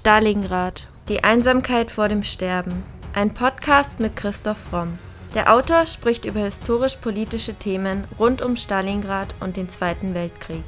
Stalingrad. 0.00 0.86
Die 1.10 1.24
Einsamkeit 1.24 1.90
vor 1.90 2.08
dem 2.08 2.22
Sterben. 2.22 2.84
Ein 3.12 3.34
Podcast 3.34 4.00
mit 4.00 4.16
Christoph 4.16 4.72
Romm. 4.72 4.98
Der 5.34 5.52
Autor 5.52 5.84
spricht 5.84 6.24
über 6.24 6.40
historisch-politische 6.40 7.52
Themen 7.52 8.08
rund 8.18 8.40
um 8.40 8.56
Stalingrad 8.56 9.34
und 9.40 9.58
den 9.58 9.68
Zweiten 9.68 10.14
Weltkrieg. 10.14 10.64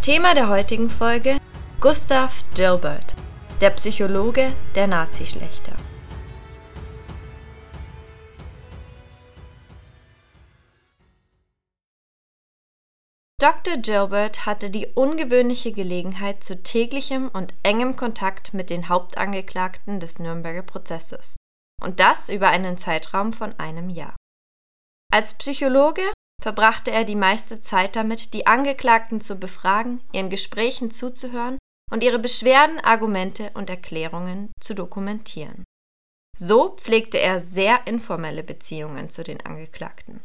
Thema 0.00 0.34
der 0.34 0.48
heutigen 0.48 0.90
Folge 0.90 1.36
Gustav 1.80 2.42
Gilbert, 2.56 3.14
der 3.60 3.70
Psychologe 3.70 4.50
der 4.74 4.88
Nazischlechter. 4.88 5.74
Dr. 13.42 13.76
Gilbert 13.78 14.46
hatte 14.46 14.70
die 14.70 14.86
ungewöhnliche 14.86 15.72
Gelegenheit 15.72 16.44
zu 16.44 16.62
täglichem 16.62 17.26
und 17.26 17.54
engem 17.64 17.96
Kontakt 17.96 18.54
mit 18.54 18.70
den 18.70 18.88
Hauptangeklagten 18.88 19.98
des 19.98 20.20
Nürnberger 20.20 20.62
Prozesses. 20.62 21.34
Und 21.82 21.98
das 21.98 22.28
über 22.28 22.50
einen 22.50 22.78
Zeitraum 22.78 23.32
von 23.32 23.58
einem 23.58 23.88
Jahr. 23.88 24.14
Als 25.12 25.34
Psychologe 25.34 26.04
verbrachte 26.40 26.92
er 26.92 27.02
die 27.02 27.16
meiste 27.16 27.60
Zeit 27.60 27.96
damit, 27.96 28.32
die 28.32 28.46
Angeklagten 28.46 29.20
zu 29.20 29.34
befragen, 29.34 30.02
ihren 30.12 30.30
Gesprächen 30.30 30.92
zuzuhören 30.92 31.58
und 31.90 32.04
ihre 32.04 32.20
Beschwerden, 32.20 32.78
Argumente 32.78 33.50
und 33.54 33.68
Erklärungen 33.68 34.52
zu 34.60 34.76
dokumentieren. 34.76 35.64
So 36.38 36.76
pflegte 36.76 37.18
er 37.18 37.40
sehr 37.40 37.88
informelle 37.88 38.44
Beziehungen 38.44 39.10
zu 39.10 39.24
den 39.24 39.44
Angeklagten. 39.44 40.20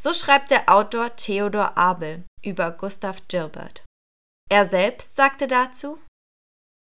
So 0.00 0.14
schreibt 0.14 0.52
der 0.52 0.72
Autor 0.72 1.16
Theodor 1.16 1.76
Abel 1.76 2.24
über 2.42 2.70
Gustav 2.70 3.26
Gilbert. 3.26 3.84
Er 4.48 4.64
selbst 4.64 5.16
sagte 5.16 5.48
dazu, 5.48 5.98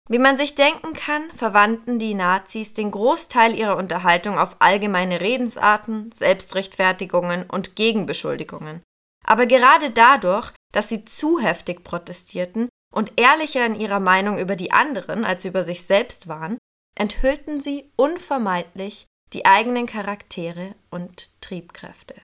wie 0.09 0.19
man 0.19 0.37
sich 0.37 0.55
denken 0.55 0.93
kann, 0.93 1.29
verwandten 1.31 1.99
die 1.99 2.13
Nazis 2.13 2.73
den 2.73 2.91
Großteil 2.91 3.57
ihrer 3.57 3.75
Unterhaltung 3.75 4.37
auf 4.37 4.55
allgemeine 4.59 5.19
Redensarten, 5.19 6.11
Selbstrechtfertigungen 6.11 7.49
und 7.49 7.75
Gegenbeschuldigungen. 7.75 8.83
Aber 9.25 9.47
gerade 9.47 9.91
dadurch, 9.91 10.53
dass 10.71 10.87
sie 10.87 11.03
zu 11.03 11.39
heftig 11.39 11.83
protestierten 11.83 12.69
und 12.93 13.19
ehrlicher 13.19 13.65
in 13.65 13.75
ihrer 13.75 13.99
Meinung 13.99 14.37
über 14.37 14.55
die 14.55 14.71
anderen 14.71 15.25
als 15.25 15.43
über 15.43 15.63
sich 15.63 15.85
selbst 15.85 16.29
waren, 16.29 16.57
enthüllten 16.97 17.59
sie 17.59 17.91
unvermeidlich 17.97 19.07
die 19.33 19.45
eigenen 19.45 19.87
Charaktere 19.87 20.75
und 20.89 21.41
Triebkräfte. 21.41 22.15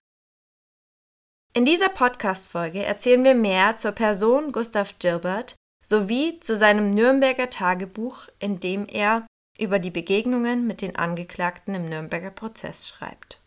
In 1.56 1.64
dieser 1.64 1.88
Podcast-Folge 1.88 2.82
erzählen 2.82 3.22
wir 3.22 3.36
mehr 3.36 3.76
zur 3.76 3.92
Person 3.92 4.50
Gustav 4.50 4.98
Gilbert 4.98 5.54
sowie 5.86 6.40
zu 6.40 6.56
seinem 6.56 6.90
Nürnberger 6.90 7.48
Tagebuch, 7.48 8.26
in 8.40 8.58
dem 8.58 8.86
er 8.86 9.24
über 9.56 9.78
die 9.78 9.92
Begegnungen 9.92 10.66
mit 10.66 10.82
den 10.82 10.96
Angeklagten 10.96 11.76
im 11.76 11.84
Nürnberger 11.84 12.32
Prozess 12.32 12.88
schreibt. 12.88 13.40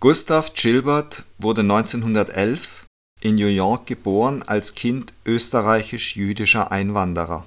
Gustav 0.00 0.54
Gilbert 0.54 1.24
wurde 1.36 1.60
1911 1.60 2.86
in 3.20 3.34
New 3.34 3.46
York 3.46 3.84
geboren 3.84 4.42
als 4.42 4.74
Kind 4.74 5.12
österreichisch-jüdischer 5.26 6.72
Einwanderer. 6.72 7.46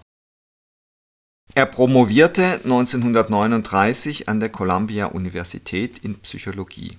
Er 1.53 1.65
promovierte 1.65 2.43
1939 2.63 4.29
an 4.29 4.39
der 4.39 4.49
Columbia-Universität 4.49 5.99
in 5.99 6.19
Psychologie. 6.19 6.97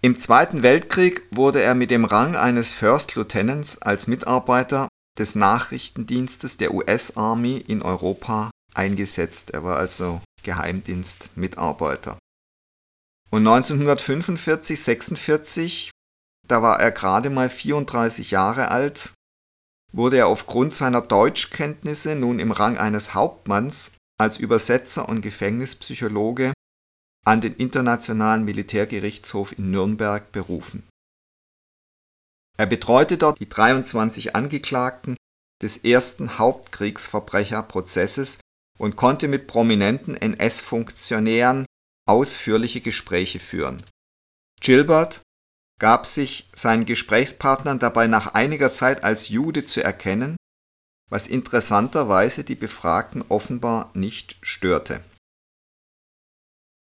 Im 0.00 0.16
Zweiten 0.16 0.62
Weltkrieg 0.62 1.22
wurde 1.30 1.62
er 1.62 1.74
mit 1.74 1.90
dem 1.90 2.04
Rang 2.04 2.34
eines 2.34 2.72
First 2.72 3.14
Lieutenants 3.14 3.80
als 3.82 4.06
Mitarbeiter 4.06 4.88
des 5.18 5.34
Nachrichtendienstes 5.34 6.56
der 6.56 6.74
US 6.74 7.16
Army 7.16 7.56
in 7.58 7.82
Europa 7.82 8.50
eingesetzt. 8.74 9.50
Er 9.50 9.62
war 9.62 9.76
also 9.76 10.20
Geheimdienstmitarbeiter. 10.42 12.18
Und 13.30 13.46
1945, 13.46 14.82
46, 14.82 15.90
da 16.48 16.62
war 16.62 16.80
er 16.80 16.90
gerade 16.90 17.30
mal 17.30 17.48
34 17.48 18.30
Jahre 18.30 18.70
alt, 18.70 19.12
wurde 19.92 20.18
er 20.18 20.26
aufgrund 20.26 20.74
seiner 20.74 21.02
Deutschkenntnisse 21.02 22.14
nun 22.14 22.38
im 22.38 22.50
Rang 22.50 22.78
eines 22.78 23.14
Hauptmanns 23.14 23.96
als 24.18 24.38
Übersetzer 24.38 25.08
und 25.08 25.20
Gefängnispsychologe 25.20 26.52
an 27.24 27.40
den 27.40 27.54
Internationalen 27.54 28.44
Militärgerichtshof 28.44 29.56
in 29.56 29.70
Nürnberg 29.70 30.32
berufen. 30.32 30.88
Er 32.58 32.66
betreute 32.66 33.16
dort 33.16 33.40
die 33.40 33.48
23 33.48 34.36
Angeklagten 34.36 35.16
des 35.62 35.84
ersten 35.84 36.38
Hauptkriegsverbrecherprozesses 36.38 38.40
und 38.78 38.96
konnte 38.96 39.28
mit 39.28 39.46
prominenten 39.46 40.16
NS-Funktionären 40.16 41.64
ausführliche 42.08 42.80
Gespräche 42.80 43.38
führen. 43.38 43.84
Gilbert 44.60 45.20
gab 45.78 46.06
sich 46.06 46.48
seinen 46.54 46.84
Gesprächspartnern 46.84 47.78
dabei 47.78 48.06
nach 48.06 48.34
einiger 48.34 48.72
Zeit 48.72 49.04
als 49.04 49.28
Jude 49.28 49.64
zu 49.64 49.82
erkennen, 49.82 50.36
was 51.10 51.26
interessanterweise 51.26 52.44
die 52.44 52.54
Befragten 52.54 53.24
offenbar 53.28 53.90
nicht 53.94 54.36
störte. 54.42 55.02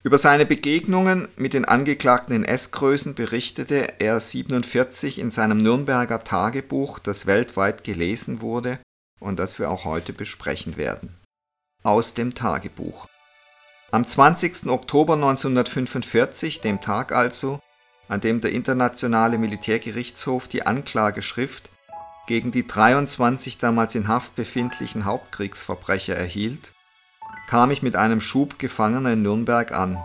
Über 0.03 0.17
seine 0.17 0.47
Begegnungen 0.47 1.27
mit 1.35 1.53
den 1.53 1.65
angeklagten 1.65 2.43
NS-Größen 2.43 3.13
berichtete 3.13 3.99
er 3.99 4.19
47 4.19 5.19
in 5.19 5.29
seinem 5.29 5.59
Nürnberger 5.59 6.23
Tagebuch, 6.23 6.97
das 6.97 7.27
weltweit 7.27 7.83
gelesen 7.83 8.41
wurde 8.41 8.79
und 9.19 9.37
das 9.37 9.59
wir 9.59 9.69
auch 9.69 9.85
heute 9.85 10.11
besprechen 10.11 10.75
werden. 10.77 11.15
Aus 11.83 12.15
dem 12.15 12.33
Tagebuch. 12.33 13.07
Am 13.91 14.05
20. 14.05 14.67
Oktober 14.67 15.13
1945, 15.13 16.61
dem 16.61 16.79
Tag 16.79 17.11
also, 17.11 17.59
an 18.11 18.19
dem 18.19 18.41
der 18.41 18.51
Internationale 18.51 19.37
Militärgerichtshof 19.37 20.49
die 20.49 20.65
Anklageschrift 20.65 21.69
gegen 22.27 22.51
die 22.51 22.67
23 22.67 23.57
damals 23.57 23.95
in 23.95 24.09
Haft 24.09 24.35
befindlichen 24.35 25.05
Hauptkriegsverbrecher 25.05 26.13
erhielt, 26.13 26.73
kam 27.47 27.71
ich 27.71 27.81
mit 27.81 27.95
einem 27.95 28.19
Schub 28.19 28.59
Gefangener 28.59 29.13
in 29.13 29.21
Nürnberg 29.21 29.71
an. 29.71 29.97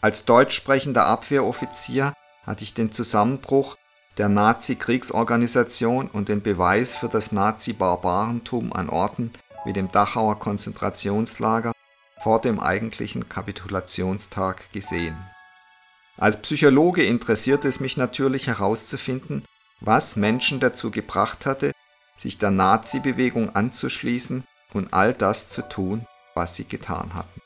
Als 0.00 0.24
deutsch 0.24 0.56
sprechender 0.56 1.06
Abwehroffizier 1.06 2.12
hatte 2.44 2.64
ich 2.64 2.74
den 2.74 2.90
Zusammenbruch 2.90 3.76
der 4.18 4.28
Nazi-Kriegsorganisation 4.28 6.08
und 6.08 6.28
den 6.28 6.42
Beweis 6.42 6.96
für 6.96 7.08
das 7.08 7.30
Nazi-Barbarentum 7.30 8.72
an 8.72 8.90
Orten 8.90 9.30
wie 9.64 9.72
dem 9.72 9.92
Dachauer 9.92 10.40
Konzentrationslager 10.40 11.70
vor 12.18 12.40
dem 12.40 12.58
eigentlichen 12.58 13.28
Kapitulationstag 13.28 14.72
gesehen. 14.72 15.16
Als 16.18 16.40
Psychologe 16.40 17.04
interessierte 17.04 17.68
es 17.68 17.80
mich 17.80 17.96
natürlich 17.96 18.46
herauszufinden, 18.46 19.44
was 19.80 20.16
Menschen 20.16 20.60
dazu 20.60 20.90
gebracht 20.90 21.44
hatte, 21.44 21.72
sich 22.16 22.38
der 22.38 22.50
Nazi-Bewegung 22.50 23.54
anzuschließen 23.54 24.44
und 24.72 24.94
all 24.94 25.12
das 25.12 25.48
zu 25.48 25.62
tun, 25.68 26.06
was 26.34 26.54
sie 26.54 26.66
getan 26.66 27.14
hatten. 27.14 27.42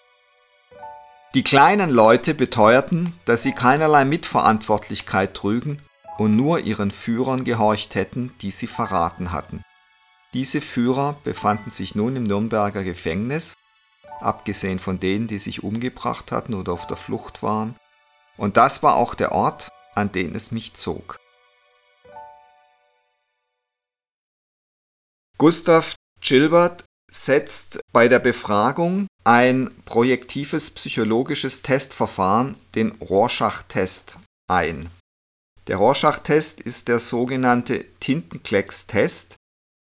Die 1.35 1.43
kleinen 1.43 1.91
Leute 1.91 2.35
beteuerten, 2.35 3.15
dass 3.25 3.43
sie 3.43 3.53
keinerlei 3.53 4.05
Mitverantwortlichkeit 4.05 5.35
trügen 5.35 5.81
und 6.19 6.37
nur 6.37 6.61
ihren 6.61 6.91
Führern 6.91 7.45
gehorcht 7.45 7.95
hätten, 7.95 8.33
die 8.41 8.51
sie 8.51 8.67
verraten 8.67 9.33
hatten. 9.33 9.63
Diese 10.33 10.61
Führer 10.61 11.17
befanden 11.25 11.71
sich 11.71 11.95
nun 11.97 12.15
im 12.15 12.23
Nürnberger 12.23 12.85
Gefängnis, 12.85 13.55
abgesehen 14.21 14.79
von 14.79 15.01
denen, 15.01 15.27
die 15.27 15.39
sich 15.39 15.65
umgebracht 15.65 16.31
hatten 16.31 16.55
oder 16.55 16.73
auf 16.73 16.87
der 16.87 16.97
Flucht 16.97 17.43
waren, 17.43 17.75
und 18.41 18.57
das 18.57 18.83
war 18.83 18.97
auch 18.97 19.15
der 19.15 19.33
Ort, 19.33 19.69
an 19.95 20.11
den 20.13 20.35
es 20.35 20.51
mich 20.51 20.73
zog. 20.73 21.19
Gustav 25.37 25.95
Gilbert 26.23 26.85
setzt 27.11 27.81
bei 27.93 28.09
der 28.09 28.19
Befragung 28.19 29.07
ein 29.25 29.71
projektives 29.85 30.71
psychologisches 30.71 31.61
Testverfahren, 31.63 32.57
den 32.75 32.93
Rorschach-Test, 32.93 34.19
ein. 34.49 34.89
Der 35.67 35.77
Rorschach-Test 35.77 36.63
ist 36.63 36.89
der 36.89 36.99
sogenannte 36.99 37.85
Tintenklecks-Test, 38.01 39.37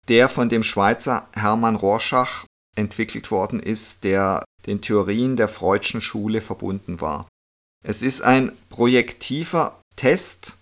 der 0.07 0.27
von 0.27 0.49
dem 0.49 0.63
Schweizer 0.63 1.27
Hermann 1.33 1.75
Rorschach 1.75 2.45
entwickelt 2.75 3.29
worden 3.29 3.59
ist, 3.59 4.03
der 4.03 4.43
den 4.65 4.81
Theorien 4.81 5.35
der 5.35 5.49
Freudschen 5.49 6.01
Schule 6.01 6.41
verbunden 6.41 6.99
war. 6.99 7.28
Es 7.85 8.01
ist 8.01 8.21
ein 8.21 8.51
projektiver 8.69 9.81
Test 9.95 10.57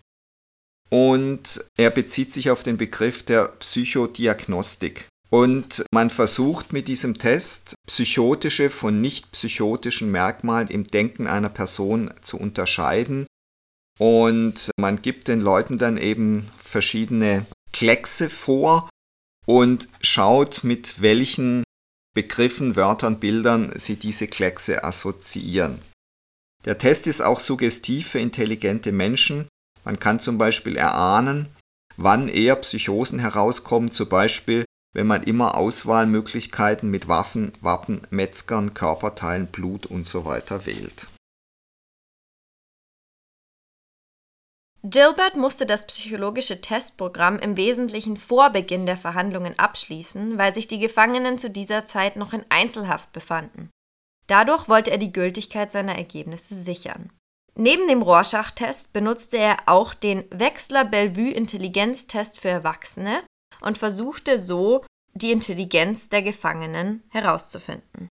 und 0.90 1.66
er 1.78 1.90
bezieht 1.90 2.34
sich 2.34 2.50
auf 2.50 2.64
den 2.64 2.78
Begriff 2.78 3.24
der 3.24 3.48
Psychodiagnostik. 3.60 5.08
Und 5.30 5.84
man 5.92 6.10
versucht 6.10 6.72
mit 6.72 6.88
diesem 6.88 7.18
Test 7.18 7.75
psychotische 7.86 8.69
von 8.69 9.02
nicht 9.02 9.31
psychotischen 9.31 10.10
Merkmalen 10.10 10.69
im 10.69 10.86
Denken 10.86 11.28
einer 11.28 11.50
Person 11.50 12.14
zu 12.22 12.38
unterscheiden 12.38 13.25
und 14.00 14.72
man 14.80 15.02
gibt 15.02 15.28
den 15.28 15.42
Leuten 15.42 15.78
dann 15.78 15.98
eben 15.98 16.48
verschiedene 16.58 17.46
Kleckse 17.74 18.30
vor 18.30 18.90
und 19.46 19.88
schaut, 20.02 20.63
mit 20.63 21.02
welchen 21.02 21.63
Begriffen, 22.13 22.75
Wörtern, 22.75 23.20
Bildern 23.20 23.74
sie 23.75 23.96
diese 23.96 24.28
Kleckse 24.28 24.84
assoziieren. 24.84 25.81
Der 26.68 26.78
Test 26.78 27.08
ist 27.08 27.22
auch 27.22 27.40
suggestiv 27.40 28.10
für 28.10 28.19
intelligente 28.19 28.92
Menschen. 28.92 29.48
Man 29.86 30.02
kann 30.02 30.19
zum 30.19 30.38
Beispiel 30.38 30.75
erahnen, 30.75 31.48
wann 31.96 32.28
eher 32.28 32.58
Psychosen 32.58 33.19
herauskommen, 33.19 33.90
zum 33.90 34.10
Beispiel 34.10 34.66
wenn 34.94 35.08
man 35.08 35.24
immer 35.24 35.56
Auswahlmöglichkeiten 35.56 36.90
mit 36.90 37.08
Waffen, 37.08 37.54
Wappen, 37.62 38.06
Metzgern, 38.10 38.74
Körperteilen, 38.74 39.48
Blut 39.48 39.90
usw. 39.90 40.42
So 40.46 40.66
wählt. 40.66 41.08
Gilbert 44.84 45.38
musste 45.38 45.66
das 45.66 45.88
psychologische 45.88 46.60
Testprogramm 46.60 47.40
im 47.40 47.56
Wesentlichen 47.56 48.18
vor 48.18 48.50
Beginn 48.50 48.86
der 48.86 48.98
Verhandlungen 48.98 49.58
abschließen, 49.58 50.38
weil 50.38 50.54
sich 50.54 50.68
die 50.68 50.80
Gefangenen 50.80 51.38
zu 51.38 51.50
dieser 51.50 51.86
Zeit 51.86 52.18
noch 52.18 52.34
in 52.34 52.44
Einzelhaft 52.50 53.13
befanden. 53.13 53.70
Dadurch 54.27 54.69
wollte 54.69 54.91
er 54.91 54.97
die 54.97 55.13
Gültigkeit 55.13 55.71
seiner 55.71 55.95
Ergebnisse 55.95 56.56
sichern. 56.56 57.12
Neben 57.56 57.88
dem 57.88 58.01
Rorschach-Test 58.01 58.91
benutzte 58.94 59.38
er 59.38 59.57
auch 59.65 59.94
den 59.94 60.25
Wechsler-Bellevue-Intelligenztest 60.29 62.39
für 62.39 62.50
Erwachsene 62.50 63.24
und 63.62 63.77
versuchte 63.77 64.38
so, 64.38 64.85
die 65.13 65.31
Intelligenz 65.31 66.09
der 66.09 66.21
Gefangenen 66.21 67.03
herauszufinden. 67.09 68.09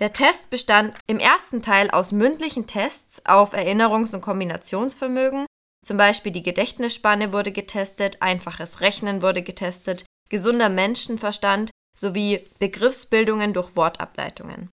Der 0.00 0.12
Test 0.12 0.50
bestand 0.50 0.98
im 1.06 1.20
ersten 1.20 1.62
Teil 1.62 1.90
aus 1.90 2.10
mündlichen 2.10 2.66
Tests 2.66 3.24
auf 3.26 3.54
Erinnerungs- 3.54 4.14
und 4.14 4.22
Kombinationsvermögen 4.22 5.46
zum 5.84 5.96
Beispiel 5.96 6.32
die 6.32 6.42
Gedächtnisspanne 6.42 7.32
wurde 7.32 7.52
getestet, 7.52 8.20
einfaches 8.20 8.80
Rechnen 8.80 9.22
wurde 9.22 9.42
getestet, 9.42 10.04
gesunder 10.28 10.68
Menschenverstand 10.68 11.70
sowie 11.96 12.46
Begriffsbildungen 12.58 13.52
durch 13.52 13.76
Wortableitungen. 13.76 14.70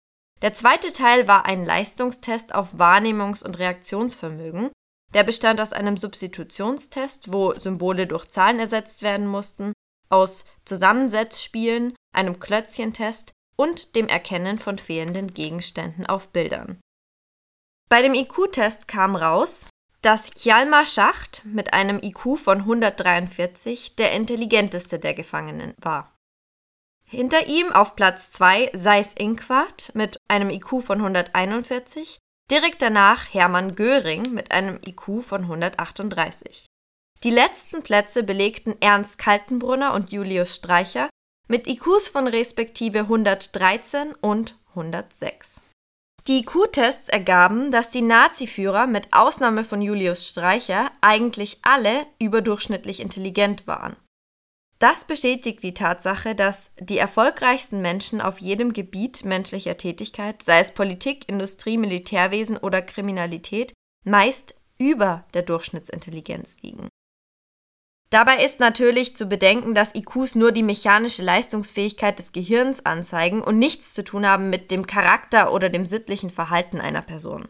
Der 0.42 0.54
zweite 0.54 0.92
Teil 0.92 1.28
war 1.28 1.46
ein 1.46 1.64
Leistungstest 1.64 2.56
auf 2.56 2.74
Wahrnehmungs- 2.76 3.44
und 3.44 3.60
Reaktionsvermögen. 3.60 4.72
Der 5.14 5.24
bestand 5.24 5.62
aus 5.62 5.74
einem 5.74 5.98
Substitutionstest, 5.98 7.32
wo 7.32 7.54
Symbole 7.54 8.08
durch 8.08 8.28
Zahlen 8.30 8.60
ersetzt 8.60 9.04
werden 9.04 9.28
mussten, 9.28 9.74
aus 10.10 10.46
Zusammensetzspielen, 10.66 11.94
einem 12.16 12.40
Klötzchentest 12.40 13.34
und 13.56 13.96
dem 13.96 14.08
Erkennen 14.08 14.58
von 14.58 14.78
fehlenden 14.78 15.34
Gegenständen 15.34 16.06
auf 16.06 16.30
Bildern. 16.30 16.80
Bei 17.90 18.02
dem 18.02 18.14
IQ-Test 18.14 18.88
kam 18.88 19.16
raus, 19.16 19.70
dass 20.02 20.32
Hjalmar 20.36 20.86
Schacht 20.86 21.44
mit 21.46 21.74
einem 21.74 22.00
IQ 22.02 22.38
von 22.38 22.60
143 22.60 23.96
der 23.98 24.14
intelligenteste 24.14 24.98
der 24.98 25.14
Gefangenen 25.14 25.76
war. 25.78 26.16
Hinter 27.12 27.46
ihm 27.48 27.74
auf 27.74 27.98
Platz 27.98 28.32
2 28.32 28.72
Seis 28.74 29.14
Inquart 29.14 29.92
mit 29.96 30.18
einem 30.30 30.50
IQ 30.50 30.82
von 30.82 31.00
141, 31.00 32.20
direkt 32.50 32.82
danach 32.82 33.34
Hermann 33.34 33.76
Göring 33.76 34.34
mit 34.34 34.54
einem 34.54 34.80
IQ 34.88 35.22
von 35.22 35.42
138. 35.42 36.68
Die 37.24 37.30
letzten 37.30 37.84
Plätze 37.84 38.24
belegten 38.24 38.78
Ernst 38.80 39.18
Kaltenbrunner 39.18 39.94
und 39.94 40.14
Julius 40.14 40.56
Streicher 40.56 41.10
mit 41.50 41.68
IQs 41.68 42.08
von 42.08 42.28
respektive 42.28 43.00
113 43.00 44.16
und 44.16 44.56
106. 44.70 45.62
Die 46.28 46.40
IQ-Tests 46.40 47.10
ergaben, 47.10 47.72
dass 47.72 47.90
die 47.90 48.04
Nazi-Führer 48.04 48.88
mit 48.88 49.10
Ausnahme 49.12 49.66
von 49.66 49.82
Julius 49.82 50.30
Streicher 50.30 50.90
eigentlich 51.02 51.60
alle 51.64 52.06
überdurchschnittlich 52.20 53.02
intelligent 53.02 53.68
waren. 53.68 53.98
Das 54.82 55.06
bestätigt 55.06 55.62
die 55.62 55.76
Tatsache, 55.76 56.34
dass 56.34 56.74
die 56.80 56.98
erfolgreichsten 56.98 57.82
Menschen 57.82 58.20
auf 58.20 58.40
jedem 58.40 58.74
Gebiet 58.74 59.24
menschlicher 59.24 59.78
Tätigkeit, 59.78 60.42
sei 60.42 60.60
es 60.60 60.72
Politik, 60.72 61.30
Industrie, 61.30 61.78
Militärwesen 61.78 62.58
oder 62.58 62.82
Kriminalität, 62.82 63.74
meist 64.04 64.56
über 64.80 65.24
der 65.36 65.44
Durchschnittsintelligenz 65.44 66.58
liegen. 66.64 66.90
Dabei 68.10 68.44
ist 68.44 68.60
natürlich 68.60 69.16
zu 69.16 69.28
bedenken, 69.28 69.76
dass 69.76 69.94
IQs 69.94 70.34
nur 70.34 70.52
die 70.52 70.64
mechanische 70.64 71.22
Leistungsfähigkeit 71.22 72.18
des 72.18 72.32
Gehirns 72.32 72.84
anzeigen 72.84 73.44
und 73.44 73.60
nichts 73.60 73.94
zu 73.94 74.04
tun 74.04 74.26
haben 74.26 74.50
mit 74.50 74.72
dem 74.72 74.88
Charakter 74.88 75.54
oder 75.54 75.70
dem 75.70 75.86
sittlichen 75.86 76.32
Verhalten 76.32 76.82
einer 76.82 77.04
Person. 77.04 77.48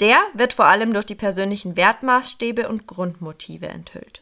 Der 0.00 0.18
wird 0.34 0.52
vor 0.52 0.64
allem 0.64 0.94
durch 0.94 1.06
die 1.06 1.14
persönlichen 1.14 1.76
Wertmaßstäbe 1.76 2.68
und 2.68 2.88
Grundmotive 2.88 3.68
enthüllt. 3.68 4.20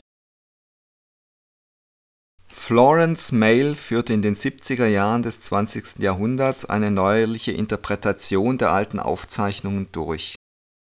Florence 2.59 3.33
Mail 3.33 3.77
führte 3.77 4.13
in 4.13 4.21
den 4.21 4.35
70er 4.35 4.87
Jahren 4.87 5.23
des 5.23 5.41
20. 5.41 6.01
Jahrhunderts 6.01 6.67
eine 6.67 6.91
neuerliche 6.91 7.53
Interpretation 7.53 8.59
der 8.59 8.73
alten 8.73 8.99
Aufzeichnungen 8.99 9.91
durch. 9.93 10.35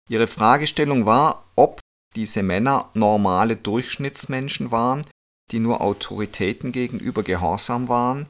Ihre 0.08 0.26
Fragestellung 0.26 1.06
war, 1.06 1.44
ob 1.54 1.78
diese 2.16 2.42
Männer 2.42 2.88
normale 2.94 3.54
Durchschnittsmenschen 3.54 4.72
waren, 4.72 5.04
die 5.52 5.60
nur 5.60 5.80
Autoritäten 5.80 6.72
gegenüber 6.72 7.22
gehorsam 7.22 7.88
waren, 7.88 8.26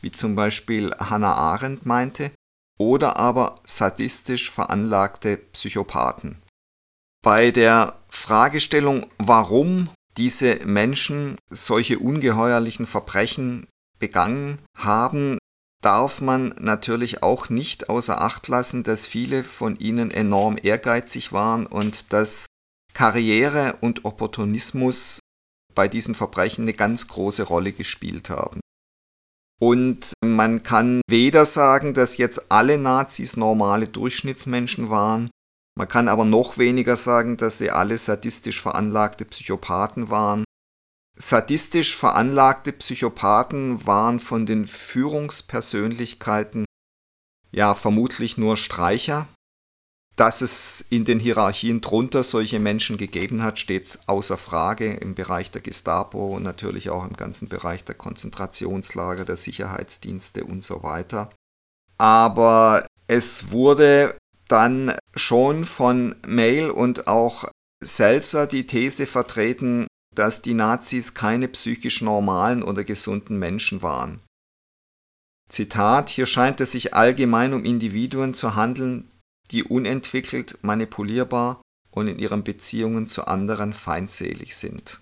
wie 0.00 0.12
zum 0.12 0.34
Beispiel 0.34 0.94
Hannah 0.98 1.34
Arendt 1.34 1.84
meinte, 1.84 2.30
oder 2.78 3.18
aber 3.18 3.60
sadistisch 3.64 4.50
veranlagte 4.50 5.36
Psychopathen. 5.36 6.40
Bei 7.22 7.50
der 7.50 7.98
Fragestellung, 8.08 9.04
warum 9.18 9.90
diese 10.18 10.56
Menschen 10.66 11.36
solche 11.48 12.00
ungeheuerlichen 12.00 12.86
Verbrechen 12.86 13.66
begangen 13.98 14.58
haben, 14.76 15.38
darf 15.82 16.20
man 16.20 16.54
natürlich 16.58 17.22
auch 17.22 17.48
nicht 17.48 17.88
außer 17.88 18.20
Acht 18.20 18.48
lassen, 18.48 18.82
dass 18.82 19.06
viele 19.06 19.44
von 19.44 19.78
ihnen 19.78 20.10
enorm 20.10 20.58
ehrgeizig 20.60 21.32
waren 21.32 21.66
und 21.66 22.12
dass 22.12 22.46
Karriere 22.94 23.78
und 23.80 24.04
Opportunismus 24.04 25.20
bei 25.74 25.86
diesen 25.86 26.16
Verbrechen 26.16 26.62
eine 26.62 26.74
ganz 26.74 27.06
große 27.06 27.44
Rolle 27.44 27.72
gespielt 27.72 28.28
haben. 28.28 28.60
Und 29.60 30.12
man 30.24 30.62
kann 30.62 31.00
weder 31.08 31.44
sagen, 31.44 31.94
dass 31.94 32.16
jetzt 32.16 32.50
alle 32.50 32.78
Nazis 32.78 33.36
normale 33.36 33.86
Durchschnittsmenschen 33.86 34.90
waren, 34.90 35.30
man 35.78 35.86
kann 35.86 36.08
aber 36.08 36.24
noch 36.24 36.58
weniger 36.58 36.96
sagen, 36.96 37.36
dass 37.36 37.58
sie 37.58 37.70
alle 37.70 37.96
sadistisch 37.98 38.60
veranlagte 38.60 39.24
Psychopathen 39.24 40.10
waren. 40.10 40.42
Sadistisch 41.16 41.96
veranlagte 41.96 42.72
Psychopathen 42.72 43.86
waren 43.86 44.18
von 44.18 44.44
den 44.44 44.66
Führungspersönlichkeiten 44.66 46.64
ja 47.52 47.74
vermutlich 47.74 48.36
nur 48.36 48.56
Streicher, 48.56 49.28
dass 50.16 50.40
es 50.40 50.80
in 50.80 51.04
den 51.04 51.20
Hierarchien 51.20 51.80
drunter 51.80 52.24
solche 52.24 52.58
Menschen 52.58 52.96
gegeben 52.96 53.44
hat, 53.44 53.60
steht 53.60 54.00
außer 54.06 54.36
Frage 54.36 54.94
im 54.94 55.14
Bereich 55.14 55.52
der 55.52 55.62
Gestapo 55.62 56.34
und 56.34 56.42
natürlich 56.42 56.90
auch 56.90 57.06
im 57.06 57.14
ganzen 57.14 57.48
Bereich 57.48 57.84
der 57.84 57.94
Konzentrationslager, 57.94 59.24
der 59.24 59.36
Sicherheitsdienste 59.36 60.42
und 60.42 60.64
so 60.64 60.82
weiter. 60.82 61.30
Aber 61.98 62.84
es 63.06 63.52
wurde 63.52 64.17
dann 64.48 64.96
schon 65.14 65.64
von 65.64 66.16
Mail 66.26 66.70
und 66.70 67.06
auch 67.06 67.44
Selzer 67.84 68.46
die 68.46 68.66
These 68.66 69.06
vertreten, 69.06 69.86
dass 70.14 70.42
die 70.42 70.54
Nazis 70.54 71.14
keine 71.14 71.48
psychisch 71.48 72.02
normalen 72.02 72.62
oder 72.62 72.82
gesunden 72.82 73.38
Menschen 73.38 73.82
waren. 73.82 74.20
Zitat, 75.48 76.10
hier 76.10 76.26
scheint 76.26 76.60
es 76.60 76.72
sich 76.72 76.94
allgemein 76.94 77.54
um 77.54 77.64
Individuen 77.64 78.34
zu 78.34 78.54
handeln, 78.54 79.10
die 79.50 79.64
unentwickelt, 79.64 80.58
manipulierbar 80.62 81.62
und 81.90 82.08
in 82.08 82.18
ihren 82.18 82.44
Beziehungen 82.44 83.06
zu 83.08 83.26
anderen 83.26 83.72
feindselig 83.72 84.56
sind. 84.56 85.00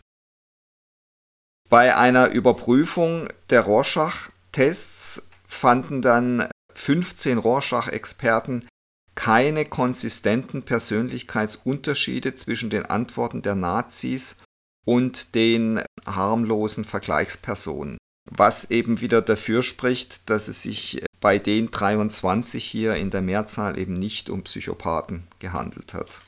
Bei 1.69 1.97
einer 1.97 2.31
Überprüfung 2.31 3.29
der 3.51 3.63
Rorschach-Tests 3.63 5.31
fanden 5.49 6.01
dann 6.01 6.49
15 6.75 7.39
Rorschach-Experten 7.39 8.69
keine 9.17 9.65
konsistenten 9.65 10.63
Persönlichkeitsunterschiede 10.63 12.37
zwischen 12.37 12.71
den 12.71 12.87
Antworten 12.87 13.43
der 13.43 13.57
Nazis 13.57 14.43
und 14.85 15.35
den 15.35 15.83
harmlosen 16.07 16.85
Vergleichspersonen, 16.85 17.99
was 18.31 18.71
eben 18.71 19.01
wieder 19.01 19.23
dafür 19.23 19.63
spricht, 19.63 20.31
dass 20.31 20.47
es 20.47 20.63
sich 20.63 21.03
bei 21.21 21.41
den 21.41 21.73
23 21.73 22.65
hier 22.65 22.95
in 22.95 23.11
der 23.11 23.23
Mehrzahl 23.23 23.79
eben 23.79 23.95
nicht 23.95 24.31
um 24.31 24.45
Psychopathen 24.45 25.27
gehandelt 25.41 25.95
hat. 25.95 26.23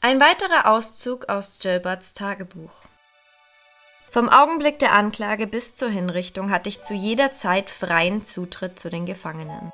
Ein 0.00 0.20
weiterer 0.20 0.70
Auszug 0.70 1.28
aus 1.28 1.58
Gilberts 1.58 2.14
Tagebuch. 2.14 2.70
Vom 4.08 4.28
Augenblick 4.28 4.78
der 4.78 4.92
Anklage 4.92 5.48
bis 5.48 5.74
zur 5.74 5.88
Hinrichtung 5.88 6.50
hatte 6.50 6.68
ich 6.68 6.80
zu 6.80 6.94
jeder 6.94 7.32
Zeit 7.32 7.70
freien 7.70 8.24
Zutritt 8.24 8.78
zu 8.78 8.88
den 8.88 9.06
Gefangenen. 9.06 9.72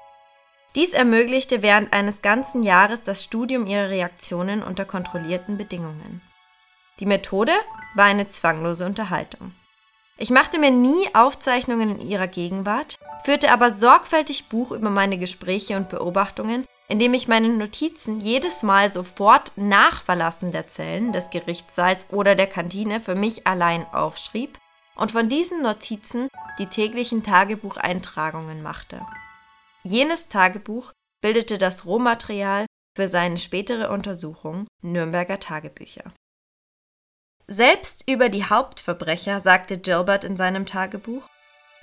Dies 0.74 0.94
ermöglichte 0.94 1.62
während 1.62 1.92
eines 1.92 2.22
ganzen 2.22 2.62
Jahres 2.62 3.02
das 3.02 3.22
Studium 3.22 3.66
ihrer 3.66 3.90
Reaktionen 3.90 4.62
unter 4.62 4.86
kontrollierten 4.86 5.58
Bedingungen. 5.58 6.22
Die 6.98 7.06
Methode 7.06 7.52
war 7.94 8.06
eine 8.06 8.28
zwanglose 8.28 8.86
Unterhaltung. 8.86 9.52
Ich 10.16 10.30
machte 10.30 10.58
mir 10.58 10.70
nie 10.70 11.14
Aufzeichnungen 11.14 12.00
in 12.00 12.08
ihrer 12.08 12.28
Gegenwart, 12.28 12.96
führte 13.24 13.50
aber 13.50 13.70
sorgfältig 13.70 14.48
Buch 14.48 14.70
über 14.70 14.88
meine 14.88 15.18
Gespräche 15.18 15.76
und 15.76 15.88
Beobachtungen, 15.88 16.64
indem 16.88 17.12
ich 17.12 17.28
meine 17.28 17.48
Notizen 17.48 18.20
jedes 18.20 18.62
Mal 18.62 18.90
sofort 18.90 19.52
nach 19.56 20.02
Verlassen 20.02 20.52
der 20.52 20.68
Zellen, 20.68 21.12
des 21.12 21.30
Gerichtssaals 21.30 22.10
oder 22.10 22.34
der 22.34 22.46
Kantine 22.46 23.00
für 23.00 23.14
mich 23.14 23.46
allein 23.46 23.86
aufschrieb 23.92 24.58
und 24.94 25.12
von 25.12 25.28
diesen 25.28 25.62
Notizen 25.62 26.28
die 26.58 26.66
täglichen 26.66 27.22
Tagebucheintragungen 27.22 28.62
machte. 28.62 29.04
Jenes 29.84 30.28
Tagebuch 30.28 30.92
bildete 31.22 31.58
das 31.58 31.86
Rohmaterial 31.86 32.66
für 32.96 33.08
seine 33.08 33.36
spätere 33.36 33.90
Untersuchung 33.90 34.68
Nürnberger 34.80 35.40
Tagebücher. 35.40 36.12
Selbst 37.48 38.08
über 38.08 38.28
die 38.28 38.44
Hauptverbrecher 38.44 39.40
sagte 39.40 39.78
Gilbert 39.78 40.24
in 40.24 40.36
seinem 40.36 40.66
Tagebuch, 40.66 41.28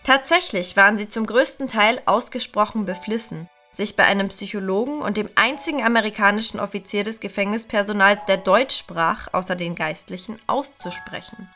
Tatsächlich 0.05 0.77
waren 0.77 0.97
sie 0.97 1.09
zum 1.09 1.25
größten 1.25 1.67
Teil 1.67 2.01
ausgesprochen 2.05 2.85
beflissen, 2.85 3.49
sich 3.69 3.97
bei 3.97 4.05
einem 4.05 4.29
Psychologen 4.29 5.01
und 5.01 5.17
dem 5.17 5.29
einzigen 5.35 5.83
amerikanischen 5.83 6.61
Offizier 6.61 7.03
des 7.03 7.19
Gefängnispersonals, 7.19 8.25
der 8.25 8.37
Deutsch 8.37 8.77
sprach, 8.77 9.27
außer 9.33 9.57
den 9.57 9.75
Geistlichen, 9.75 10.39
auszusprechen. 10.47 11.53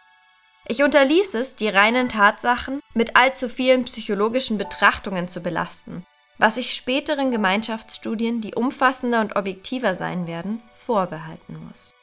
Ich 0.67 0.83
unterließ 0.83 1.35
es, 1.35 1.55
die 1.55 1.69
reinen 1.69 2.09
Tatsachen 2.09 2.81
mit 2.93 3.15
allzu 3.15 3.47
vielen 3.47 3.85
psychologischen 3.85 4.57
Betrachtungen 4.57 5.29
zu 5.29 5.41
belasten, 5.41 6.05
was 6.43 6.57
ich 6.57 6.73
späteren 6.73 7.31
Gemeinschaftsstudien, 7.31 8.41
die 8.41 8.53
umfassender 8.53 9.21
und 9.21 9.37
objektiver 9.37 9.95
sein 9.95 10.27
werden, 10.27 10.61
vorbehalten 10.73 11.55
muss. 11.69 11.93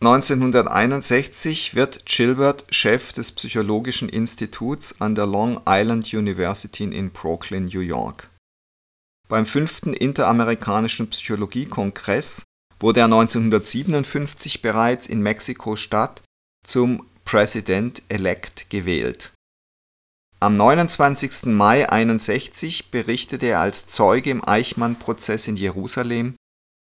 1961 0.00 1.74
wird 1.74 2.06
Gilbert 2.06 2.64
Chef 2.70 3.12
des 3.12 3.32
Psychologischen 3.32 4.08
Instituts 4.08 4.98
an 5.02 5.14
der 5.14 5.26
Long 5.26 5.60
Island 5.68 6.14
University 6.14 6.84
in 6.84 7.10
Brooklyn, 7.10 7.66
New 7.66 7.80
York. 7.80 8.30
Beim 9.28 9.44
fünften 9.44 9.92
Interamerikanischen 9.92 11.10
Psychologie-Kongress 11.10 12.44
wurde 12.80 13.00
er 13.00 13.06
1957 13.06 14.62
bereits 14.62 15.06
in 15.06 15.20
Mexiko-Stadt 15.20 16.22
zum 16.66 17.06
President-elect 17.24 18.70
gewählt. 18.70 19.32
Am 20.40 20.54
29. 20.54 21.46
Mai 21.46 21.88
1961 21.88 22.90
berichtete 22.90 23.46
er 23.46 23.60
als 23.60 23.86
Zeuge 23.86 24.30
im 24.30 24.46
Eichmann-Prozess 24.46 25.46
in 25.48 25.56
Jerusalem 25.56 26.34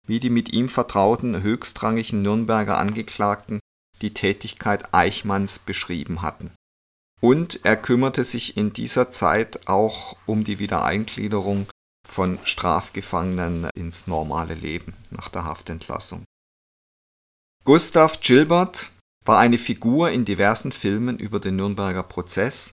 wie 0.08 0.20
die 0.20 0.30
mit 0.30 0.52
ihm 0.52 0.70
vertrauten 0.70 1.42
höchstrangigen 1.42 2.22
Nürnberger 2.22 2.78
Angeklagten 2.78 3.60
die 4.02 4.14
Tätigkeit 4.14 4.94
Eichmanns 4.94 5.60
beschrieben 5.60 6.22
hatten. 6.22 6.52
Und 7.22 7.64
er 7.64 7.78
kümmerte 7.78 8.26
sich 8.26 8.58
in 8.58 8.74
dieser 8.74 9.12
Zeit 9.12 9.68
auch 9.68 10.18
um 10.26 10.44
die 10.44 10.60
Wiedereingliederung 10.60 11.68
von 12.06 12.38
Strafgefangenen 12.44 13.70
ins 13.76 14.08
normale 14.08 14.56
Leben 14.56 14.94
nach 15.10 15.30
der 15.30 15.46
Haftentlassung. 15.46 16.26
Gustav 17.64 18.20
Gilbert 18.20 18.92
war 19.26 19.40
eine 19.40 19.58
Figur 19.58 20.12
in 20.12 20.26
diversen 20.26 20.72
Filmen 20.72 21.18
über 21.18 21.40
den 21.40 21.56
Nürnberger 21.56 22.04
Prozess, 22.04 22.70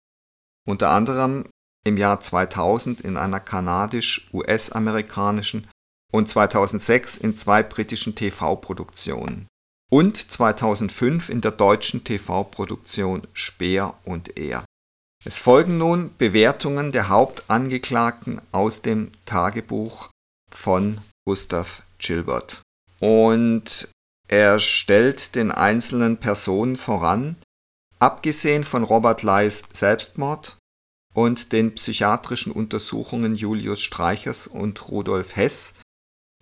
unter 0.67 0.91
anderem 0.91 1.47
im 1.85 1.97
Jahr 1.97 2.21
2000 2.21 3.01
in 3.01 3.17
einer 3.17 3.41
kanadisch-US-amerikanischen 3.41 5.67
und 6.13 6.29
2006 6.29 7.17
in 7.19 7.37
zwei 7.37 7.63
britischen 7.63 8.15
TV-Produktionen 8.15 9.47
und 9.91 10.17
2005 10.17 11.31
in 11.31 11.41
der 11.41 11.53
deutschen 11.53 12.05
TV-Produktion 12.05 13.27
Speer 13.33 13.95
und 14.05 14.37
Er. 14.37 14.63
Es 15.25 15.39
folgen 15.39 15.79
nun 15.79 16.15
Bewertungen 16.17 16.93
der 16.93 17.09
Hauptangeklagten 17.09 18.43
aus 18.53 18.83
dem 18.83 19.11
Tagebuch 19.27 20.11
von 20.51 20.99
Gustav 21.27 21.83
Gilbert. 21.99 22.63
Und 23.01 23.91
er 24.31 24.61
stellt 24.61 25.35
den 25.35 25.51
einzelnen 25.51 26.19
Personen 26.19 26.77
voran, 26.77 27.37
abgesehen 27.99 28.63
von 28.63 28.85
Robert 28.85 29.25
Leys 29.25 29.65
Selbstmord 29.73 30.57
und 31.15 31.53
den 31.53 31.75
psychiatrischen 31.75 32.53
Untersuchungen 32.53 33.35
Julius 33.35 33.81
Streichers 33.81 34.47
und 34.47 34.89
Rudolf 34.89 35.35
Hess, 35.35 35.75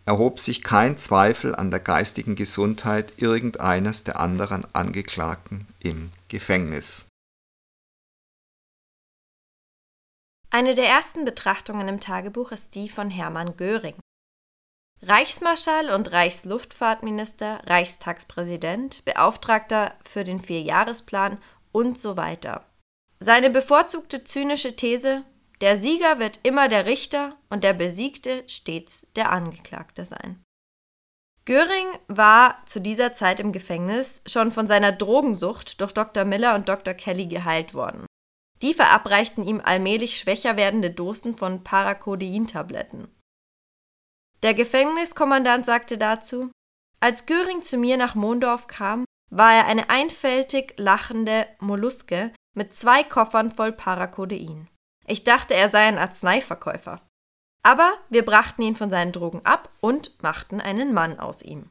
erhob 0.05 0.39
sich 0.39 0.63
kein 0.63 0.99
Zweifel 0.99 1.55
an 1.55 1.71
der 1.71 1.81
geistigen 1.81 2.35
Gesundheit 2.35 3.15
irgendeines 3.17 4.05
der 4.05 4.21
anderen 4.21 4.67
Angeklagten 4.75 5.67
im 5.81 6.11
Gefängnis. 6.29 7.09
Eine 10.51 10.75
der 10.75 10.87
ersten 10.87 11.25
Betrachtungen 11.25 11.89
im 11.89 12.01
Tagebuch 12.01 12.53
ist 12.53 12.75
die 12.75 12.91
von 12.91 13.09
Hermann 13.09 13.57
Göring. 13.57 13.97
Reichsmarschall 15.03 15.91
und 15.91 16.11
Reichsluftfahrtminister, 16.11 17.61
Reichstagspräsident, 17.67 19.05
Beauftragter 19.05 19.95
für 20.03 20.25
den 20.25 20.41
Vierjahresplan 20.41 21.39
und 21.71 21.99
so 21.99 22.17
weiter. 22.17 22.65
Seine 23.21 23.51
bevorzugte 23.51 24.25
zynische 24.25 24.75
These, 24.75 25.25
der 25.61 25.77
Sieger 25.77 26.19
wird 26.19 26.41
immer 26.43 26.69
der 26.69 26.87
Richter 26.87 27.37
und 27.49 27.65
der 27.65 27.73
Besiegte 27.73 28.45
stets 28.47 29.07
der 29.17 29.31
Angeklagte 29.31 30.05
sein. 30.05 30.43
Göring 31.45 31.87
war 32.09 32.63
zu 32.67 32.81
dieser 32.81 33.13
Zeit 33.13 33.41
im 33.41 33.53
Gefängnis 33.53 34.23
schon 34.27 34.51
von 34.51 34.67
seiner 34.67 34.93
Drogensucht 34.93 35.81
durch 35.81 35.95
Dr. 35.95 36.25
Miller 36.25 36.55
und 36.55 36.69
Dr. 36.69 36.95
Kelly 36.95 37.27
geheilt 37.27 37.73
worden. 37.73 38.05
Die 38.61 38.75
verabreichten 38.75 39.47
ihm 39.47 39.63
allmählich 39.65 40.19
schwächer 40.19 40.57
werdende 40.57 40.91
Dosen 40.91 41.35
von 41.35 41.65
Paracodein-Tabletten. 41.65 43.09
Der 44.43 44.55
Gefängniskommandant 44.55 45.67
sagte 45.67 45.99
dazu, 45.99 46.51
als 47.01 47.27
Göring 47.27 47.63
zu 47.63 47.77
mir 47.77 47.97
nach 47.97 48.15
Mondorf 48.15 48.67
kam, 48.67 49.05
war 49.31 49.53
er 49.53 49.67
eine 49.67 49.91
einfältig 49.91 50.75
lachende 50.79 51.47
Molluske 51.61 52.33
mit 52.57 52.73
zwei 52.73 53.05
Koffern 53.05 53.51
voll 53.51 53.73
Paracodein. 53.73 54.69
Ich 55.07 55.25
dachte, 55.25 55.55
er 55.55 55.69
sei 55.69 55.87
ein 55.87 55.99
Arzneiverkäufer. 55.99 57.01
Aber 57.63 57.93
wir 58.09 58.25
brachten 58.25 58.63
ihn 58.63 58.77
von 58.77 58.91
seinen 58.91 59.13
Drogen 59.13 59.45
ab 59.45 59.71
und 59.81 60.23
machten 60.23 60.61
einen 60.61 60.95
Mann 60.95 61.19
aus 61.19 61.43
ihm. 61.43 61.71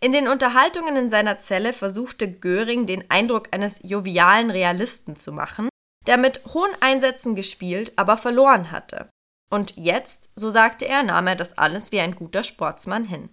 In 0.00 0.12
den 0.12 0.28
Unterhaltungen 0.28 0.96
in 0.96 1.10
seiner 1.10 1.38
Zelle 1.40 1.72
versuchte 1.72 2.30
Göring 2.30 2.86
den 2.86 3.10
Eindruck 3.10 3.48
eines 3.52 3.80
jovialen 3.82 4.50
Realisten 4.50 5.16
zu 5.16 5.32
machen, 5.32 5.68
der 6.06 6.18
mit 6.18 6.44
hohen 6.54 6.70
Einsätzen 6.80 7.34
gespielt, 7.34 7.92
aber 7.96 8.16
verloren 8.16 8.70
hatte. 8.70 9.10
Und 9.50 9.76
jetzt, 9.76 10.30
so 10.36 10.50
sagte 10.50 10.86
er, 10.86 11.02
nahm 11.02 11.26
er 11.26 11.36
das 11.36 11.56
alles 11.56 11.92
wie 11.92 12.00
ein 12.00 12.14
guter 12.14 12.42
Sportsmann 12.42 13.04
hin. 13.04 13.30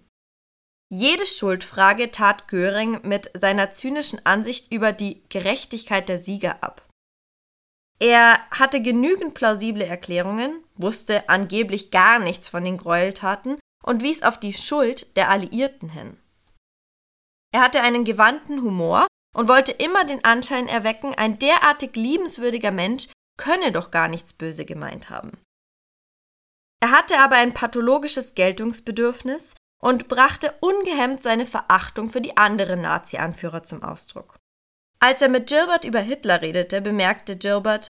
Jede 0.88 1.26
Schuldfrage 1.26 2.10
tat 2.10 2.48
Göring 2.48 3.00
mit 3.02 3.30
seiner 3.34 3.72
zynischen 3.72 4.24
Ansicht 4.24 4.72
über 4.72 4.92
die 4.92 5.22
Gerechtigkeit 5.28 6.08
der 6.08 6.18
Sieger 6.18 6.62
ab. 6.62 6.86
Er 7.98 8.38
hatte 8.50 8.80
genügend 8.82 9.34
plausible 9.34 9.84
Erklärungen, 9.84 10.62
wusste 10.76 11.28
angeblich 11.28 11.90
gar 11.90 12.18
nichts 12.18 12.48
von 12.48 12.62
den 12.62 12.76
Gräueltaten 12.76 13.58
und 13.82 14.02
wies 14.02 14.22
auf 14.22 14.38
die 14.38 14.52
Schuld 14.52 15.16
der 15.16 15.30
Alliierten 15.30 15.88
hin. 15.88 16.18
Er 17.52 17.62
hatte 17.62 17.80
einen 17.80 18.04
gewandten 18.04 18.62
Humor 18.62 19.06
und 19.34 19.48
wollte 19.48 19.72
immer 19.72 20.04
den 20.04 20.24
Anschein 20.24 20.68
erwecken, 20.68 21.14
ein 21.14 21.38
derartig 21.38 21.96
liebenswürdiger 21.96 22.70
Mensch 22.70 23.08
könne 23.38 23.72
doch 23.72 23.90
gar 23.90 24.08
nichts 24.08 24.32
böse 24.34 24.64
gemeint 24.64 25.10
haben. 25.10 25.32
Er 26.80 26.90
hatte 26.90 27.18
aber 27.18 27.36
ein 27.36 27.54
pathologisches 27.54 28.34
Geltungsbedürfnis 28.34 29.54
und 29.82 30.08
brachte 30.08 30.54
ungehemmt 30.60 31.22
seine 31.22 31.46
Verachtung 31.46 32.10
für 32.10 32.20
die 32.20 32.36
anderen 32.36 32.82
Nazi-Anführer 32.82 33.62
zum 33.62 33.82
Ausdruck. 33.82 34.36
Als 34.98 35.22
er 35.22 35.28
mit 35.28 35.48
Gilbert 35.48 35.84
über 35.84 36.00
Hitler 36.00 36.42
redete, 36.42 36.80
bemerkte 36.80 37.36
Gilbert, 37.36 37.88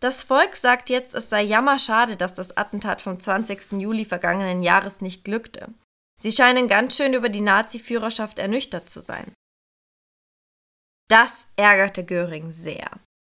das 0.00 0.22
Volk 0.22 0.56
sagt 0.56 0.90
jetzt, 0.90 1.14
es 1.14 1.28
sei 1.28 1.42
jammerschade, 1.42 2.16
dass 2.16 2.34
das 2.34 2.56
Attentat 2.56 3.02
vom 3.02 3.18
20. 3.18 3.72
Juli 3.72 4.04
vergangenen 4.04 4.62
Jahres 4.62 5.00
nicht 5.00 5.24
glückte. 5.24 5.74
Sie 6.20 6.32
scheinen 6.32 6.68
ganz 6.68 6.96
schön 6.96 7.14
über 7.14 7.28
die 7.28 7.40
Nazi-Führerschaft 7.40 8.38
ernüchtert 8.38 8.88
zu 8.88 9.00
sein. 9.00 9.32
Das 11.08 11.48
ärgerte 11.56 12.04
Göring 12.04 12.52
sehr. 12.52 12.90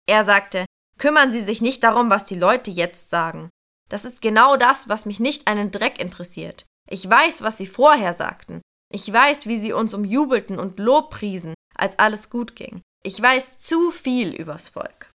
Er 0.08 0.24
sagte, 0.24 0.64
kümmern 0.98 1.30
Sie 1.30 1.40
sich 1.40 1.60
nicht 1.60 1.84
darum, 1.84 2.10
was 2.10 2.24
die 2.24 2.36
Leute 2.36 2.70
jetzt 2.70 3.10
sagen. 3.10 3.50
Das 3.88 4.04
ist 4.04 4.20
genau 4.20 4.56
das, 4.56 4.88
was 4.88 5.06
mich 5.06 5.20
nicht 5.20 5.46
einen 5.46 5.70
Dreck 5.70 6.00
interessiert. 6.00 6.66
Ich 6.88 7.08
weiß, 7.08 7.42
was 7.42 7.58
Sie 7.58 7.66
vorher 7.66 8.12
sagten. 8.12 8.60
Ich 8.92 9.12
weiß, 9.12 9.46
wie 9.46 9.58
Sie 9.58 9.72
uns 9.72 9.94
umjubelten 9.94 10.58
und 10.58 10.78
Lob 10.78 11.10
priesen, 11.10 11.54
als 11.74 11.98
alles 11.98 12.30
gut 12.30 12.56
ging. 12.56 12.82
Ich 13.04 13.20
weiß 13.20 13.58
zu 13.58 13.90
viel 13.90 14.34
übers 14.34 14.68
Volk. 14.68 15.10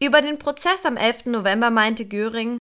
Über 0.00 0.22
den 0.22 0.38
Prozess 0.38 0.86
am 0.86 0.96
11. 0.96 1.26
November 1.26 1.70
meinte 1.70 2.06
Göring, 2.06 2.58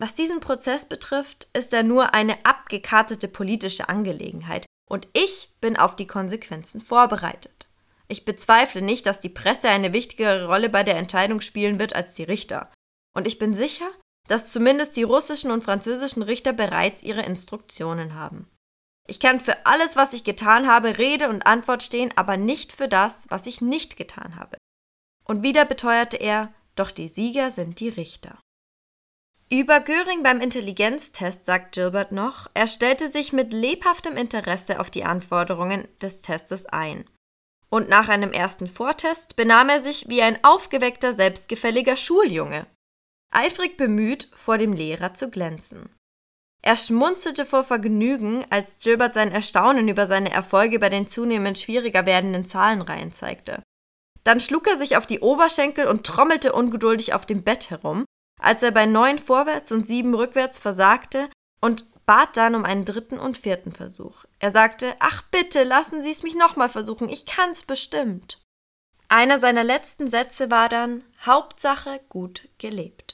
was 0.00 0.14
diesen 0.14 0.40
Prozess 0.40 0.86
betrifft, 0.86 1.48
ist 1.52 1.74
er 1.74 1.82
nur 1.82 2.14
eine 2.14 2.44
abgekartete 2.44 3.28
politische 3.28 3.88
Angelegenheit 3.88 4.64
und 4.88 5.06
ich 5.12 5.50
bin 5.60 5.76
auf 5.76 5.94
die 5.94 6.06
Konsequenzen 6.06 6.80
vorbereitet. 6.80 7.68
Ich 8.08 8.24
bezweifle 8.24 8.82
nicht, 8.82 9.06
dass 9.06 9.20
die 9.20 9.28
Presse 9.28 9.68
eine 9.68 9.92
wichtigere 9.92 10.46
Rolle 10.46 10.68
bei 10.68 10.82
der 10.82 10.96
Entscheidung 10.96 11.42
spielen 11.42 11.78
wird 11.78 11.94
als 11.94 12.14
die 12.14 12.24
Richter. 12.24 12.72
Und 13.16 13.26
ich 13.26 13.38
bin 13.38 13.54
sicher, 13.54 13.88
dass 14.28 14.52
zumindest 14.52 14.96
die 14.96 15.02
russischen 15.02 15.50
und 15.50 15.64
französischen 15.64 16.22
Richter 16.22 16.52
bereits 16.52 17.02
ihre 17.02 17.22
Instruktionen 17.22 18.14
haben. 18.14 18.48
Ich 19.08 19.18
kann 19.18 19.40
für 19.40 19.66
alles, 19.66 19.96
was 19.96 20.12
ich 20.12 20.22
getan 20.22 20.68
habe, 20.68 20.98
Rede 20.98 21.28
und 21.28 21.44
Antwort 21.46 21.82
stehen, 21.82 22.12
aber 22.16 22.36
nicht 22.36 22.72
für 22.72 22.86
das, 22.86 23.26
was 23.28 23.46
ich 23.46 23.60
nicht 23.60 23.96
getan 23.96 24.36
habe. 24.36 24.56
Und 25.24 25.42
wieder 25.42 25.64
beteuerte 25.64 26.16
er, 26.16 26.52
doch 26.76 26.92
die 26.92 27.08
Sieger 27.08 27.50
sind 27.50 27.80
die 27.80 27.88
Richter. 27.88 28.38
Über 29.52 29.80
Göring 29.80 30.22
beim 30.22 30.40
Intelligenztest 30.40 31.44
sagt 31.44 31.74
Gilbert 31.74 32.12
noch, 32.12 32.48
er 32.54 32.68
stellte 32.68 33.08
sich 33.08 33.32
mit 33.32 33.52
lebhaftem 33.52 34.16
Interesse 34.16 34.78
auf 34.78 34.90
die 34.90 35.02
Anforderungen 35.02 35.88
des 36.00 36.22
Testes 36.22 36.66
ein. 36.66 37.04
Und 37.68 37.88
nach 37.88 38.08
einem 38.08 38.32
ersten 38.32 38.68
Vortest 38.68 39.34
benahm 39.34 39.68
er 39.68 39.80
sich 39.80 40.08
wie 40.08 40.22
ein 40.22 40.42
aufgeweckter, 40.44 41.12
selbstgefälliger 41.12 41.96
Schuljunge, 41.96 42.66
eifrig 43.30 43.76
bemüht, 43.76 44.28
vor 44.32 44.58
dem 44.58 44.72
Lehrer 44.72 45.14
zu 45.14 45.30
glänzen. 45.30 45.88
Er 46.62 46.76
schmunzelte 46.76 47.46
vor 47.46 47.64
Vergnügen, 47.64 48.44
als 48.50 48.78
Gilbert 48.78 49.14
sein 49.14 49.32
Erstaunen 49.32 49.88
über 49.88 50.06
seine 50.06 50.30
Erfolge 50.30 50.78
bei 50.78 50.90
den 50.90 51.06
zunehmend 51.06 51.58
schwieriger 51.58 52.04
werdenden 52.04 52.44
Zahlenreihen 52.44 53.12
zeigte. 53.12 53.62
Dann 54.24 54.40
schlug 54.40 54.68
er 54.68 54.76
sich 54.76 54.96
auf 54.96 55.06
die 55.06 55.20
Oberschenkel 55.20 55.86
und 55.86 56.06
trommelte 56.06 56.52
ungeduldig 56.52 57.14
auf 57.14 57.24
dem 57.24 57.42
Bett 57.42 57.70
herum, 57.70 58.04
als 58.38 58.62
er 58.62 58.72
bei 58.72 58.84
neun 58.84 59.18
vorwärts 59.18 59.72
und 59.72 59.86
sieben 59.86 60.14
rückwärts 60.14 60.58
versagte 60.58 61.30
und 61.62 61.84
bat 62.04 62.36
dann 62.36 62.54
um 62.54 62.64
einen 62.64 62.84
dritten 62.84 63.18
und 63.18 63.38
vierten 63.38 63.72
Versuch. 63.72 64.24
Er 64.38 64.50
sagte, 64.50 64.94
ach 64.98 65.22
bitte, 65.30 65.62
lassen 65.62 66.02
Sie 66.02 66.10
es 66.10 66.22
mich 66.22 66.34
nochmal 66.34 66.68
versuchen, 66.68 67.08
ich 67.08 67.24
kann's 67.24 67.62
bestimmt. 67.62 68.42
Einer 69.08 69.38
seiner 69.38 69.64
letzten 69.64 70.08
Sätze 70.08 70.50
war 70.50 70.68
dann 70.68 71.04
Hauptsache 71.24 72.00
gut 72.08 72.48
gelebt. 72.58 73.09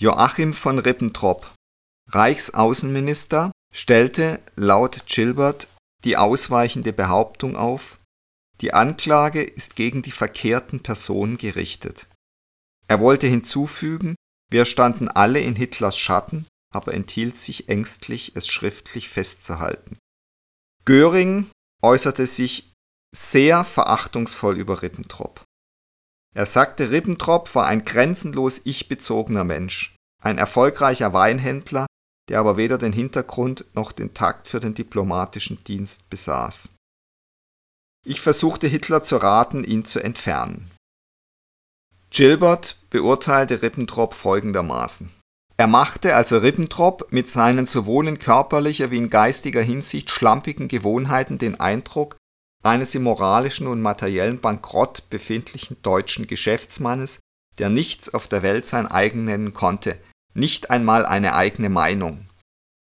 Joachim 0.00 0.54
von 0.54 0.78
Ribbentrop, 0.78 1.52
Reichsaußenminister, 2.08 3.52
stellte 3.70 4.40
laut 4.56 5.04
Gilbert 5.06 5.68
die 6.04 6.16
ausweichende 6.16 6.94
Behauptung 6.94 7.54
auf, 7.54 7.98
die 8.62 8.72
Anklage 8.72 9.42
ist 9.42 9.76
gegen 9.76 10.00
die 10.00 10.10
verkehrten 10.10 10.82
Personen 10.82 11.36
gerichtet. 11.36 12.06
Er 12.88 12.98
wollte 13.00 13.26
hinzufügen, 13.26 14.16
wir 14.50 14.64
standen 14.64 15.08
alle 15.08 15.40
in 15.40 15.54
Hitlers 15.54 15.98
Schatten, 15.98 16.46
aber 16.72 16.94
enthielt 16.94 17.38
sich 17.38 17.68
ängstlich, 17.68 18.32
es 18.36 18.48
schriftlich 18.48 19.10
festzuhalten. 19.10 19.98
Göring 20.86 21.50
äußerte 21.82 22.26
sich 22.26 22.72
sehr 23.14 23.64
verachtungsvoll 23.64 24.56
über 24.56 24.80
Ribbentrop. 24.80 25.44
Er 26.34 26.46
sagte, 26.46 26.90
Ribbentrop 26.90 27.54
war 27.54 27.66
ein 27.66 27.84
grenzenlos 27.84 28.62
ich-bezogener 28.64 29.44
Mensch, 29.44 29.96
ein 30.22 30.38
erfolgreicher 30.38 31.12
Weinhändler, 31.12 31.86
der 32.28 32.38
aber 32.38 32.56
weder 32.56 32.78
den 32.78 32.92
Hintergrund 32.92 33.64
noch 33.74 33.90
den 33.90 34.14
Takt 34.14 34.46
für 34.46 34.60
den 34.60 34.74
diplomatischen 34.74 35.64
Dienst 35.64 36.08
besaß. 36.10 36.74
Ich 38.06 38.20
versuchte 38.20 38.68
Hitler 38.68 39.02
zu 39.02 39.16
raten, 39.16 39.64
ihn 39.64 39.84
zu 39.84 40.00
entfernen. 40.00 40.70
Gilbert 42.10 42.78
beurteilte 42.90 43.62
Ribbentrop 43.62 44.14
folgendermaßen. 44.14 45.10
Er 45.56 45.66
machte 45.66 46.16
also 46.16 46.38
Ribbentrop 46.38 47.12
mit 47.12 47.28
seinen 47.28 47.66
sowohl 47.66 48.08
in 48.08 48.18
körperlicher 48.18 48.90
wie 48.90 48.96
in 48.96 49.10
geistiger 49.10 49.60
Hinsicht 49.60 50.10
schlampigen 50.10 50.68
Gewohnheiten 50.68 51.36
den 51.36 51.60
Eindruck 51.60 52.16
eines 52.62 52.94
im 52.94 53.04
moralischen 53.04 53.66
und 53.66 53.80
materiellen 53.80 54.40
Bankrott 54.40 55.08
befindlichen 55.10 55.78
deutschen 55.82 56.26
Geschäftsmannes, 56.26 57.20
der 57.58 57.70
nichts 57.70 58.12
auf 58.12 58.28
der 58.28 58.42
Welt 58.42 58.66
sein 58.66 58.86
eigen 58.86 59.24
nennen 59.24 59.52
konnte, 59.52 59.98
nicht 60.34 60.70
einmal 60.70 61.06
eine 61.06 61.34
eigene 61.34 61.68
Meinung. 61.68 62.26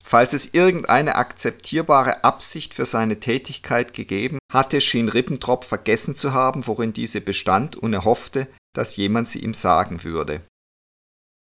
Falls 0.04 0.34
es 0.34 0.54
irgendeine 0.54 1.16
akzeptierbare 1.16 2.24
Absicht 2.24 2.74
für 2.74 2.86
seine 2.86 3.20
Tätigkeit 3.20 3.94
gegeben 3.94 4.40
hatte, 4.52 4.82
schien 4.82 5.10
Ribbentrop 5.10 5.64
vergessen 5.64 6.16
zu 6.16 6.34
haben, 6.34 6.66
worin 6.66 6.92
diese 6.92 7.22
bestand, 7.22 7.76
und 7.76 7.94
er 7.94 8.04
hoffte, 8.04 8.48
dass 8.74 8.96
jemand 8.96 9.30
sie 9.30 9.40
ihm 9.40 9.54
sagen 9.54 10.04
würde. 10.04 10.42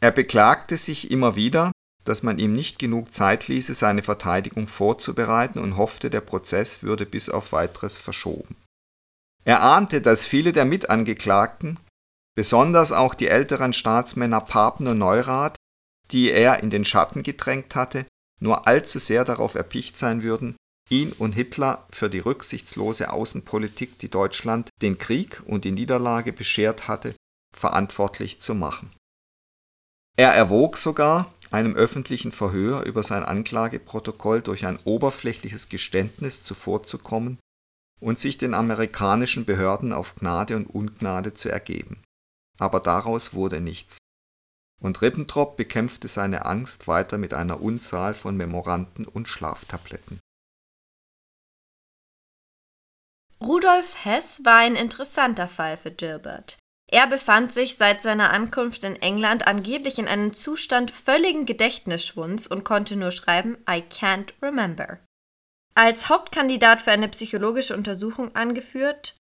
Er 0.00 0.12
beklagte 0.12 0.76
sich 0.76 1.10
immer 1.10 1.36
wieder, 1.36 1.72
dass 2.08 2.22
man 2.22 2.38
ihm 2.38 2.52
nicht 2.52 2.78
genug 2.78 3.12
Zeit 3.12 3.48
ließe, 3.48 3.74
seine 3.74 4.02
Verteidigung 4.02 4.68
vorzubereiten 4.68 5.58
und 5.58 5.76
hoffte, 5.76 6.10
der 6.10 6.20
Prozess 6.20 6.82
würde 6.82 7.06
bis 7.06 7.28
auf 7.28 7.52
weiteres 7.52 7.98
verschoben. 7.98 8.56
Er 9.44 9.62
ahnte, 9.62 10.00
dass 10.00 10.24
viele 10.24 10.52
der 10.52 10.64
Mitangeklagten, 10.64 11.78
besonders 12.34 12.92
auch 12.92 13.14
die 13.14 13.28
älteren 13.28 13.72
Staatsmänner 13.72 14.40
Papen 14.40 14.86
und 14.88 14.98
Neurath, 14.98 15.56
die 16.10 16.30
er 16.30 16.62
in 16.62 16.70
den 16.70 16.84
Schatten 16.84 17.22
gedrängt 17.22 17.74
hatte, 17.74 18.06
nur 18.40 18.66
allzu 18.66 18.98
sehr 18.98 19.24
darauf 19.24 19.54
erpicht 19.54 19.96
sein 19.96 20.22
würden, 20.22 20.56
ihn 20.90 21.12
und 21.12 21.32
Hitler 21.32 21.86
für 21.90 22.10
die 22.10 22.18
rücksichtslose 22.18 23.12
Außenpolitik, 23.12 23.98
die 23.98 24.10
Deutschland 24.10 24.68
den 24.82 24.98
Krieg 24.98 25.42
und 25.46 25.64
die 25.64 25.72
Niederlage 25.72 26.32
beschert 26.32 26.86
hatte, 26.86 27.14
verantwortlich 27.56 28.40
zu 28.40 28.54
machen. 28.54 28.92
Er 30.16 30.32
erwog 30.32 30.76
sogar, 30.76 31.32
einem 31.52 31.74
öffentlichen 31.74 32.32
Verhör 32.32 32.82
über 32.82 33.02
sein 33.02 33.22
Anklageprotokoll 33.22 34.42
durch 34.42 34.66
ein 34.66 34.78
oberflächliches 34.84 35.68
Geständnis 35.68 36.44
zuvorzukommen 36.44 37.38
und 38.00 38.18
sich 38.18 38.38
den 38.38 38.54
amerikanischen 38.54 39.44
Behörden 39.44 39.92
auf 39.92 40.14
Gnade 40.16 40.56
und 40.56 40.66
Ungnade 40.66 41.34
zu 41.34 41.48
ergeben. 41.48 42.02
Aber 42.58 42.80
daraus 42.80 43.34
wurde 43.34 43.60
nichts 43.60 43.98
und 44.80 45.00
Ribbentrop 45.00 45.56
bekämpfte 45.56 46.08
seine 46.08 46.44
Angst 46.44 46.86
weiter 46.86 47.18
mit 47.18 47.34
einer 47.34 47.60
Unzahl 47.60 48.14
von 48.14 48.36
Memoranden 48.36 49.06
und 49.06 49.28
Schlaftabletten. 49.28 50.20
Rudolf 53.40 54.04
Hess 54.04 54.40
war 54.44 54.58
ein 54.58 54.76
interessanter 54.76 55.48
Fall 55.48 55.76
für 55.76 55.90
Gilbert. 55.90 56.58
Er 56.90 57.06
befand 57.06 57.52
sich 57.52 57.76
seit 57.76 58.00
seiner 58.00 58.30
Ankunft 58.30 58.84
in 58.84 58.96
England 59.02 59.46
angeblich 59.46 59.98
in 59.98 60.06
einem 60.06 60.34
Zustand 60.34 60.90
völligen 60.90 61.44
Gedächtnisschwunds 61.44 62.46
und 62.46 62.64
konnte 62.64 62.96
nur 62.96 63.10
schreiben 63.10 63.56
I 63.68 63.82
can't 63.90 64.32
remember. 64.40 64.98
Als 65.74 66.08
Hauptkandidat 66.08 66.82
für 66.82 66.92
eine 66.92 67.08
psychologische 67.08 67.74
Untersuchung 67.74 68.34
angeführt, 68.34 69.16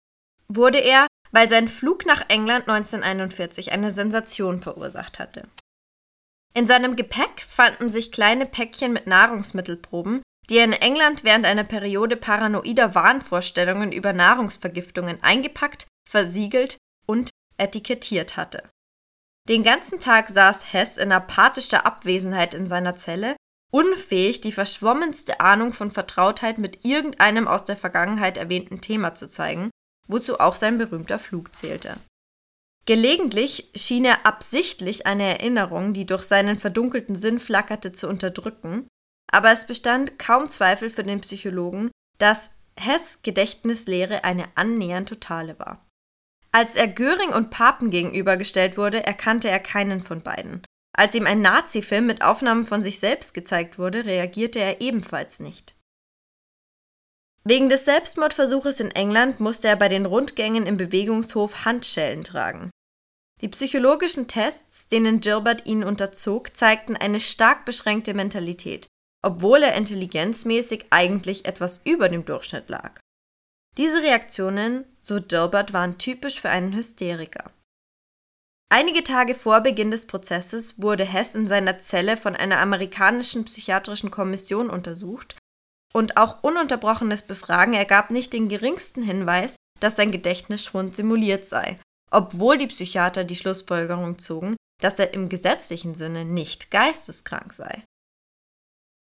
wurde 0.47 0.79
er 0.79 1.07
weil 1.35 1.49
sein 1.49 1.67
Flug 1.67 2.05
nach 2.05 2.23
England 2.29 2.69
1941 2.69 3.73
eine 3.73 3.91
Sensation 3.91 4.61
verursacht 4.61 5.19
hatte. 5.19 5.49
In 6.53 6.65
seinem 6.65 6.95
Gepäck 6.95 7.45
fanden 7.45 7.89
sich 7.89 8.13
kleine 8.13 8.45
Päckchen 8.45 8.93
mit 8.93 9.05
Nahrungsmittelproben, 9.05 10.21
die 10.49 10.57
er 10.57 10.63
in 10.63 10.71
England 10.71 11.25
während 11.25 11.45
einer 11.45 11.65
Periode 11.65 12.15
paranoider 12.15 12.95
Wahnvorstellungen 12.95 13.91
über 13.91 14.13
Nahrungsvergiftungen 14.13 15.21
eingepackt, 15.21 15.87
versiegelt 16.09 16.77
und 17.05 17.31
etikettiert 17.57 18.37
hatte. 18.37 18.63
Den 19.47 19.63
ganzen 19.63 19.99
Tag 19.99 20.29
saß 20.29 20.73
Hess 20.73 20.97
in 20.97 21.11
apathischer 21.11 21.85
Abwesenheit 21.85 22.53
in 22.53 22.67
seiner 22.67 22.95
Zelle, 22.95 23.35
unfähig, 23.71 24.41
die 24.41 24.51
verschwommenste 24.51 25.39
Ahnung 25.39 25.71
von 25.71 25.91
Vertrautheit 25.91 26.57
mit 26.57 26.85
irgendeinem 26.85 27.47
aus 27.47 27.63
der 27.65 27.77
Vergangenheit 27.77 28.37
erwähnten 28.37 28.81
Thema 28.81 29.13
zu 29.13 29.27
zeigen 29.27 29.69
wozu 30.07 30.39
auch 30.39 30.55
sein 30.55 30.77
berühmter 30.77 31.19
Flug 31.19 31.55
zählte. 31.55 31.95
Gelegentlich 32.85 33.71
schien 33.75 34.05
er 34.05 34.25
absichtlich 34.25 35.07
eine 35.07 35.23
Erinnerung, 35.23 35.93
die 35.93 36.05
durch 36.05 36.23
seinen 36.23 36.59
verdunkelten 36.59 37.15
Sinn 37.15 37.39
flackerte, 37.39 37.93
zu 37.93 38.07
unterdrücken, 38.07 38.87
aber 39.31 39.51
es 39.51 39.65
bestand 39.65 40.19
kaum 40.19 40.47
Zweifel 40.47 40.89
für 40.91 41.03
den 41.03 41.21
Psychologen, 41.21 41.89
dass 42.19 42.51
Hess 42.77 43.19
Gedächtnislehre 43.23 44.23
eine 44.23 44.45
annähernd 44.55 45.09
totale 45.09 45.57
war. 45.57 45.83
Als 46.55 46.75
er 46.75 46.87
Göring 46.87 47.33
und 47.33 47.49
Papen 47.49 47.89
gegenübergestellt 47.89 48.77
wurde, 48.77 49.05
erkannte 49.05 49.49
er 49.49 49.59
keinen 49.59 50.01
von 50.01 50.21
beiden. 50.21 50.61
Als 50.97 51.13
ihm 51.13 51.25
ein 51.25 51.41
Nazi-Film 51.41 52.05
mit 52.05 52.21
Aufnahmen 52.21 52.63
von 52.63 52.81
sich 52.81 53.01
selbst 53.01 53.33
gezeigt 53.33 53.77
wurde, 53.77 54.05
reagierte 54.05 54.59
er 54.59 54.79
ebenfalls 54.79 55.41
nicht. 55.41 55.75
Wegen 57.43 57.67
des 57.67 57.83
Selbstmordversuches 57.83 58.79
in 58.79 58.91
England 58.91 59.41
musste 59.41 59.67
er 59.67 59.75
bei 59.75 59.89
den 59.89 60.05
Rundgängen 60.05 60.65
im 60.65 60.77
Bewegungshof 60.77 61.65
Handschellen 61.65 62.23
tragen. 62.23 62.71
Die 63.41 63.49
psychologischen 63.49 64.29
Tests, 64.29 64.87
denen 64.87 65.19
Gilbert 65.19 65.65
ihn 65.65 65.83
unterzog, 65.83 66.55
zeigten 66.55 66.95
eine 66.95 67.19
stark 67.19 67.65
beschränkte 67.65 68.13
Mentalität, 68.13 68.87
obwohl 69.21 69.61
er 69.61 69.75
intelligenzmäßig 69.75 70.85
eigentlich 70.91 71.47
etwas 71.47 71.81
über 71.83 72.07
dem 72.07 72.23
Durchschnitt 72.23 72.69
lag. 72.69 73.01
Diese 73.77 74.01
Reaktionen, 74.01 74.85
so 75.01 75.21
Gilbert, 75.21 75.73
waren 75.73 75.97
typisch 75.97 76.39
für 76.39 76.49
einen 76.49 76.73
Hysteriker. 76.73 77.51
Einige 78.69 79.03
Tage 79.03 79.35
vor 79.35 79.61
Beginn 79.61 79.91
des 79.91 80.07
Prozesses 80.07 80.81
wurde 80.81 81.05
Hess 81.05 81.35
in 81.35 81.47
seiner 81.47 81.79
Zelle 81.79 82.17
von 82.17 82.35
einer 82.35 82.59
amerikanischen 82.59 83.45
psychiatrischen 83.45 84.11
Kommission 84.11 84.69
untersucht 84.69 85.37
und 85.93 86.17
auch 86.17 86.43
ununterbrochenes 86.43 87.23
Befragen 87.23 87.73
ergab 87.73 88.11
nicht 88.11 88.33
den 88.33 88.49
geringsten 88.49 89.01
Hinweis, 89.01 89.55
dass 89.79 89.95
sein 89.95 90.11
Gedächtnisschwund 90.11 90.95
simuliert 90.95 91.45
sei, 91.45 91.79
obwohl 92.11 92.57
die 92.57 92.67
Psychiater 92.67 93.23
die 93.23 93.35
Schlussfolgerung 93.35 94.19
zogen, 94.19 94.55
dass 94.81 94.99
er 94.99 95.13
im 95.13 95.29
gesetzlichen 95.29 95.95
Sinne 95.95 96.25
nicht 96.25 96.71
geisteskrank 96.71 97.53
sei. 97.53 97.83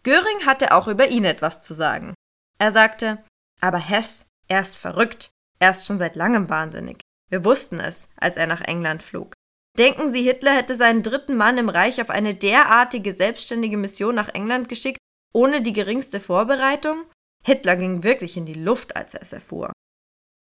Göring 0.03 0.45
hatte 0.45 0.73
auch 0.73 0.87
über 0.87 1.07
ihn 1.07 1.25
etwas 1.25 1.61
zu 1.61 1.73
sagen. 1.73 2.13
Er 2.59 2.71
sagte, 2.71 3.23
aber 3.61 3.79
Hess, 3.79 4.25
er 4.47 4.61
ist 4.61 4.75
verrückt, 4.75 5.31
er 5.59 5.71
ist 5.71 5.85
schon 5.85 5.97
seit 5.97 6.15
langem 6.15 6.49
wahnsinnig. 6.49 7.01
Wir 7.29 7.45
wussten 7.45 7.79
es, 7.79 8.09
als 8.17 8.37
er 8.37 8.47
nach 8.47 8.61
England 8.61 9.01
flog. 9.01 9.33
Denken 9.77 10.11
Sie, 10.11 10.21
Hitler 10.21 10.55
hätte 10.55 10.75
seinen 10.75 11.01
dritten 11.01 11.35
Mann 11.35 11.57
im 11.57 11.69
Reich 11.69 11.99
auf 12.01 12.09
eine 12.09 12.35
derartige 12.35 13.11
selbstständige 13.11 13.77
Mission 13.77 14.13
nach 14.13 14.29
England 14.29 14.69
geschickt, 14.69 14.99
ohne 15.33 15.61
die 15.61 15.73
geringste 15.73 16.19
Vorbereitung? 16.19 17.05
Hitler 17.43 17.75
ging 17.75 18.03
wirklich 18.03 18.37
in 18.37 18.45
die 18.45 18.53
Luft, 18.53 18.95
als 18.95 19.15
er 19.15 19.21
es 19.21 19.33
erfuhr. 19.33 19.71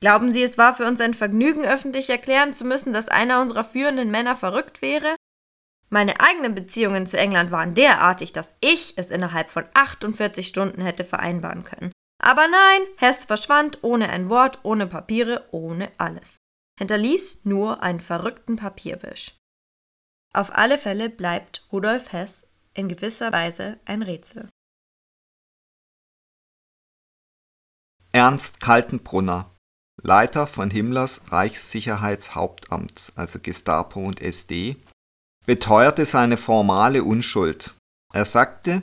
Glauben 0.03 0.33
Sie, 0.33 0.43
es 0.43 0.59
war 0.59 0.75
für 0.75 0.87
uns 0.87 1.01
ein 1.01 1.15
Vergnügen, 1.15 1.65
öffentlich 1.65 2.11
erklären 2.11 2.53
zu 2.53 2.65
müssen, 2.65 2.93
dass 2.93 3.09
einer 3.09 3.41
unserer 3.41 3.63
führenden 3.63 4.11
Männer 4.11 4.35
verrückt 4.35 4.83
wäre? 4.83 5.15
Meine 5.89 6.21
eigenen 6.21 6.57
Beziehungen 6.57 7.07
zu 7.07 7.17
England 7.17 7.53
waren 7.53 7.75
derartig, 7.75 8.33
dass 8.33 8.57
ich 8.61 8.95
es 8.97 9.13
innerhalb 9.13 9.51
von 9.51 9.65
48 9.75 10.49
Stunden 10.49 10.83
hätte 10.83 11.05
vereinbaren 11.05 11.63
können. 11.63 11.93
Aber 12.23 12.47
nein, 12.49 12.83
Hess 12.97 13.25
verschwand 13.25 13.83
ohne 13.83 14.09
ein 14.09 14.31
Wort, 14.31 14.61
ohne 14.63 14.87
Papiere, 14.87 15.49
ohne 15.51 15.91
alles 15.99 16.39
hinterließ 16.79 17.45
nur 17.45 17.83
einen 17.83 18.01
verrückten 18.01 18.57
Papierwisch. 18.57 19.37
Auf 20.35 20.53
alle 20.55 20.79
Fälle 20.79 21.11
bleibt 21.11 21.67
Rudolf 21.71 22.13
Hess 22.13 22.49
in 22.75 22.89
gewisser 22.89 23.33
Weise 23.33 23.79
ein 23.85 24.03
Rätsel. 24.03 24.49
Ernst 28.13 28.61
Kaltenbrunner, 28.61 29.51
Leiter 30.03 30.47
von 30.47 30.71
Himmlers 30.71 31.31
Reichssicherheitshauptamt, 31.31 33.13
also 33.15 33.39
Gestapo 33.39 34.01
und 34.01 34.21
SD, 34.21 34.77
beteuerte 35.47 36.05
seine 36.05 36.37
formale 36.37 37.05
Unschuld. 37.05 37.75
Er 38.13 38.25
sagte, 38.25 38.83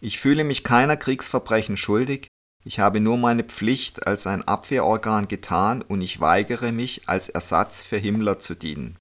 ich 0.00 0.18
fühle 0.18 0.44
mich 0.44 0.62
keiner 0.62 0.96
Kriegsverbrechen 0.96 1.76
schuldig, 1.76 2.28
ich 2.64 2.78
habe 2.78 3.00
nur 3.00 3.16
meine 3.16 3.44
Pflicht 3.44 4.06
als 4.06 4.26
ein 4.26 4.46
Abwehrorgan 4.46 5.28
getan 5.28 5.82
und 5.82 6.00
ich 6.00 6.20
weigere 6.20 6.72
mich, 6.72 7.08
als 7.08 7.28
Ersatz 7.28 7.82
für 7.82 7.96
Himmler 7.96 8.38
zu 8.38 8.54
dienen. 8.54 8.96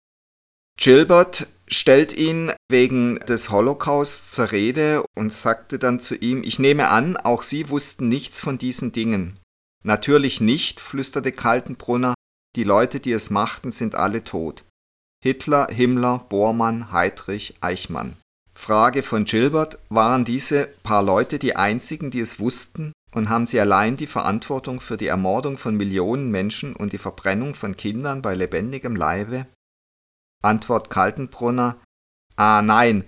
Gilbert 0.77 1.47
stellt 1.67 2.13
ihn 2.13 2.53
wegen 2.69 3.19
des 3.19 3.51
Holocaust 3.51 4.33
zur 4.33 4.51
Rede 4.51 5.03
und 5.17 5.33
sagte 5.33 5.77
dann 5.77 5.99
zu 5.99 6.15
ihm, 6.15 6.41
ich 6.41 6.57
nehme 6.57 6.87
an, 6.87 7.17
auch 7.17 7.43
Sie 7.43 7.69
wussten 7.69 8.07
nichts 8.07 8.39
von 8.39 8.57
diesen 8.57 8.93
Dingen. 8.93 9.37
Natürlich 9.83 10.39
nicht, 10.39 10.79
flüsterte 10.79 11.33
Kaltenbrunner, 11.33 12.13
die 12.55 12.63
Leute, 12.63 12.99
die 12.99 13.11
es 13.11 13.29
machten, 13.29 13.71
sind 13.71 13.95
alle 13.95 14.23
tot. 14.23 14.63
Hitler, 15.21 15.67
Himmler, 15.69 16.25
Bormann, 16.29 16.93
Heydrich, 16.93 17.55
Eichmann. 17.59 18.15
Frage 18.53 19.03
von 19.03 19.25
Gilbert, 19.25 19.79
waren 19.89 20.23
diese 20.25 20.67
paar 20.83 21.03
Leute 21.03 21.39
die 21.39 21.55
einzigen, 21.55 22.09
die 22.09 22.21
es 22.21 22.39
wussten, 22.39 22.93
und 23.11 23.29
haben 23.29 23.47
sie 23.47 23.59
allein 23.59 23.97
die 23.97 24.07
Verantwortung 24.07 24.81
für 24.81 24.97
die 24.97 25.07
Ermordung 25.07 25.57
von 25.57 25.75
Millionen 25.75 26.31
Menschen 26.31 26.75
und 26.75 26.93
die 26.93 26.97
Verbrennung 26.97 27.55
von 27.55 27.75
Kindern 27.75 28.21
bei 28.21 28.35
lebendigem 28.35 28.95
Leibe? 28.95 29.47
Antwort 30.43 30.89
Kaltenbrunner 30.89 31.77
Ah 32.35 32.61
nein, 32.61 33.03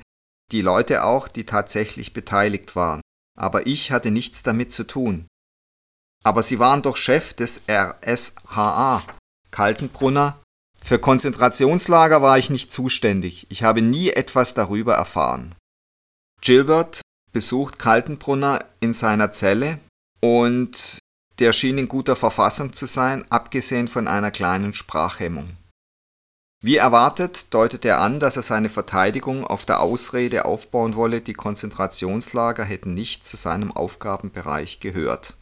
die 0.52 0.62
Leute 0.62 1.04
auch, 1.04 1.30
die 1.30 1.46
tatsächlich 1.46 2.14
beteiligt 2.14 2.76
waren. 2.76 3.02
Aber 3.38 3.66
ich 3.66 3.92
hatte 3.92 4.12
nichts 4.12 4.44
damit 4.44 4.74
zu 4.74 4.86
tun. 4.86 5.28
Aber 6.24 6.44
Sie 6.44 6.60
waren 6.60 6.82
doch 6.82 6.98
Chef 6.98 7.34
des 7.34 7.64
RSHA. 7.70 9.02
Kaltenbrunner 9.50 10.42
Für 10.84 11.00
Konzentrationslager 11.00 12.22
war 12.22 12.38
ich 12.38 12.50
nicht 12.50 12.74
zuständig. 12.74 13.48
Ich 13.50 13.64
habe 13.64 13.82
nie 13.82 14.10
etwas 14.10 14.54
darüber 14.54 14.96
erfahren. 14.96 15.56
Gilbert 16.42 17.02
besucht 17.32 17.80
Kaltenbrunner 17.80 18.66
in 18.82 18.94
seiner 18.94 19.32
Zelle 19.32 19.80
und 20.22 21.00
der 21.40 21.54
schien 21.54 21.78
in 21.78 21.88
guter 21.88 22.16
Verfassung 22.16 22.74
zu 22.74 22.86
sein, 22.86 23.26
abgesehen 23.30 23.88
von 23.88 24.08
einer 24.08 24.32
kleinen 24.32 24.74
Sprachhemmung. 24.74 25.58
Wie 26.64 26.78
erwartet 26.78 27.52
deutet 27.56 27.86
er 27.86 28.00
an, 28.00 28.20
dass 28.20 28.38
er 28.38 28.44
seine 28.44 28.70
Verteidigung 28.70 29.44
auf 29.44 29.66
der 29.66 29.80
Ausrede 29.80 30.46
aufbauen 30.46 30.96
wolle, 30.96 31.22
die 31.22 31.34
Konzentrationslager 31.34 32.64
hätten 32.64 32.94
nicht 32.94 33.26
zu 33.26 33.36
seinem 33.36 33.72
Aufgabenbereich 33.72 34.80
gehört. 34.80 35.38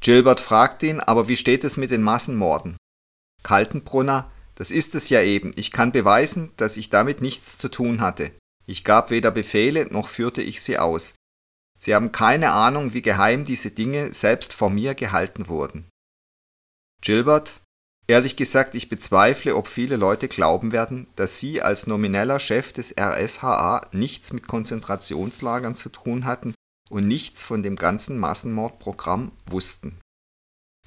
Gilbert 0.00 0.40
fragt 0.40 0.82
ihn, 0.82 1.00
aber 1.00 1.28
wie 1.28 1.36
steht 1.36 1.64
es 1.64 1.76
mit 1.76 1.90
den 1.90 2.02
Massenmorden? 2.02 2.78
Kaltenbrunner, 3.42 4.30
das 4.54 4.70
ist 4.70 4.94
es 4.94 5.10
ja 5.10 5.20
eben, 5.20 5.52
ich 5.56 5.72
kann 5.72 5.92
beweisen, 5.92 6.52
dass 6.56 6.78
ich 6.78 6.88
damit 6.88 7.20
nichts 7.20 7.58
zu 7.58 7.68
tun 7.68 8.00
hatte. 8.00 8.30
Ich 8.66 8.84
gab 8.84 9.10
weder 9.10 9.30
Befehle 9.30 9.86
noch 9.92 10.08
führte 10.08 10.40
ich 10.40 10.62
sie 10.62 10.78
aus. 10.78 11.14
Sie 11.84 11.94
haben 11.94 12.12
keine 12.12 12.52
Ahnung, 12.52 12.94
wie 12.94 13.02
geheim 13.02 13.44
diese 13.44 13.70
Dinge 13.70 14.14
selbst 14.14 14.54
vor 14.54 14.70
mir 14.70 14.94
gehalten 14.94 15.48
wurden. 15.48 15.84
Gilbert, 17.02 17.60
ehrlich 18.06 18.36
gesagt, 18.36 18.74
ich 18.74 18.88
bezweifle, 18.88 19.54
ob 19.54 19.68
viele 19.68 19.96
Leute 19.96 20.28
glauben 20.28 20.72
werden, 20.72 21.08
dass 21.14 21.40
Sie 21.40 21.60
als 21.60 21.86
nomineller 21.86 22.40
Chef 22.40 22.72
des 22.72 22.94
RSHA 22.98 23.88
nichts 23.92 24.32
mit 24.32 24.48
Konzentrationslagern 24.48 25.76
zu 25.76 25.90
tun 25.90 26.24
hatten 26.24 26.54
und 26.88 27.06
nichts 27.06 27.44
von 27.44 27.62
dem 27.62 27.76
ganzen 27.76 28.18
Massenmordprogramm 28.18 29.32
wussten. 29.44 30.00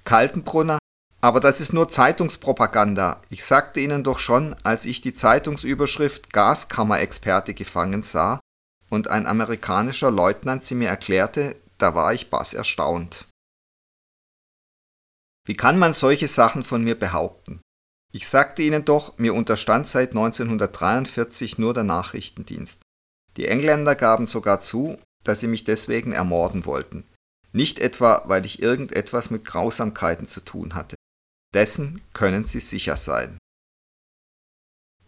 Kaltenbrunner, 0.04 0.80
aber 1.22 1.40
das 1.40 1.62
ist 1.62 1.74
nur 1.74 1.90
Zeitungspropaganda. 1.90 3.22
Ich 3.30 3.46
sagte 3.46 3.82
Ihnen 3.82 4.04
doch 4.04 4.18
schon, 4.18 4.56
als 4.64 4.88
ich 4.88 5.02
die 5.02 5.14
Zeitungsüberschrift 5.14 6.34
Gaskammerexperte 6.34 7.54
gefangen 7.54 8.02
sah, 8.02 8.40
und 8.90 9.08
ein 9.08 9.26
amerikanischer 9.26 10.12
Leutnant 10.12 10.64
sie 10.64 10.76
mir 10.76 10.90
erklärte, 10.90 11.56
da 11.78 11.96
war 11.96 12.14
ich 12.14 12.30
bass 12.30 12.54
erstaunt. 12.54 13.26
Wie 15.46 15.56
kann 15.56 15.80
man 15.80 15.94
solche 15.94 16.28
Sachen 16.28 16.64
von 16.64 16.84
mir 16.84 16.98
behaupten? 16.98 17.62
Ich 18.12 18.28
sagte 18.28 18.64
Ihnen 18.64 18.86
doch, 18.86 19.18
mir 19.18 19.34
unterstand 19.34 19.88
seit 19.88 20.10
1943 20.10 21.58
nur 21.58 21.74
der 21.74 21.84
Nachrichtendienst. 21.84 22.82
Die 23.38 23.48
Engländer 23.48 23.96
gaben 23.96 24.28
sogar 24.28 24.62
zu, 24.62 24.98
dass 25.24 25.42
sie 25.42 25.48
mich 25.48 25.64
deswegen 25.64 26.14
ermorden 26.14 26.66
wollten. 26.66 27.06
Nicht 27.52 27.80
etwa, 27.80 28.24
weil 28.26 28.46
ich 28.46 28.62
irgendetwas 28.62 29.30
mit 29.30 29.46
Grausamkeiten 29.46 30.28
zu 30.28 30.42
tun 30.42 30.74
hatte. 30.74 30.96
Dessen 31.54 32.02
können 32.14 32.44
Sie 32.44 32.60
sicher 32.60 32.98
sein. 32.98 33.38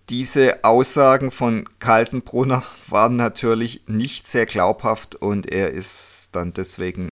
Diese 0.10 0.64
Aussagen 0.64 1.30
von 1.30 1.70
Kaltenbrunner 1.78 2.64
waren 2.88 3.16
natürlich 3.16 3.88
nicht 3.88 4.28
sehr 4.28 4.48
glaubhaft 4.48 5.14
und 5.14 5.52
er 5.52 5.72
ist 5.72 6.30
dann 6.32 6.52
deswegen 6.52 7.10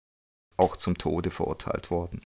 auch 0.56 0.78
zum 0.78 0.96
Tode 0.96 1.30
verurteilt 1.30 1.90
worden. 1.90 2.22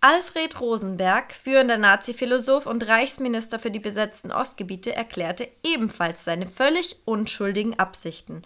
Alfred 0.00 0.60
Rosenberg, 0.60 1.34
führender 1.34 1.76
Nazi-Philosoph 1.76 2.64
und 2.64 2.86
Reichsminister 2.86 3.58
für 3.58 3.70
die 3.70 3.80
besetzten 3.80 4.32
Ostgebiete, 4.32 4.94
erklärte 4.94 5.50
ebenfalls 5.62 6.24
seine 6.24 6.46
völlig 6.46 7.02
unschuldigen 7.04 7.78
Absichten. 7.78 8.42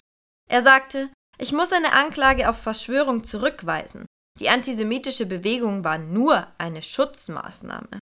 Er 0.50 0.62
sagte, 0.62 1.11
ich 1.38 1.52
muss 1.52 1.72
eine 1.72 1.92
Anklage 1.92 2.48
auf 2.48 2.57
Verschwörung 2.61 3.22
zurückweisen. 3.22 4.07
Die 4.40 4.48
antisemitische 4.48 5.26
Bewegung 5.26 5.85
war 5.85 5.98
nur 5.98 6.48
eine 6.59 6.83
Schutzmaßnahme. 6.83 8.00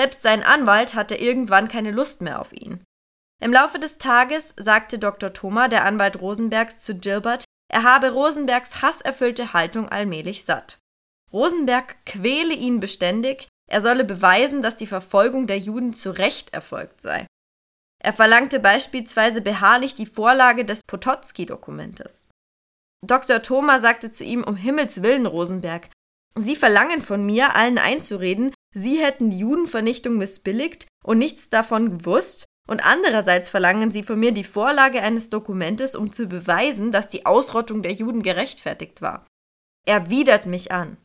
Selbst 0.00 0.22
sein 0.22 0.42
Anwalt 0.42 0.94
hatte 0.94 1.14
irgendwann 1.14 1.68
keine 1.68 1.90
Lust 1.90 2.22
mehr 2.22 2.40
auf 2.40 2.54
ihn. 2.54 2.82
Im 3.38 3.52
Laufe 3.52 3.78
des 3.78 3.98
Tages 3.98 4.54
sagte 4.56 4.98
Dr. 4.98 5.34
Thoma, 5.34 5.68
der 5.68 5.84
Anwalt 5.84 6.22
Rosenbergs, 6.22 6.78
zu 6.78 6.94
Gilbert, 6.94 7.44
er 7.70 7.82
habe 7.82 8.10
Rosenbergs 8.10 8.80
hasserfüllte 8.80 9.52
Haltung 9.52 9.90
allmählich 9.90 10.46
satt. 10.46 10.78
Rosenberg 11.34 12.02
quäle 12.06 12.54
ihn 12.54 12.80
beständig, 12.80 13.48
er 13.70 13.82
solle 13.82 14.06
beweisen, 14.06 14.62
dass 14.62 14.76
die 14.76 14.86
Verfolgung 14.86 15.46
der 15.46 15.58
Juden 15.58 15.92
zu 15.92 16.16
Recht 16.16 16.54
erfolgt 16.54 17.02
sei. 17.02 17.26
Er 18.02 18.14
verlangte 18.14 18.58
beispielsweise 18.58 19.42
beharrlich 19.42 19.96
die 19.96 20.06
Vorlage 20.06 20.64
des 20.64 20.80
Potocki-Dokumentes. 20.86 22.26
Dr. 23.06 23.42
Thoma 23.42 23.78
sagte 23.80 24.10
zu 24.10 24.24
ihm 24.24 24.44
um 24.44 24.56
Himmels 24.56 25.02
willen, 25.02 25.26
Rosenberg, 25.26 25.90
Sie 26.38 26.56
verlangen 26.56 27.02
von 27.02 27.26
mir, 27.26 27.54
allen 27.54 27.76
einzureden, 27.76 28.50
Sie 28.74 28.98
hätten 28.98 29.30
die 29.30 29.38
Judenvernichtung 29.38 30.16
missbilligt 30.16 30.86
und 31.04 31.18
nichts 31.18 31.50
davon 31.50 31.98
gewusst 31.98 32.44
und 32.68 32.86
andererseits 32.86 33.50
verlangen 33.50 33.90
sie 33.90 34.04
von 34.04 34.18
mir 34.20 34.32
die 34.32 34.44
Vorlage 34.44 35.02
eines 35.02 35.28
Dokumentes, 35.28 35.96
um 35.96 36.12
zu 36.12 36.28
beweisen, 36.28 36.92
dass 36.92 37.08
die 37.08 37.26
Ausrottung 37.26 37.82
der 37.82 37.92
Juden 37.92 38.22
gerechtfertigt 38.22 39.02
war. 39.02 39.26
Er 39.86 40.08
widert 40.08 40.46
mich 40.46 40.70
an. 40.70 40.96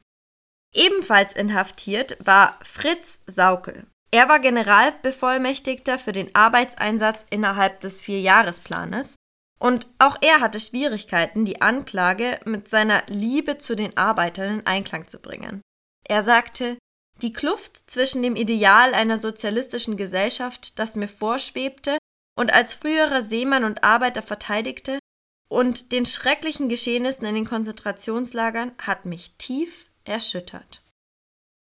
Ebenfalls 0.75 1.33
inhaftiert 1.33 2.17
war 2.19 2.59
Fritz 2.61 3.21
Saukel. 3.25 3.87
Er 4.11 4.29
war 4.29 4.39
Generalbevollmächtigter 4.39 5.97
für 5.97 6.11
den 6.11 6.33
Arbeitseinsatz 6.35 7.25
innerhalb 7.29 7.79
des 7.79 7.99
Vierjahresplanes 7.99 9.15
und 9.59 9.87
auch 9.97 10.17
er 10.21 10.41
hatte 10.41 10.59
Schwierigkeiten, 10.59 11.45
die 11.45 11.61
Anklage 11.61 12.39
mit 12.45 12.67
seiner 12.67 13.03
Liebe 13.07 13.57
zu 13.57 13.75
den 13.75 13.97
Arbeitern 13.97 14.59
in 14.59 14.67
Einklang 14.67 15.07
zu 15.07 15.19
bringen. 15.19 15.61
Er 16.07 16.21
sagte, 16.21 16.77
die 17.21 17.33
Kluft 17.33 17.89
zwischen 17.89 18.21
dem 18.21 18.35
Ideal 18.35 18.93
einer 18.93 19.17
sozialistischen 19.17 19.97
Gesellschaft, 19.97 20.79
das 20.79 20.95
mir 20.95 21.07
vorschwebte 21.07 21.97
und 22.37 22.53
als 22.53 22.75
früherer 22.75 23.21
Seemann 23.21 23.63
und 23.63 23.83
Arbeiter 23.83 24.21
verteidigte, 24.21 24.99
und 25.47 25.91
den 25.91 26.05
schrecklichen 26.05 26.69
Geschehnissen 26.69 27.25
in 27.25 27.35
den 27.35 27.45
Konzentrationslagern 27.45 28.73
hat 28.79 29.05
mich 29.05 29.35
tief 29.37 29.85
erschüttert. 30.03 30.83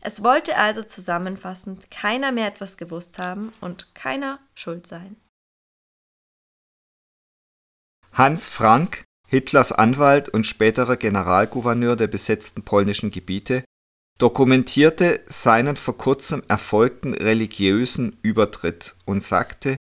Es 0.02 0.22
wollte 0.22 0.56
also 0.56 0.82
zusammenfassend 0.82 1.90
keiner 1.90 2.32
mehr 2.32 2.48
etwas 2.48 2.76
gewusst 2.76 3.18
haben 3.18 3.52
und 3.60 3.94
keiner 3.94 4.40
schuld 4.54 4.86
sein. 4.86 5.16
Hans 8.12 8.46
Frank, 8.46 9.04
Hitlers 9.28 9.72
Anwalt 9.72 10.28
und 10.28 10.46
späterer 10.46 10.96
Generalgouverneur 10.96 11.96
der 11.96 12.08
besetzten 12.08 12.62
polnischen 12.64 13.10
Gebiete, 13.10 13.64
dokumentierte 14.18 15.20
seinen 15.26 15.76
vor 15.76 15.96
kurzem 15.96 16.42
erfolgten 16.48 17.14
religiösen 17.14 18.18
Übertritt 18.22 18.94
und 19.04 19.22
sagte, 19.22 19.76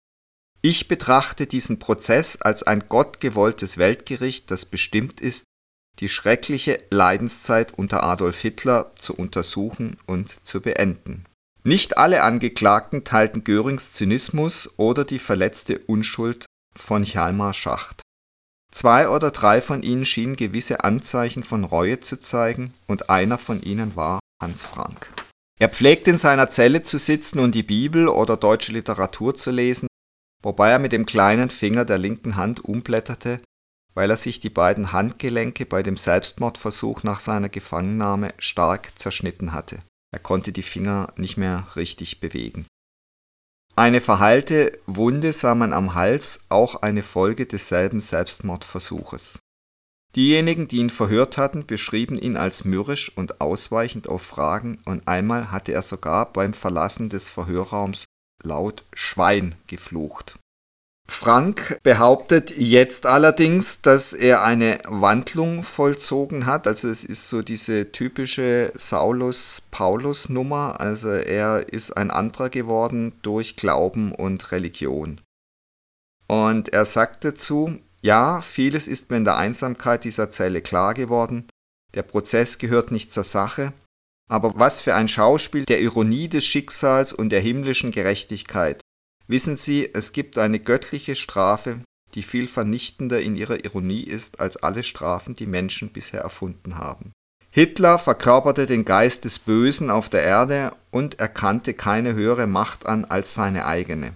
ich 0.62 0.88
betrachte 0.88 1.48
diesen 1.48 1.80
Prozess 1.80 2.42
als 2.42 2.63
ein 2.63 2.88
gottgewolltes 2.90 3.78
Weltgericht, 3.78 4.52
das 4.52 4.66
bestimmt 4.66 5.22
ist, 5.22 5.46
die 6.00 6.10
schreckliche 6.10 6.78
Leidenszeit 6.92 7.74
unter 7.78 8.04
Adolf 8.04 8.42
Hitler 8.42 8.92
zu 8.96 9.16
untersuchen 9.16 9.98
und 10.06 10.46
zu 10.46 10.62
beenden. 10.62 11.26
Nicht 11.63 11.98
alle 11.98 12.24
Angeklagten 12.24 13.04
teilten 13.04 13.44
Görings 13.44 13.94
Zynismus 13.94 14.70
oder 14.78 15.06
die 15.06 15.20
verletzte 15.20 15.80
Unschuld 15.80 16.46
von 16.76 17.04
Hjalmar 17.04 17.54
Schacht. 17.54 18.02
Zwei 18.78 19.10
oder 19.10 19.32
drei 19.32 19.60
von 19.60 19.82
ihnen 19.82 20.06
schienen 20.06 20.36
gewisse 20.36 20.84
Anzeichen 20.84 21.42
von 21.42 21.63
Reue 21.63 22.00
zu 22.00 22.22
zeigen, 22.22 22.76
und 22.86 23.10
einer 23.10 23.40
von 23.40 23.60
ihnen 23.63 23.96
war 23.96 24.20
Hans 24.40 24.62
Frank. 24.62 25.12
Er 25.60 25.70
pflegte 25.70 26.12
in 26.12 26.20
seiner 26.20 26.52
Zelle 26.52 26.84
zu 26.84 27.00
sitzen 27.00 27.40
und 27.40 27.56
die 27.56 27.63
Bibel 27.63 28.08
oder 28.08 28.38
deutsche 28.38 28.74
Literatur 28.74 29.34
zu 29.34 29.50
lesen, 29.50 29.88
wobei 30.44 30.70
er 30.70 30.78
mit 30.78 30.92
dem 30.92 31.08
kleinen 31.08 31.50
Finger 31.50 31.86
der 31.86 31.98
linken 31.98 32.36
Hand 32.36 32.63
umblätterte, 32.66 33.40
weil 33.96 34.12
er 34.12 34.18
sich 34.18 34.42
die 34.42 34.52
beiden 34.52 34.92
Handgelenke 34.92 35.66
bei 35.66 35.82
dem 35.82 35.98
Selbstmordversuch 35.98 37.02
nach 37.02 37.20
seiner 37.20 37.50
Gefangennahme 37.50 38.32
stark 38.38 38.92
zerschnitten 39.00 39.54
hatte. 39.54 39.80
Er 40.13 40.20
konnte 40.20 40.52
die 40.52 40.62
Finger 40.62 41.12
nicht 41.18 41.38
mehr 41.38 41.66
richtig 41.76 42.20
bewegen. 42.20 42.66
Eine 43.78 44.02
verheilte 44.02 44.80
Wunde 44.88 45.32
sah 45.32 45.54
man 45.54 45.72
am 45.72 45.94
Hals, 45.94 46.48
auch 46.50 46.82
eine 46.82 47.04
Folge 47.04 47.46
desselben 47.46 48.02
Selbstmordversuches. 48.02 49.40
Diejenigen, 50.16 50.68
die 50.68 50.78
ihn 50.78 50.90
verhört 50.90 51.38
hatten, 51.38 51.68
beschrieben 51.68 52.18
ihn 52.18 52.38
als 52.38 52.66
mürrisch 52.66 53.16
und 53.16 53.40
ausweichend 53.40 54.10
auf 54.10 54.24
Fragen, 54.24 54.80
und 54.86 55.08
einmal 55.08 55.52
hatte 55.52 55.74
er 55.74 55.84
sogar 55.84 56.34
beim 56.34 56.54
Verlassen 56.54 57.10
des 57.10 57.28
Verhörraums 57.28 58.06
laut 58.42 58.84
Schwein 58.94 59.54
geflucht 59.68 60.40
Frank 61.10 61.80
behauptet 61.84 62.58
jetzt 62.58 63.06
allerdings, 63.06 63.82
dass 63.82 64.13
er 64.13 64.43
eine 64.43 64.80
Wandlung 64.86 65.63
vollzogen 65.63 66.46
hat. 66.46 66.67
Also 66.67 66.89
es 66.89 67.04
ist 67.04 67.30
so 67.30 67.41
diese 67.41 67.91
typische 67.91 68.72
Saulus-Paulus-Nummer. 68.76 70.80
Also 70.80 71.10
er 71.10 71.72
ist 71.72 71.91
ein 71.91 72.12
anderer 72.12 72.50
geworden 72.50 73.13
durch 73.22 73.56
Glauben 73.56 74.13
und 74.13 74.52
Religion. 74.52 75.22
Und 76.28 76.70
er 76.70 76.86
sagt 76.86 77.24
dazu, 77.24 77.80
ja, 78.02 78.41
vieles 78.41 78.88
ist 78.88 79.10
mir 79.10 79.17
in 79.17 79.26
der 79.26 79.38
Einsamkeit 79.38 80.04
dieser 80.04 80.30
Zelle 80.30 80.62
klar 80.62 80.93
geworden. 80.93 81.48
Der 81.93 82.04
Prozess 82.04 82.58
gehört 82.58 82.91
nicht 82.91 83.12
zur 83.12 83.24
Sache. 83.24 83.74
Aber 84.30 84.60
was 84.60 84.82
für 84.82 84.93
ein 84.93 85.08
Schauspiel 85.08 85.63
der 85.63 85.80
Ironie 85.80 86.28
des 86.28 86.46
Schicksals 86.46 87.13
und 87.13 87.30
der 87.30 87.39
himmlischen 87.39 87.91
Gerechtigkeit. 87.91 88.82
Wissen 89.28 89.58
Sie, 89.58 89.90
es 89.94 90.13
gibt 90.13 90.38
eine 90.38 90.60
göttliche 90.60 91.16
Strafe, 91.16 91.82
die 92.13 92.24
viel 92.24 92.48
vernichtender 92.48 93.22
in 93.22 93.36
ihrer 93.36 93.63
Ironie 93.66 94.04
ist 94.04 94.40
als 94.40 94.58
alle 94.58 94.84
Strafen, 94.84 95.36
die 95.36 95.46
Menschen 95.46 95.92
bisher 95.92 96.22
erfunden 96.22 96.78
haben. 96.78 97.12
Hitler 97.52 98.00
verkörperte 98.00 98.66
den 98.66 98.86
Geist 98.86 99.26
des 99.26 99.40
Bösen 99.40 99.90
auf 99.90 100.10
der 100.10 100.24
Erde 100.24 100.72
und 100.92 101.20
erkannte 101.20 101.74
keine 101.74 102.13
höhere 102.13 102.48
Macht 102.48 102.86
an 102.86 103.06
als 103.06 103.34
seine 103.34 103.66
eigene. 103.66 104.13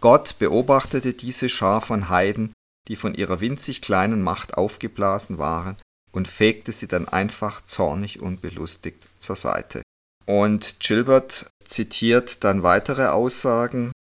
Gott 0.00 0.38
beobachtete 0.38 1.12
diese 1.12 1.48
Schar 1.48 1.82
von 1.82 2.08
Heiden, 2.08 2.52
die 2.88 2.96
von 2.96 3.14
ihrer 3.14 3.40
winzig 3.40 3.82
kleinen 3.82 4.22
Macht 4.22 4.56
aufgeblasen 4.56 5.38
waren, 5.38 5.76
und 6.12 6.28
fegte 6.28 6.72
sie 6.72 6.88
dann 6.88 7.08
einfach 7.08 7.64
zornig 7.64 8.20
und 8.22 8.40
belustigt 8.40 9.08
zur 9.18 9.36
Seite. 9.36 9.82
Und 10.24 10.80
Gilbert 10.80 11.50
zitiert 11.64 12.44
dann 12.44 12.62
weitere 12.62 13.06
Aussagen 13.06 13.92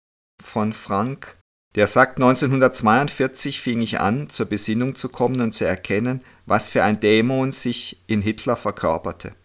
von 0.45 0.73
Frank, 0.73 1.35
der 1.75 1.87
sagt, 1.87 2.17
1942 2.17 3.59
fing 3.59 3.81
ich 3.81 3.99
an, 3.99 4.29
zur 4.29 4.45
Besinnung 4.45 4.95
zu 4.95 5.09
kommen 5.09 5.41
und 5.41 5.53
zu 5.53 5.65
erkennen, 5.65 6.21
was 6.45 6.69
für 6.69 6.83
ein 6.83 6.99
Dämon 6.99 7.51
sich 7.51 8.01
in 8.07 8.21
Hitler 8.21 8.55
verkörperte. 8.55 9.35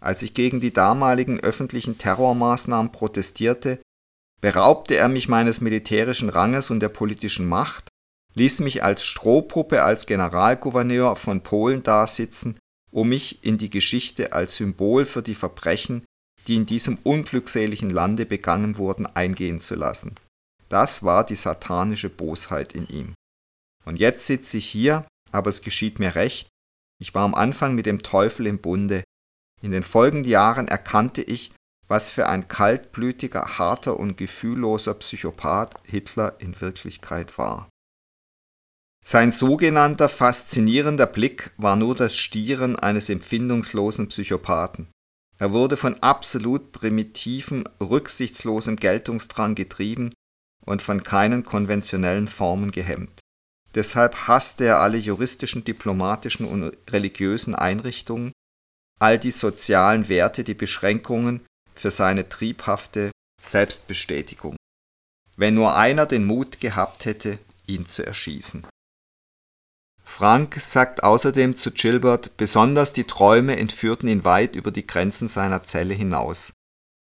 Als 0.00 0.22
ich 0.22 0.34
gegen 0.34 0.60
die 0.60 0.72
damaligen 0.72 1.40
öffentlichen 1.40 1.98
Terrormaßnahmen 1.98 2.90
protestierte, 2.90 3.78
beraubte 4.40 4.96
er 4.96 5.08
mich 5.08 5.28
meines 5.28 5.60
militärischen 5.60 6.30
Ranges 6.30 6.70
und 6.70 6.80
der 6.80 6.88
politischen 6.88 7.46
Macht, 7.46 7.88
ließ 8.34 8.60
mich 8.60 8.82
als 8.82 9.04
Strohpuppe 9.04 9.82
als 9.82 10.06
Generalgouverneur 10.06 11.16
von 11.16 11.42
Polen 11.42 11.82
dasitzen, 11.82 12.58
um 12.90 13.10
mich 13.10 13.44
in 13.44 13.58
die 13.58 13.70
Geschichte 13.70 14.32
als 14.32 14.56
Symbol 14.56 15.04
für 15.04 15.22
die 15.22 15.34
Verbrechen, 15.34 16.04
die 16.46 16.56
in 16.56 16.66
diesem 16.66 16.98
unglückseligen 17.04 17.90
Lande 17.90 18.26
begangen 18.26 18.78
wurden, 18.78 19.06
eingehen 19.06 19.60
zu 19.60 19.74
lassen. 19.74 20.14
Das 20.70 21.02
war 21.02 21.24
die 21.24 21.34
satanische 21.34 22.08
Bosheit 22.08 22.72
in 22.72 22.86
ihm. 22.86 23.14
Und 23.84 23.98
jetzt 23.98 24.26
sitze 24.26 24.56
ich 24.56 24.66
hier, 24.66 25.06
aber 25.32 25.50
es 25.50 25.62
geschieht 25.62 25.98
mir 25.98 26.14
recht. 26.14 26.48
Ich 27.00 27.14
war 27.14 27.24
am 27.24 27.34
Anfang 27.34 27.74
mit 27.74 27.86
dem 27.86 28.02
Teufel 28.02 28.46
im 28.46 28.60
Bunde. 28.60 29.02
In 29.62 29.72
den 29.72 29.82
folgenden 29.82 30.30
Jahren 30.30 30.68
erkannte 30.68 31.22
ich, 31.22 31.52
was 31.88 32.10
für 32.10 32.28
ein 32.28 32.46
kaltblütiger, 32.46 33.58
harter 33.58 33.98
und 33.98 34.16
gefühlloser 34.16 34.94
Psychopath 34.94 35.74
Hitler 35.84 36.36
in 36.38 36.60
Wirklichkeit 36.60 37.36
war. 37.36 37.68
Sein 39.04 39.32
sogenannter 39.32 40.08
faszinierender 40.08 41.06
Blick 41.06 41.50
war 41.56 41.74
nur 41.74 41.96
das 41.96 42.14
Stieren 42.14 42.76
eines 42.76 43.08
empfindungslosen 43.08 44.08
Psychopathen. 44.08 44.88
Er 45.38 45.52
wurde 45.52 45.76
von 45.76 46.00
absolut 46.02 46.70
primitivem, 46.70 47.64
rücksichtslosem 47.80 48.76
Geltungsdrang 48.76 49.54
getrieben 49.54 50.10
und 50.70 50.82
von 50.82 51.02
keinen 51.02 51.44
konventionellen 51.44 52.28
Formen 52.28 52.70
gehemmt. 52.70 53.20
Deshalb 53.74 54.28
hasste 54.28 54.66
er 54.66 54.78
alle 54.78 54.98
juristischen, 54.98 55.64
diplomatischen 55.64 56.46
und 56.46 56.76
religiösen 56.88 57.56
Einrichtungen, 57.56 58.30
all 59.00 59.18
die 59.18 59.32
sozialen 59.32 60.08
Werte, 60.08 60.44
die 60.44 60.54
Beschränkungen 60.54 61.44
für 61.74 61.90
seine 61.90 62.28
triebhafte 62.28 63.10
Selbstbestätigung. 63.42 64.54
Wenn 65.36 65.54
nur 65.54 65.76
einer 65.76 66.06
den 66.06 66.24
Mut 66.24 66.60
gehabt 66.60 67.04
hätte, 67.04 67.38
ihn 67.66 67.86
zu 67.86 68.06
erschießen. 68.06 68.64
Frank 70.04 70.54
sagt 70.60 71.02
außerdem 71.02 71.56
zu 71.56 71.72
Gilbert, 71.72 72.36
besonders 72.36 72.92
die 72.92 73.04
Träume 73.04 73.56
entführten 73.56 74.08
ihn 74.08 74.24
weit 74.24 74.54
über 74.54 74.70
die 74.70 74.86
Grenzen 74.86 75.26
seiner 75.26 75.64
Zelle 75.64 75.94
hinaus. 75.94 76.52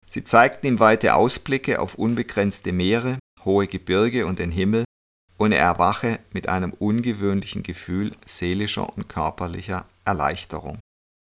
Sie 0.08 0.24
zeigten 0.24 0.68
ihm 0.68 0.80
weite 0.80 1.14
Ausblicke 1.16 1.80
auf 1.80 1.96
unbegrenzte 1.96 2.72
Meere, 2.72 3.20
hohe 3.46 3.68
Gebirge 3.68 4.26
und 4.26 4.40
den 4.40 4.52
Himmel, 4.52 4.84
und 5.38 5.52
er 5.52 5.64
erwache 5.64 6.20
mit 6.32 6.48
einem 6.48 6.72
ungewöhnlichen 6.72 7.64
Gefühl 7.64 8.12
seelischer 8.26 8.96
und 8.96 9.10
körperlicher 9.10 9.86
Erleichterung. 10.06 10.80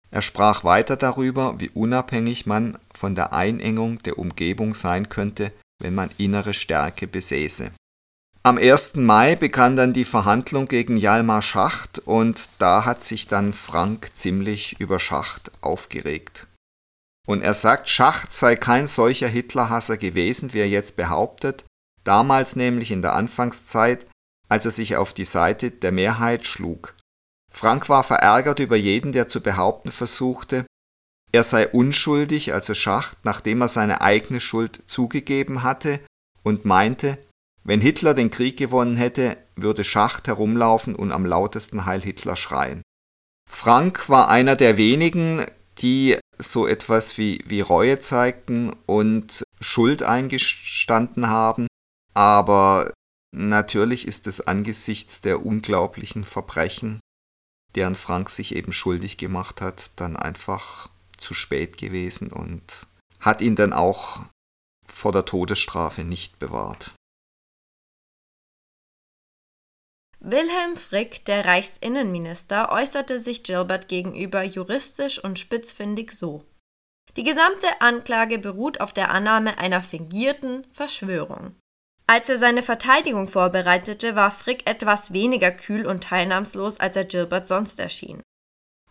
Er 0.10 0.22
sprach 0.22 0.64
weiter 0.64 0.96
darüber, 0.96 1.60
wie 1.60 1.70
unabhängig 1.70 2.46
man 2.46 2.78
von 2.94 3.14
der 3.14 3.34
Einengung 3.34 4.02
der 4.04 4.18
Umgebung 4.18 4.74
sein 4.74 5.10
könnte, 5.10 5.52
wenn 5.80 5.94
man 5.94 6.10
innere 6.18 6.54
Stärke 6.54 7.08
besäße. 7.08 7.72
Am 8.44 8.58
1. 8.58 8.96
Mai 8.96 9.36
begann 9.36 9.76
dann 9.76 9.92
die 9.92 10.06
Verhandlung 10.06 10.68
gegen 10.68 10.96
Jalmar 10.96 11.42
Schacht 11.42 12.00
und 12.00 12.50
da 12.60 12.86
hat 12.86 13.04
sich 13.04 13.28
dann 13.28 13.52
Frank 13.52 14.12
ziemlich 14.16 14.80
über 14.80 15.00
Schacht 15.00 15.52
aufgeregt. 15.62 16.48
Und 17.28 17.42
er 17.42 17.54
sagt, 17.54 17.90
Schacht 17.90 18.34
sei 18.34 18.56
kein 18.56 18.88
solcher 18.88 19.28
Hitlerhasser 19.28 19.98
gewesen, 19.98 20.54
wie 20.54 20.60
er 20.60 20.70
jetzt 20.70 20.96
behauptet, 20.96 21.66
damals 22.08 22.56
nämlich 22.56 22.92
in 22.92 23.02
der 23.02 23.14
Anfangszeit, 23.14 24.08
als 24.50 24.66
er 24.66 24.72
sich 24.72 24.96
auf 24.96 25.14
die 25.14 25.26
Seite 25.26 25.72
der 25.72 25.92
Mehrheit 25.92 26.46
schlug. 26.46 26.96
Frank 27.52 27.90
war 27.90 28.04
verärgert 28.04 28.60
über 28.60 28.76
jeden, 28.76 29.12
der 29.12 29.28
zu 29.28 29.42
behaupten 29.42 29.92
versuchte, 29.92 30.66
er 31.32 31.44
sei 31.44 31.68
unschuldig, 31.68 32.54
also 32.54 32.74
Schacht, 32.74 33.18
nachdem 33.24 33.62
er 33.62 33.68
seine 33.68 34.02
eigene 34.02 34.40
Schuld 34.40 34.84
zugegeben 34.88 35.64
hatte 35.64 36.00
und 36.44 36.66
meinte, 36.66 37.18
wenn 37.64 37.82
Hitler 37.82 38.14
den 38.14 38.32
Krieg 38.32 38.58
gewonnen 38.58 38.96
hätte, 38.96 39.38
würde 39.56 39.84
Schacht 39.84 40.28
herumlaufen 40.28 40.96
und 40.96 41.12
am 41.12 41.26
lautesten 41.26 41.86
Heil 41.86 42.02
Hitler 42.02 42.38
schreien. 42.38 42.82
Frank 43.50 44.08
war 44.10 44.30
einer 44.30 44.56
der 44.56 44.78
wenigen, 44.78 45.46
die 45.80 46.18
so 46.38 46.66
etwas 46.66 47.18
wie, 47.18 47.44
wie 47.46 47.62
Reue 47.62 48.00
zeigten 48.00 48.72
und 48.86 49.44
Schuld 49.60 50.04
eingestanden 50.04 51.28
haben, 51.28 51.68
aber 52.18 52.94
natürlich 53.32 54.08
ist 54.08 54.26
es 54.26 54.42
angesichts 54.42 55.22
der 55.22 55.46
unglaublichen 55.46 56.24
Verbrechen, 56.24 57.00
deren 57.76 57.94
Frank 57.94 58.32
sich 58.32 58.56
eben 58.56 58.74
schuldig 58.74 59.18
gemacht 59.18 59.62
hat, 59.62 59.92
dann 60.00 60.18
einfach 60.18 60.90
zu 61.18 61.36
spät 61.36 61.78
gewesen 61.78 62.32
und 62.32 62.88
hat 63.20 63.42
ihn 63.42 63.56
dann 63.56 63.72
auch 63.72 64.22
vor 64.88 65.12
der 65.12 65.26
Todesstrafe 65.26 66.04
nicht 66.04 66.40
bewahrt. 66.40 66.96
Wilhelm 70.20 70.76
Frick, 70.76 71.24
der 71.26 71.46
Reichsinnenminister, 71.46 72.72
äußerte 72.72 73.20
sich 73.20 73.44
Gilbert 73.44 73.90
gegenüber 73.90 74.42
juristisch 74.42 75.24
und 75.24 75.38
spitzfindig 75.38 76.14
so. 76.14 76.44
Die 77.16 77.24
gesamte 77.24 77.80
Anklage 77.80 78.40
beruht 78.40 78.82
auf 78.82 78.92
der 78.92 79.12
Annahme 79.12 79.60
einer 79.60 79.84
fingierten 79.84 80.66
Verschwörung. 80.72 81.56
Als 82.10 82.30
er 82.30 82.38
seine 82.38 82.64
Verteidigung 82.64 83.28
vorbereitete, 83.28 84.16
war 84.16 84.32
Frick 84.32 84.70
etwas 84.70 85.12
weniger 85.12 85.52
kühl 85.52 85.86
und 85.86 86.06
teilnahmslos, 86.06 86.80
als 86.80 86.96
er 86.96 87.04
Gilbert 87.04 87.50
sonst 87.50 87.80
erschien. 87.82 88.24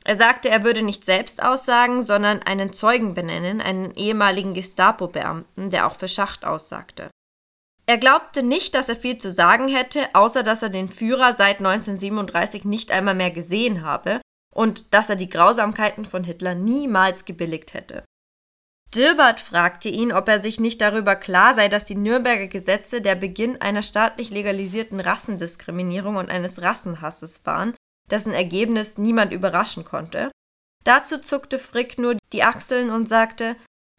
Er 0.04 0.16
sagte, 0.16 0.50
er 0.50 0.62
würde 0.62 0.82
nicht 0.82 1.04
selbst 1.04 1.42
aussagen, 1.42 2.02
sondern 2.02 2.42
einen 2.42 2.72
Zeugen 2.72 3.14
benennen, 3.14 3.60
einen 3.60 3.90
ehemaligen 3.92 4.54
Gestapo-Beamten, 4.54 5.70
der 5.70 5.86
auch 5.86 5.96
für 5.96 6.08
Schacht 6.08 6.44
aussagte. 6.44 7.10
Er 7.86 7.98
glaubte 7.98 8.44
nicht, 8.44 8.74
dass 8.74 8.88
er 8.88 8.96
viel 8.96 9.16
zu 9.16 9.30
sagen 9.30 9.68
hätte, 9.68 10.08
außer 10.12 10.42
dass 10.42 10.62
er 10.62 10.68
den 10.68 10.88
Führer 10.88 11.32
seit 11.32 11.58
1937 11.58 12.64
nicht 12.64 12.92
einmal 12.92 13.14
mehr 13.14 13.30
gesehen 13.30 13.82
habe 13.82 14.20
und 14.54 14.92
dass 14.92 15.08
er 15.08 15.16
die 15.16 15.28
Grausamkeiten 15.28 16.04
von 16.04 16.22
Hitler 16.22 16.54
niemals 16.54 17.24
gebilligt 17.24 17.74
hätte. 17.74 18.04
Gilbert 18.96 19.42
fragte 19.42 19.90
ihn, 19.90 20.10
ob 20.10 20.26
er 20.26 20.40
sich 20.40 20.58
nicht 20.58 20.80
darüber 20.80 21.16
klar 21.16 21.52
sei, 21.52 21.68
dass 21.68 21.84
die 21.84 21.96
Nürnberger 21.96 22.46
Gesetze 22.46 23.02
der 23.02 23.14
Beginn 23.14 23.60
einer 23.60 23.82
staatlich 23.82 24.30
legalisierten 24.30 25.00
Rassendiskriminierung 25.00 26.16
und 26.16 26.30
eines 26.30 26.62
Rassenhasses 26.62 27.44
waren 27.44 27.76
dessen 28.10 28.32
Ergebnis 28.32 28.96
niemand 28.96 29.34
überraschen 29.34 29.84
konnte. 29.84 30.30
Dazu 30.84 31.18
zuckte 31.18 31.58
Frick 31.58 31.98
nur 31.98 32.16
die 32.32 32.42
Achseln 32.42 32.88
und 32.88 33.06
sagte, 33.06 33.56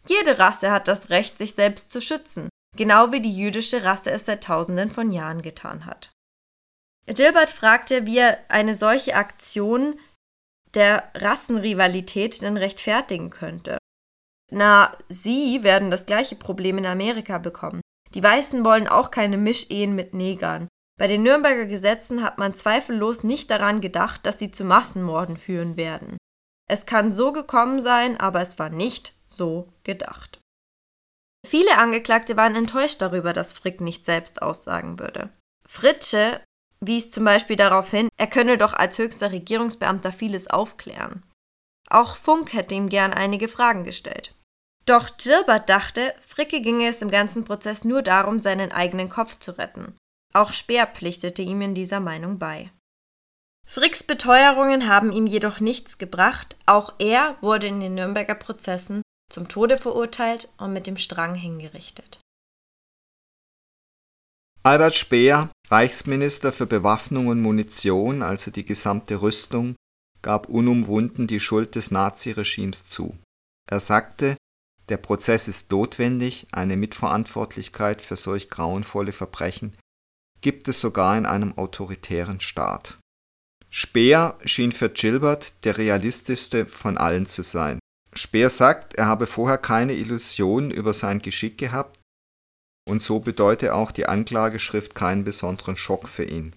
jede 0.07 0.39
Rasse 0.39 0.71
hat 0.71 0.87
das 0.87 1.11
Recht, 1.11 1.37
sich 1.37 1.53
selbst 1.53 1.91
zu 1.91 2.01
schützen, 2.01 2.49
genau 2.75 3.11
wie 3.11 3.21
die 3.21 3.37
jüdische 3.37 3.83
Rasse 3.83 4.09
es 4.09 4.25
seit 4.25 4.45
tausenden 4.45 4.89
von 4.89 5.11
Jahren 5.11 5.43
getan 5.43 5.85
hat. 5.85 6.09
Gilbert 7.05 7.49
fragte, 7.49 8.07
wie 8.07 8.17
er 8.17 8.39
eine 8.47 8.73
solche 8.73 9.15
Aktion 9.15 9.99
der 10.73 11.11
Rassenrivalität 11.13 12.41
denn 12.41 12.57
rechtfertigen 12.57 13.29
könnte. 13.29 13.77
Na, 14.51 14.95
Sie 15.09 15.63
werden 15.63 15.91
das 15.91 16.05
gleiche 16.05 16.35
Problem 16.35 16.77
in 16.77 16.85
Amerika 16.85 17.37
bekommen. 17.37 17.81
Die 18.13 18.23
Weißen 18.23 18.63
wollen 18.63 18.87
auch 18.87 19.11
keine 19.11 19.37
Mischehen 19.37 19.93
mit 19.93 20.13
Negern. 20.13 20.67
Bei 20.97 21.07
den 21.07 21.23
Nürnberger 21.23 21.65
Gesetzen 21.65 22.23
hat 22.23 22.37
man 22.37 22.53
zweifellos 22.53 23.23
nicht 23.23 23.51
daran 23.51 23.81
gedacht, 23.81 24.25
dass 24.25 24.39
sie 24.39 24.49
zu 24.49 24.63
Massenmorden 24.63 25.37
führen 25.37 25.77
werden. 25.77 26.17
Es 26.67 26.85
kann 26.85 27.11
so 27.11 27.31
gekommen 27.31 27.81
sein, 27.81 28.19
aber 28.19 28.41
es 28.41 28.57
war 28.57 28.69
nicht 28.69 29.13
so 29.25 29.71
gedacht. 29.83 30.39
Viele 31.45 31.77
Angeklagte 31.77 32.35
waren 32.35 32.55
enttäuscht 32.55 33.01
darüber, 33.01 33.31
dass 33.31 33.53
Frick 33.53 33.79
nicht 33.79 34.05
selbst 34.05 34.41
aussagen 34.41 34.99
würde. 34.99 35.29
Fritsche 35.65 36.41
wies 36.79 37.11
zum 37.11 37.25
Beispiel 37.25 37.55
darauf 37.55 37.91
hin, 37.91 38.09
er 38.17 38.27
könne 38.27 38.57
doch 38.57 38.73
als 38.73 38.97
höchster 38.97 39.31
Regierungsbeamter 39.31 40.11
vieles 40.11 40.47
aufklären. 40.47 41.23
Auch 41.89 42.15
Funk 42.15 42.53
hätte 42.53 42.75
ihm 42.75 42.89
gern 42.89 43.13
einige 43.13 43.47
Fragen 43.47 43.83
gestellt. 43.83 44.35
Doch 44.87 45.17
Gilbert 45.17 45.69
dachte, 45.69 46.15
Fricke 46.19 46.61
ginge 46.61 46.87
es 46.87 47.01
im 47.01 47.11
ganzen 47.11 47.43
Prozess 47.43 47.83
nur 47.83 48.01
darum, 48.01 48.39
seinen 48.39 48.71
eigenen 48.71 49.09
Kopf 49.09 49.37
zu 49.37 49.57
retten. 49.57 49.97
Auch 50.33 50.53
Speer 50.53 50.87
pflichtete 50.87 51.41
ihm 51.41 51.61
in 51.61 51.75
dieser 51.75 51.99
Meinung 51.99 52.39
bei. 52.39 52.71
Fricks 53.67 54.03
Beteuerungen 54.03 54.87
haben 54.87 55.11
ihm 55.11 55.27
jedoch 55.27 55.59
nichts 55.59 55.97
gebracht, 55.97 56.55
auch 56.65 56.93
er 56.99 57.37
wurde 57.41 57.67
in 57.67 57.81
den 57.81 57.95
Nürnberger 57.95 58.35
Prozessen 58.35 59.01
zum 59.29 59.49
Tode 59.49 59.75
verurteilt 59.75 60.53
und 60.57 60.71
mit 60.71 60.87
dem 60.87 60.95
Strang 60.95 61.35
hingerichtet. 61.35 62.21
Albert 64.63 64.95
Speer, 64.95 65.49
Reichsminister 65.69 66.53
für 66.53 66.65
Bewaffnung 66.65 67.27
und 67.27 67.41
Munition, 67.41 68.21
also 68.21 68.51
die 68.51 68.63
gesamte 68.63 69.21
Rüstung, 69.21 69.75
gab 70.21 70.47
unumwunden 70.47 71.27
die 71.27 71.41
Schuld 71.41 71.75
des 71.75 71.91
Naziregimes 71.91 72.87
zu. 72.87 73.17
Er 73.69 73.81
sagte, 73.81 74.37
der 74.89 74.97
Prozess 74.97 75.47
ist 75.47 75.71
notwendig, 75.71 76.47
eine 76.51 76.77
Mitverantwortlichkeit 76.77 78.01
für 78.01 78.15
solch 78.15 78.49
grauenvolle 78.49 79.11
Verbrechen 79.11 79.77
gibt 80.41 80.67
es 80.67 80.79
sogar 80.79 81.17
in 81.17 81.25
einem 81.25 81.57
autoritären 81.57 82.39
Staat. 82.39 82.99
Speer 83.69 84.37
schien 84.45 84.71
für 84.71 84.89
Gilbert 84.89 85.65
der 85.65 85.77
realistischste 85.77 86.65
von 86.65 86.97
allen 86.97 87.25
zu 87.25 87.43
sein. 87.43 87.79
Speer 88.13 88.49
sagt, 88.49 88.95
er 88.95 89.07
habe 89.07 89.25
vorher 89.25 89.57
keine 89.57 89.93
Illusionen 89.93 90.71
über 90.71 90.93
sein 90.93 91.19
Geschick 91.19 91.57
gehabt 91.57 91.99
und 92.87 93.01
so 93.01 93.19
bedeute 93.19 93.75
auch 93.75 93.91
die 93.91 94.05
Anklageschrift 94.05 94.95
keinen 94.95 95.23
besonderen 95.23 95.75
Schock 95.75 96.07
für 96.07 96.23
ihn. 96.23 96.55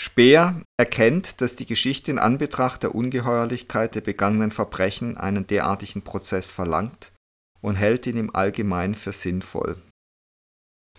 Speer 0.00 0.62
erkennt, 0.76 1.40
dass 1.40 1.56
die 1.56 1.66
Geschichte 1.66 2.12
in 2.12 2.20
Anbetracht 2.20 2.84
der 2.84 2.94
Ungeheuerlichkeit 2.94 3.96
der 3.96 4.00
begangenen 4.00 4.52
Verbrechen 4.52 5.16
einen 5.16 5.48
derartigen 5.48 6.02
Prozess 6.02 6.52
verlangt 6.52 7.10
und 7.60 7.74
hält 7.74 8.06
ihn 8.06 8.16
im 8.16 8.32
Allgemeinen 8.32 8.94
für 8.94 9.12
sinnvoll. 9.12 9.76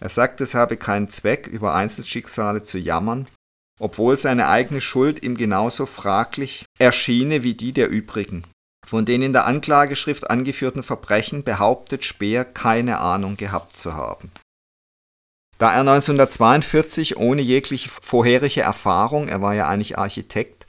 Er 0.02 0.10
sagt, 0.10 0.42
es 0.42 0.54
habe 0.54 0.76
keinen 0.76 1.08
Zweck, 1.08 1.48
über 1.48 1.76
Einzelschicksale 1.76 2.66
zu 2.66 2.78
jammern, 2.78 3.26
obwohl 3.80 4.18
seine 4.18 4.50
eigene 4.50 4.82
Schuld 4.82 5.24
ihm 5.24 5.38
genauso 5.38 5.86
fraglich 5.86 6.66
erschiene 6.78 7.42
wie 7.42 7.54
die 7.54 7.72
der 7.72 7.88
übrigen. 7.88 8.44
Von 8.86 9.06
den 9.06 9.22
in 9.22 9.32
der 9.32 9.46
Anklageschrift 9.46 10.30
angeführten 10.30 10.84
Verbrechen 10.84 11.46
behauptet 11.46 12.04
Speer 12.04 12.44
keine 12.44 13.00
Ahnung 13.00 13.38
gehabt 13.38 13.78
zu 13.78 13.94
haben. 13.94 14.30
Da 15.60 15.74
er 15.74 15.82
1942 15.82 17.18
ohne 17.18 17.42
jegliche 17.42 17.90
vorherige 17.90 18.62
Erfahrung, 18.62 19.28
er 19.28 19.42
war 19.42 19.54
ja 19.54 19.68
eigentlich 19.68 19.98
Architekt, 19.98 20.66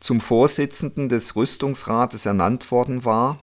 zum 0.00 0.20
Vorsitzenden 0.20 1.08
des 1.08 1.36
Rüstungsrates 1.36 2.26
ernannt 2.26 2.72
worden 2.72 3.04
war, 3.04 3.40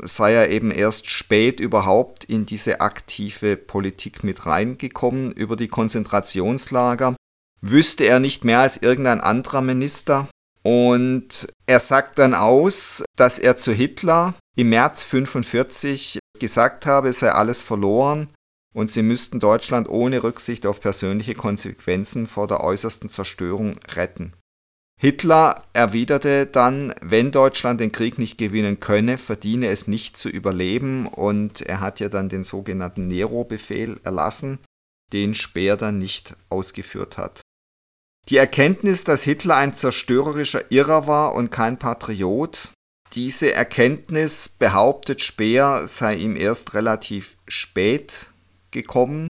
sei 0.00 0.32
er 0.32 0.50
eben 0.50 0.70
erst 0.70 1.10
spät 1.10 1.58
überhaupt 1.58 2.24
in 2.24 2.46
diese 2.46 2.80
aktive 2.80 3.56
Politik 3.56 4.22
mit 4.22 4.46
reingekommen. 4.46 5.32
Über 5.32 5.56
die 5.56 5.68
Konzentrationslager 5.68 7.16
wüsste 7.60 8.04
er 8.04 8.20
nicht 8.20 8.44
mehr 8.44 8.60
als 8.60 8.76
irgendein 8.76 9.20
anderer 9.20 9.62
Minister. 9.62 10.28
Und 10.62 11.48
er 11.66 11.80
sagt 11.80 12.18
dann 12.18 12.34
aus, 12.34 13.04
dass 13.16 13.40
er 13.40 13.56
zu 13.56 13.72
Hitler 13.72 14.34
im 14.56 14.70
März 14.70 15.02
1945 15.04 16.20
gesagt 16.38 16.86
habe, 16.86 17.08
es 17.08 17.18
sei 17.18 17.32
alles 17.32 17.62
verloren 17.62 18.28
und 18.74 18.90
sie 18.90 19.02
müssten 19.02 19.40
Deutschland 19.40 19.88
ohne 19.88 20.22
Rücksicht 20.22 20.66
auf 20.66 20.80
persönliche 20.80 21.34
Konsequenzen 21.34 22.26
vor 22.26 22.46
der 22.46 22.62
äußersten 22.62 23.08
Zerstörung 23.08 23.78
retten. 23.94 24.32
Hitler 25.00 25.62
erwiderte 25.72 26.46
dann, 26.46 26.94
wenn 27.00 27.30
Deutschland 27.30 27.80
den 27.80 27.92
Krieg 27.92 28.18
nicht 28.18 28.38
gewinnen 28.38 28.80
könne, 28.80 29.18
verdiene 29.18 29.68
es 29.68 29.88
nicht 29.88 30.16
zu 30.16 30.28
überleben 30.28 31.06
und 31.06 31.62
er 31.62 31.80
hat 31.80 32.00
ja 32.00 32.08
dann 32.08 32.28
den 32.28 32.44
sogenannten 32.44 33.06
Nero-Befehl 33.06 34.00
erlassen, 34.04 34.58
den 35.12 35.34
Speer 35.34 35.76
dann 35.76 35.98
nicht 35.98 36.36
ausgeführt 36.48 37.18
hat. 37.18 37.40
Die 38.28 38.36
Erkenntnis, 38.36 39.04
dass 39.04 39.24
Hitler 39.24 39.56
ein 39.56 39.76
zerstörerischer 39.76 40.70
Irrer 40.70 41.06
war 41.06 41.34
und 41.34 41.50
kein 41.50 41.78
Patriot, 41.78 42.72
diese 43.12 43.52
Erkenntnis 43.52 44.48
behauptet 44.48 45.22
Speer 45.22 45.86
sei 45.86 46.14
ihm 46.14 46.34
erst 46.36 46.74
relativ 46.74 47.36
spät 47.46 48.30
gekommen, 48.74 49.28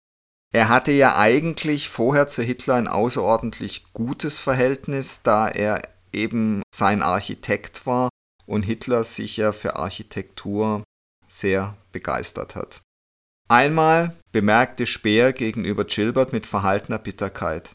er 0.54 0.68
hatte 0.68 0.92
ja 0.92 1.16
eigentlich 1.16 1.88
vorher 1.88 2.28
zu 2.28 2.42
Hitler 2.42 2.74
ein 2.74 2.86
außerordentlich 2.86 3.92
gutes 3.92 4.38
Verhältnis, 4.38 5.22
da 5.22 5.48
er 5.48 5.82
eben 6.12 6.62
sein 6.72 7.02
Architekt 7.02 7.86
war 7.86 8.08
und 8.46 8.62
Hitler 8.62 9.02
sich 9.02 9.36
ja 9.36 9.50
für 9.50 9.74
Architektur 9.74 10.84
sehr 11.26 11.76
begeistert 11.90 12.54
hat. 12.54 12.82
Einmal 13.48 14.16
bemerkte 14.30 14.86
Speer 14.86 15.32
gegenüber 15.32 15.84
Gilbert 15.84 16.32
mit 16.32 16.46
verhaltener 16.46 16.98
Bitterkeit. 16.98 17.74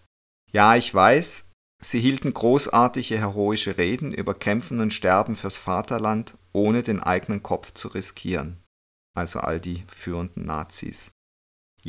Ja, 0.53 0.77
ich 0.77 0.93
weiß, 0.93 1.51
sie 1.81 1.99
hielten 1.99 2.33
großartige 2.33 3.17
heroische 3.17 3.77
Reden 3.77 4.13
über 4.13 4.33
Kämpfen 4.33 4.79
und 4.79 4.93
Sterben 4.93 5.35
fürs 5.35 5.57
Vaterland, 5.57 6.37
ohne 6.53 6.81
den 6.81 7.03
eigenen 7.03 7.43
Kopf 7.43 7.73
zu 7.73 7.89
riskieren. 7.89 8.63
Also 9.17 9.41
all 9.41 9.59
die 9.59 9.83
führenden 9.87 10.45
Nazis. 10.45 11.11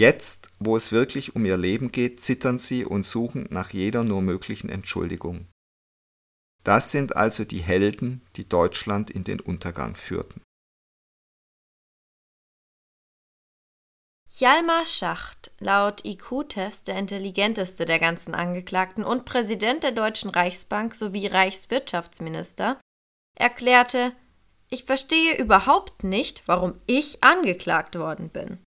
Jetzt, 0.00 0.48
wo 0.58 0.78
es 0.78 0.92
wirklich 0.92 1.36
um 1.36 1.44
ihr 1.44 1.58
Leben 1.58 1.92
geht, 1.92 2.22
zittern 2.22 2.58
sie 2.58 2.86
und 2.86 3.02
suchen 3.04 3.46
nach 3.50 3.68
jeder 3.74 4.02
nur 4.02 4.22
möglichen 4.22 4.70
Entschuldigung. 4.70 5.46
Das 6.64 6.90
sind 6.90 7.16
also 7.16 7.44
die 7.44 7.60
Helden, 7.60 8.26
die 8.36 8.48
Deutschland 8.48 9.10
in 9.10 9.24
den 9.24 9.40
Untergang 9.40 9.96
führten. 9.96 10.40
Hjalmar 14.30 14.86
Schacht, 14.86 15.50
laut 15.58 16.02
IQ-Test 16.06 16.88
der 16.88 16.96
intelligenteste 16.96 17.84
der 17.84 17.98
ganzen 17.98 18.34
Angeklagten 18.34 19.04
und 19.04 19.26
Präsident 19.26 19.82
der 19.82 19.92
Deutschen 19.92 20.30
Reichsbank 20.30 20.94
sowie 20.94 21.26
Reichswirtschaftsminister, 21.26 22.80
erklärte, 23.36 24.16
ich 24.70 24.84
verstehe 24.84 25.36
überhaupt 25.36 26.04
nicht, 26.04 26.48
warum 26.48 26.80
ich 26.86 27.22
angeklagt 27.22 27.98
worden 27.98 28.30
bin. 28.30 28.64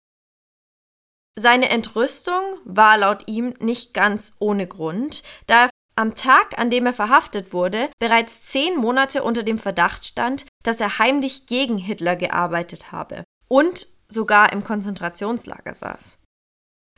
Seine 1.39 1.69
Entrüstung 1.69 2.43
war 2.65 2.99
laut 2.99 3.29
ihm 3.29 3.55
nicht 3.61 3.95
ganz 3.95 4.35
ohne 4.41 4.67
Grund, 4.67 5.23
da 5.47 5.67
er 5.67 5.71
am 5.95 6.17
Tag, 6.17 6.59
an 6.59 6.69
dem 6.69 6.85
er 6.85 6.93
verhaftet 6.93 7.53
wurde, 7.53 7.91
bereits 8.01 8.43
zehn 8.43 8.77
Monate 8.77 9.23
unter 9.23 9.45
dem 9.45 9.61
Verdacht 9.61 10.05
stand, 10.05 10.47
dass 10.65 10.81
er 10.81 10.99
heimlich 10.99 11.47
gegen 11.47 11.79
Hitler 11.79 12.17
gearbeitet 12.17 12.91
habe 12.91 13.23
und 13.47 13.87
sogar 14.09 14.53
im 14.53 14.65
Konzentrationslager 14.65 15.75
saß. 15.75 16.19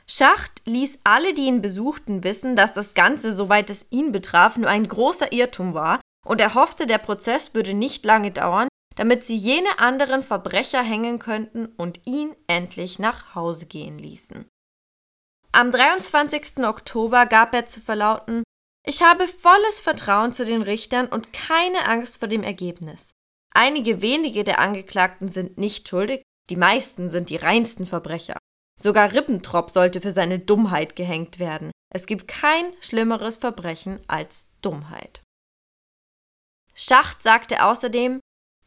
Schacht 0.06 0.62
ließ 0.64 1.00
alle, 1.04 1.34
die 1.34 1.44
ihn 1.44 1.60
besuchten, 1.60 2.24
wissen, 2.24 2.56
dass 2.56 2.72
das 2.72 2.94
Ganze, 2.94 3.32
soweit 3.32 3.68
es 3.68 3.88
ihn 3.90 4.10
betraf, 4.10 4.56
nur 4.56 4.70
ein 4.70 4.88
großer 4.88 5.32
Irrtum 5.34 5.74
war, 5.74 6.00
und 6.26 6.40
er 6.40 6.54
hoffte, 6.54 6.86
der 6.86 6.98
Prozess 6.98 7.54
würde 7.54 7.74
nicht 7.74 8.06
lange 8.06 8.30
dauern, 8.30 8.68
damit 9.00 9.24
sie 9.24 9.34
jene 9.34 9.78
anderen 9.78 10.22
Verbrecher 10.22 10.82
hängen 10.82 11.18
könnten 11.18 11.64
und 11.78 12.06
ihn 12.06 12.36
endlich 12.48 12.98
nach 12.98 13.34
Hause 13.34 13.64
gehen 13.64 13.98
ließen. 13.98 14.46
Am 15.52 15.72
23. 15.72 16.58
Oktober 16.58 17.24
gab 17.24 17.54
er 17.54 17.64
zu 17.64 17.80
verlauten, 17.80 18.42
ich 18.86 19.02
habe 19.02 19.26
volles 19.26 19.80
Vertrauen 19.80 20.34
zu 20.34 20.44
den 20.44 20.60
Richtern 20.60 21.06
und 21.06 21.32
keine 21.32 21.88
Angst 21.88 22.18
vor 22.18 22.28
dem 22.28 22.42
Ergebnis. 22.42 23.12
Einige 23.54 24.02
wenige 24.02 24.44
der 24.44 24.58
Angeklagten 24.58 25.28
sind 25.28 25.56
nicht 25.56 25.88
schuldig, 25.88 26.22
die 26.50 26.56
meisten 26.56 27.08
sind 27.08 27.30
die 27.30 27.36
reinsten 27.36 27.86
Verbrecher. 27.86 28.36
Sogar 28.78 29.14
Ribbentrop 29.14 29.70
sollte 29.70 30.02
für 30.02 30.10
seine 30.10 30.40
Dummheit 30.40 30.94
gehängt 30.94 31.38
werden. 31.38 31.70
Es 31.90 32.04
gibt 32.04 32.28
kein 32.28 32.74
schlimmeres 32.82 33.36
Verbrechen 33.36 34.00
als 34.08 34.44
Dummheit. 34.60 35.22
Schacht 36.74 37.22
sagte 37.22 37.64
außerdem, 37.64 38.20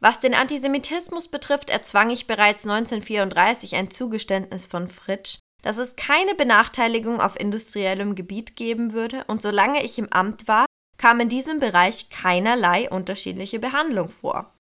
was 0.04 0.20
den 0.20 0.34
Antisemitismus 0.34 1.30
betrifft, 1.30 1.70
erzwang 1.70 2.10
ich 2.10 2.28
bereits 2.28 2.68
1934 2.68 3.76
ein 3.76 3.90
Zugeständnis 3.90 4.66
von 4.66 4.90
Fritsch, 4.90 5.40
dass 5.62 5.78
es 5.78 5.96
keine 5.96 6.36
Benachteiligung 6.36 7.22
auf 7.22 7.40
industriellem 7.40 8.14
Gebiet 8.14 8.58
geben 8.58 8.92
würde, 8.92 9.24
und 9.28 9.42
solange 9.42 9.82
ich 9.82 9.98
im 9.98 10.12
Amt 10.12 10.50
war, 10.50 10.66
kam 10.98 11.22
in 11.22 11.30
diesem 11.30 11.60
Bereich 11.60 12.10
keinerlei 12.10 12.90
unterschiedliche 12.90 13.60
Behandlung 13.60 14.10
vor. 14.10 14.54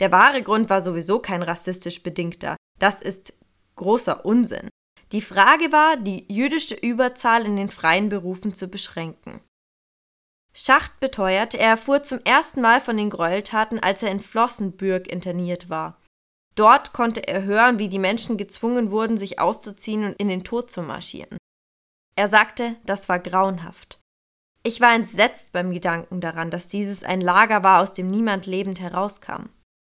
Der 0.00 0.12
wahre 0.12 0.42
Grund 0.42 0.68
war 0.68 0.82
sowieso 0.82 1.18
kein 1.18 1.42
rassistisch 1.42 2.02
bedingter. 2.02 2.56
Das 2.78 3.00
ist 3.00 3.32
großer 3.76 4.26
Unsinn. 4.26 4.68
Die 5.12 5.22
Frage 5.22 5.72
war, 5.72 5.96
die 5.96 6.30
jüdische 6.30 6.74
Überzahl 6.74 7.46
in 7.46 7.56
den 7.56 7.70
freien 7.70 8.10
Berufen 8.10 8.52
zu 8.52 8.68
beschränken. 8.68 9.40
Schacht 10.54 11.00
beteuert, 11.00 11.54
er 11.54 11.70
erfuhr 11.70 12.02
zum 12.02 12.20
ersten 12.24 12.60
Mal 12.60 12.80
von 12.80 12.96
den 12.96 13.10
Gräueltaten, 13.10 13.78
als 13.78 14.02
er 14.02 14.10
in 14.10 14.20
Flossenbürg 14.20 15.08
interniert 15.08 15.70
war. 15.70 15.98
Dort 16.54 16.92
konnte 16.92 17.26
er 17.26 17.44
hören, 17.44 17.78
wie 17.78 17.88
die 17.88 17.98
Menschen 17.98 18.36
gezwungen 18.36 18.90
wurden, 18.90 19.16
sich 19.16 19.40
auszuziehen 19.40 20.04
und 20.04 20.12
in 20.20 20.28
den 20.28 20.44
Tod 20.44 20.70
zu 20.70 20.82
marschieren. 20.82 21.38
Er 22.14 22.28
sagte, 22.28 22.76
das 22.84 23.08
war 23.08 23.18
grauenhaft. 23.18 23.98
Ich 24.62 24.80
war 24.80 24.94
entsetzt 24.94 25.52
beim 25.52 25.72
Gedanken 25.72 26.20
daran, 26.20 26.50
dass 26.50 26.68
dieses 26.68 27.02
ein 27.02 27.22
Lager 27.22 27.64
war, 27.64 27.80
aus 27.80 27.94
dem 27.94 28.08
niemand 28.08 28.46
lebend 28.46 28.80
herauskam. 28.80 29.48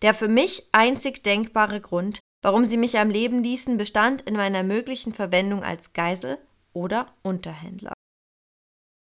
Der 0.02 0.14
für 0.14 0.28
mich 0.28 0.68
einzig 0.72 1.24
denkbare 1.24 1.80
Grund, 1.80 2.20
warum 2.42 2.64
sie 2.64 2.76
mich 2.76 2.98
am 2.98 3.10
Leben 3.10 3.42
ließen, 3.42 3.76
bestand 3.76 4.22
in 4.22 4.36
meiner 4.36 4.62
möglichen 4.62 5.12
Verwendung 5.12 5.64
als 5.64 5.92
Geisel 5.92 6.38
oder 6.72 7.12
Unterhändler. 7.22 7.93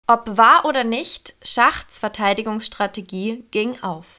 Ob 0.10 0.38
wahr 0.38 0.64
oder 0.64 0.86
nicht, 0.86 1.36
Schachts 1.44 2.00
Verteidigungsstrategie 2.00 3.44
ging 3.52 3.84
auf. 3.84 4.18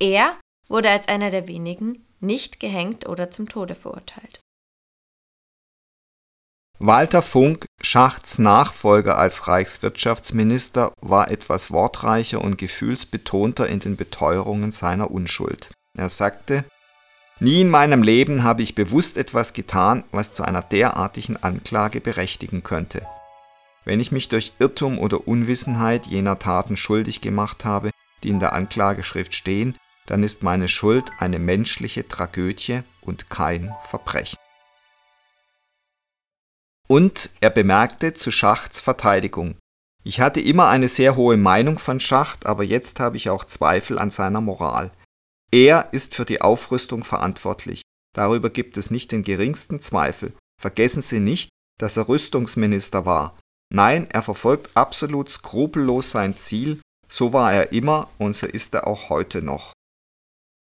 Er 0.00 0.36
wurde 0.66 0.90
als 0.90 1.06
einer 1.06 1.30
der 1.30 1.46
wenigen 1.46 2.04
nicht 2.18 2.58
gehängt 2.58 3.08
oder 3.08 3.30
zum 3.30 3.48
Tode 3.48 3.76
verurteilt. 3.76 4.40
Walter 6.80 7.22
Funk, 7.22 7.66
Schachts 7.80 8.38
Nachfolger 8.38 9.16
als 9.18 9.46
Reichswirtschaftsminister, 9.48 10.92
war 11.00 11.30
etwas 11.30 11.70
wortreicher 11.70 12.40
und 12.40 12.58
gefühlsbetonter 12.58 13.68
in 13.68 13.80
den 13.80 13.96
Beteuerungen 13.96 14.72
seiner 14.72 15.10
Unschuld. 15.10 15.72
Er 15.96 16.08
sagte, 16.08 16.64
Nie 17.40 17.60
in 17.60 17.70
meinem 17.70 18.02
Leben 18.02 18.42
habe 18.42 18.62
ich 18.62 18.74
bewusst 18.74 19.16
etwas 19.16 19.52
getan, 19.52 20.04
was 20.10 20.32
zu 20.32 20.42
einer 20.42 20.62
derartigen 20.62 21.36
Anklage 21.36 22.00
berechtigen 22.00 22.64
könnte. 22.64 23.06
Wenn 23.88 24.00
ich 24.00 24.12
mich 24.12 24.28
durch 24.28 24.52
Irrtum 24.58 24.98
oder 24.98 25.26
Unwissenheit 25.26 26.08
jener 26.08 26.38
Taten 26.38 26.76
schuldig 26.76 27.22
gemacht 27.22 27.64
habe, 27.64 27.90
die 28.22 28.28
in 28.28 28.38
der 28.38 28.52
Anklageschrift 28.52 29.34
stehen, 29.34 29.78
dann 30.04 30.22
ist 30.22 30.42
meine 30.42 30.68
Schuld 30.68 31.10
eine 31.16 31.38
menschliche 31.38 32.06
Tragödie 32.06 32.82
und 33.00 33.30
kein 33.30 33.74
Verbrechen. 33.80 34.36
Und 36.86 37.30
er 37.40 37.48
bemerkte 37.48 38.12
zu 38.12 38.30
Schachts 38.30 38.82
Verteidigung, 38.82 39.56
ich 40.04 40.20
hatte 40.20 40.42
immer 40.42 40.68
eine 40.68 40.88
sehr 40.88 41.16
hohe 41.16 41.38
Meinung 41.38 41.78
von 41.78 41.98
Schacht, 41.98 42.44
aber 42.44 42.64
jetzt 42.64 43.00
habe 43.00 43.16
ich 43.16 43.30
auch 43.30 43.44
Zweifel 43.44 43.98
an 43.98 44.10
seiner 44.10 44.42
Moral. 44.42 44.90
Er 45.50 45.88
ist 45.92 46.14
für 46.14 46.26
die 46.26 46.42
Aufrüstung 46.42 47.04
verantwortlich. 47.04 47.80
Darüber 48.14 48.50
gibt 48.50 48.76
es 48.76 48.90
nicht 48.90 49.12
den 49.12 49.22
geringsten 49.22 49.80
Zweifel. 49.80 50.34
Vergessen 50.60 51.00
Sie 51.00 51.20
nicht, 51.20 51.48
dass 51.78 51.96
er 51.96 52.06
Rüstungsminister 52.10 53.06
war. 53.06 53.38
Nein, 53.70 54.08
er 54.10 54.22
verfolgt 54.22 54.70
absolut 54.74 55.30
skrupellos 55.30 56.10
sein 56.10 56.36
Ziel, 56.36 56.80
so 57.06 57.32
war 57.32 57.52
er 57.52 57.72
immer 57.72 58.08
und 58.18 58.34
so 58.34 58.46
ist 58.46 58.74
er 58.74 58.86
auch 58.86 59.10
heute 59.10 59.42
noch. 59.42 59.72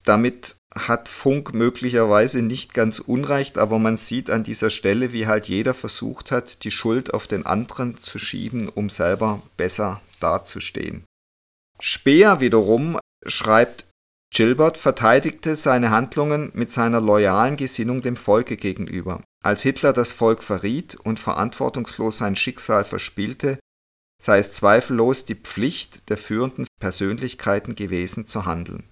Damit 0.06 0.56
hat 0.76 1.08
Funk 1.08 1.54
möglicherweise 1.54 2.41
nicht 2.41 2.74
ganz 2.74 2.99
unrecht, 2.99 3.58
aber 3.58 3.80
man 3.80 3.97
sieht 3.97 4.30
an 4.30 4.43
dieser 4.43 4.70
Stelle, 4.70 5.14
wie 5.14 5.28
halt 5.28 5.47
jeder 5.47 5.74
versucht 5.74 6.32
hat, 6.32 6.64
die 6.64 6.72
Schuld 6.72 7.14
auf 7.14 7.28
den 7.28 7.45
anderen 7.45 7.99
zu 7.99 8.20
schieben, 8.20 8.68
um 8.70 8.89
selber 8.89 9.41
besser 9.56 10.01
dazustehen. 10.20 11.06
Speer 11.80 12.39
wiederum 12.39 12.97
schreibt 13.26 13.86
Gilbert 14.34 14.78
verteidigte 14.78 15.56
seine 15.56 15.91
Handlungen 15.91 16.51
mit 16.56 16.72
seiner 16.72 16.99
loyalen 16.99 17.56
Gesinnung 17.56 18.01
dem 18.01 18.16
Volke 18.16 18.58
gegenüber. 18.58 19.22
Als 19.44 19.62
Hitler 19.62 19.91
das 19.91 20.14
Volk 20.14 20.41
verriet 20.41 20.96
und 20.96 21.20
verantwortungslos 21.20 22.18
sein 22.18 22.38
Schicksal 22.38 22.86
verspielte, 22.86 23.60
sei 24.22 24.39
es 24.39 24.54
zweifellos 24.54 25.26
die 25.26 25.36
Pflicht 25.36 26.10
der 26.10 26.18
führenden 26.18 26.66
Persönlichkeiten 26.80 27.76
gewesen 27.76 28.26
zu 28.26 28.46
handeln. 28.46 28.89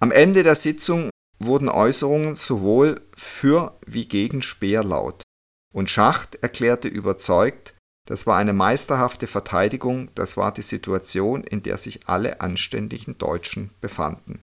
Am 0.00 0.12
Ende 0.12 0.42
der 0.42 0.54
Sitzung 0.54 1.08
wurden 1.38 1.70
Äußerungen 1.70 2.34
sowohl 2.34 3.00
für 3.16 3.78
wie 3.86 4.06
gegen 4.06 4.42
Speer 4.42 4.84
laut, 4.84 5.22
und 5.72 5.88
Schacht 5.88 6.36
erklärte 6.36 6.88
überzeugt, 6.88 7.74
das 8.06 8.26
war 8.26 8.36
eine 8.36 8.52
meisterhafte 8.52 9.26
Verteidigung, 9.26 10.10
das 10.14 10.36
war 10.36 10.52
die 10.52 10.62
Situation, 10.62 11.42
in 11.42 11.62
der 11.62 11.78
sich 11.78 12.06
alle 12.06 12.42
anständigen 12.42 13.16
Deutschen 13.16 13.70
befanden. 13.80 14.42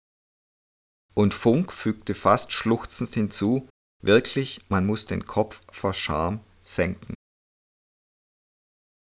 Und 1.15 1.35
Funk 1.35 1.73
fügte 1.73 2.15
fast 2.15 2.53
schluchzend 2.53 3.11
hinzu, 3.11 3.69
wirklich, 4.03 4.61
man 4.69 4.87
muss 4.87 5.07
den 5.07 5.25
Kopf 5.25 5.61
vor 5.71 5.95
Scham 5.95 6.41
senken. 6.63 7.15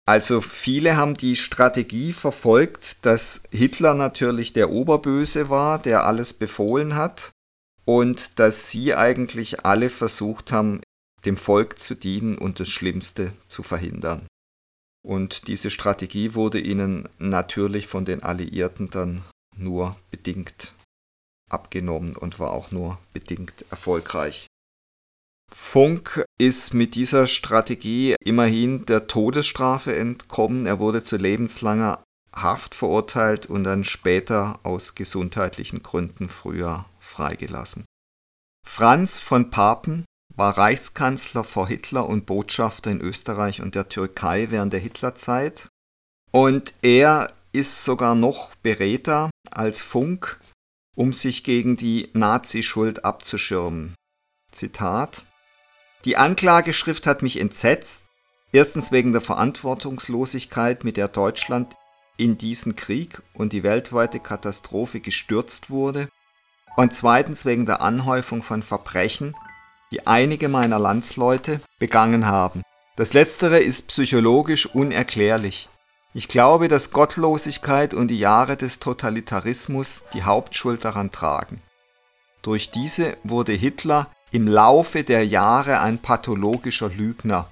Also 0.06 0.40
viele 0.40 0.96
haben 0.96 1.14
die 1.14 1.36
Strategie 1.36 2.12
verfolgt, 2.12 3.06
dass 3.06 3.44
Hitler 3.52 3.94
natürlich 3.94 4.52
der 4.52 4.70
Oberböse 4.70 5.50
war, 5.50 5.78
der 5.78 6.04
alles 6.04 6.32
befohlen 6.32 6.96
hat, 6.96 7.30
und 7.84 8.38
dass 8.38 8.70
sie 8.70 8.94
eigentlich 8.94 9.64
alle 9.64 9.90
versucht 9.90 10.52
haben, 10.52 10.80
dem 11.24 11.36
Volk 11.36 11.80
zu 11.80 11.94
dienen 11.94 12.38
und 12.38 12.60
das 12.60 12.68
Schlimmste 12.68 13.32
zu 13.46 13.62
verhindern. 13.62 14.26
Und 15.06 15.48
diese 15.48 15.70
Strategie 15.70 16.34
wurde 16.34 16.60
ihnen 16.60 17.08
natürlich 17.18 17.86
von 17.86 18.04
den 18.04 18.22
Alliierten 18.22 18.90
dann 18.90 19.22
nur 19.56 19.96
bedingt 20.10 20.74
abgenommen 21.48 22.16
und 22.16 22.38
war 22.38 22.50
auch 22.50 22.70
nur 22.70 22.98
bedingt 23.12 23.64
erfolgreich. 23.70 24.46
Funk 25.54 26.24
ist 26.38 26.74
mit 26.74 26.94
dieser 26.94 27.26
Strategie 27.26 28.14
immerhin 28.22 28.86
der 28.86 29.06
Todesstrafe 29.06 29.94
entkommen. 29.96 30.66
Er 30.66 30.78
wurde 30.78 31.02
zu 31.02 31.16
lebenslanger 31.16 32.02
Haft 32.32 32.76
verurteilt 32.76 33.46
und 33.46 33.64
dann 33.64 33.82
später 33.82 34.60
aus 34.62 34.94
gesundheitlichen 34.94 35.82
Gründen 35.82 36.28
früher 36.28 36.86
freigelassen. 37.00 37.84
Franz 38.66 39.18
von 39.18 39.50
Papen 39.50 40.04
war 40.36 40.56
Reichskanzler 40.56 41.42
vor 41.42 41.66
Hitler 41.66 42.08
und 42.08 42.26
Botschafter 42.26 42.90
in 42.90 43.00
Österreich 43.00 43.60
und 43.60 43.74
der 43.74 43.88
Türkei 43.88 44.50
während 44.50 44.72
der 44.72 44.80
Hitlerzeit. 44.80 45.68
Und 46.30 46.74
er 46.82 47.32
ist 47.52 47.84
sogar 47.84 48.14
noch 48.14 48.54
Beräter 48.56 49.30
als 49.50 49.82
Funk, 49.82 50.40
um 50.96 51.12
sich 51.12 51.42
gegen 51.42 51.76
die 51.76 52.10
Nazischuld 52.12 53.04
abzuschirmen. 53.04 53.94
Zitat 54.52 55.24
Die 56.04 56.16
Anklageschrift 56.16 57.06
hat 57.06 57.22
mich 57.22 57.38
entsetzt, 57.38 58.06
erstens 58.52 58.90
wegen 58.90 59.12
der 59.12 59.20
Verantwortungslosigkeit, 59.20 60.82
mit 60.82 60.96
der 60.96 61.08
Deutschland 61.08 61.74
in 62.16 62.38
diesen 62.38 62.74
Krieg 62.74 63.20
und 63.34 63.52
die 63.52 63.62
weltweite 63.62 64.20
Katastrophe 64.20 65.00
gestürzt 65.00 65.70
wurde, 65.70 66.08
und 66.76 66.94
zweitens 66.94 67.44
wegen 67.44 67.66
der 67.66 67.82
Anhäufung 67.82 68.42
von 68.42 68.62
Verbrechen, 68.62 69.34
die 69.92 70.06
einige 70.06 70.48
meiner 70.48 70.78
Landsleute 70.78 71.60
begangen 71.78 72.26
haben. 72.26 72.62
Das 72.96 73.12
letztere 73.12 73.58
ist 73.58 73.88
psychologisch 73.88 74.66
unerklärlich. 74.66 75.68
Ich 76.14 76.28
glaube, 76.28 76.68
dass 76.68 76.90
Gottlosigkeit 76.90 77.94
und 77.94 78.08
die 78.08 78.18
Jahre 78.18 78.56
des 78.56 78.78
Totalitarismus 78.78 80.06
die 80.12 80.22
Hauptschuld 80.22 80.84
daran 80.84 81.10
tragen. 81.10 81.60
Durch 82.42 82.70
diese 82.70 83.16
wurde 83.22 83.52
Hitler 83.52 84.10
im 84.30 84.46
Laufe 84.46 85.02
der 85.04 85.26
Jahre 85.26 85.80
ein 85.80 85.98
pathologischer 85.98 86.88
Lügner. 86.88 87.50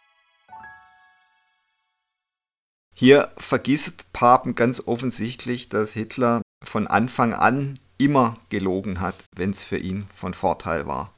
Hier 2.95 3.33
vergisst 3.37 4.13
Papen 4.13 4.55
ganz 4.55 4.87
offensichtlich, 4.87 5.69
dass 5.69 5.93
Hitler 5.93 6.43
von 6.65 6.87
Anfang 6.87 7.33
an 7.33 7.79
immer 7.97 8.37
gelogen 8.49 9.01
hat, 9.01 9.15
wenn 9.37 9.51
es 9.51 9.63
für 9.63 9.79
ihn 9.79 10.09
von 10.13 10.35
Vorteil 10.35 10.87
war. 10.87 11.15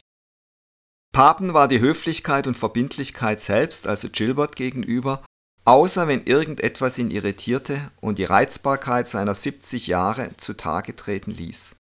Papen 1.13 1.55
war 1.55 1.69
die 1.69 1.81
Höflichkeit 1.81 2.47
und 2.47 2.57
Verbindlichkeit 2.57 3.41
selbst, 3.41 3.87
also 3.87 4.09
Gilbert 4.11 4.57
gegenüber, 4.57 5.25
außer 5.65 6.07
wenn 6.07 6.25
irgendetwas 6.25 6.99
ihn 6.99 7.11
irritierte 7.11 7.91
und 8.01 8.19
die 8.19 8.25
Reizbarkeit 8.25 9.09
seiner 9.09 9.35
70 9.35 9.87
Jahre 9.87 10.37
zutage 10.37 10.95
treten 10.95 11.31
ließ. 11.31 11.77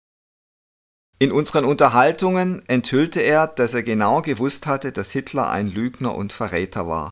In 1.20 1.32
unseren 1.32 1.66
Unterhaltungen 1.66 2.62
enthüllte 2.68 3.22
er, 3.22 3.48
dass 3.48 3.74
er 3.74 3.82
genau 3.82 4.22
gewusst 4.22 4.68
hatte, 4.68 4.92
dass 4.92 5.12
Hitler 5.12 5.50
ein 5.50 5.68
Lügner 5.68 6.14
und 6.16 6.32
Verräter 6.32 6.88
war. 6.88 7.10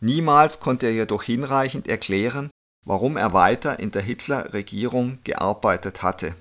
Niemals 0.00 0.60
konnte 0.60 0.86
er 0.86 0.92
jedoch 0.92 1.22
hinreichend 1.22 1.88
erklären, 1.88 2.50
warum 2.84 3.16
er 3.16 3.32
weiter 3.32 3.78
in 3.78 3.90
der 3.90 4.02
Hitler-Regierung 4.02 5.18
gearbeitet 5.24 6.02
hatte. 6.02 6.34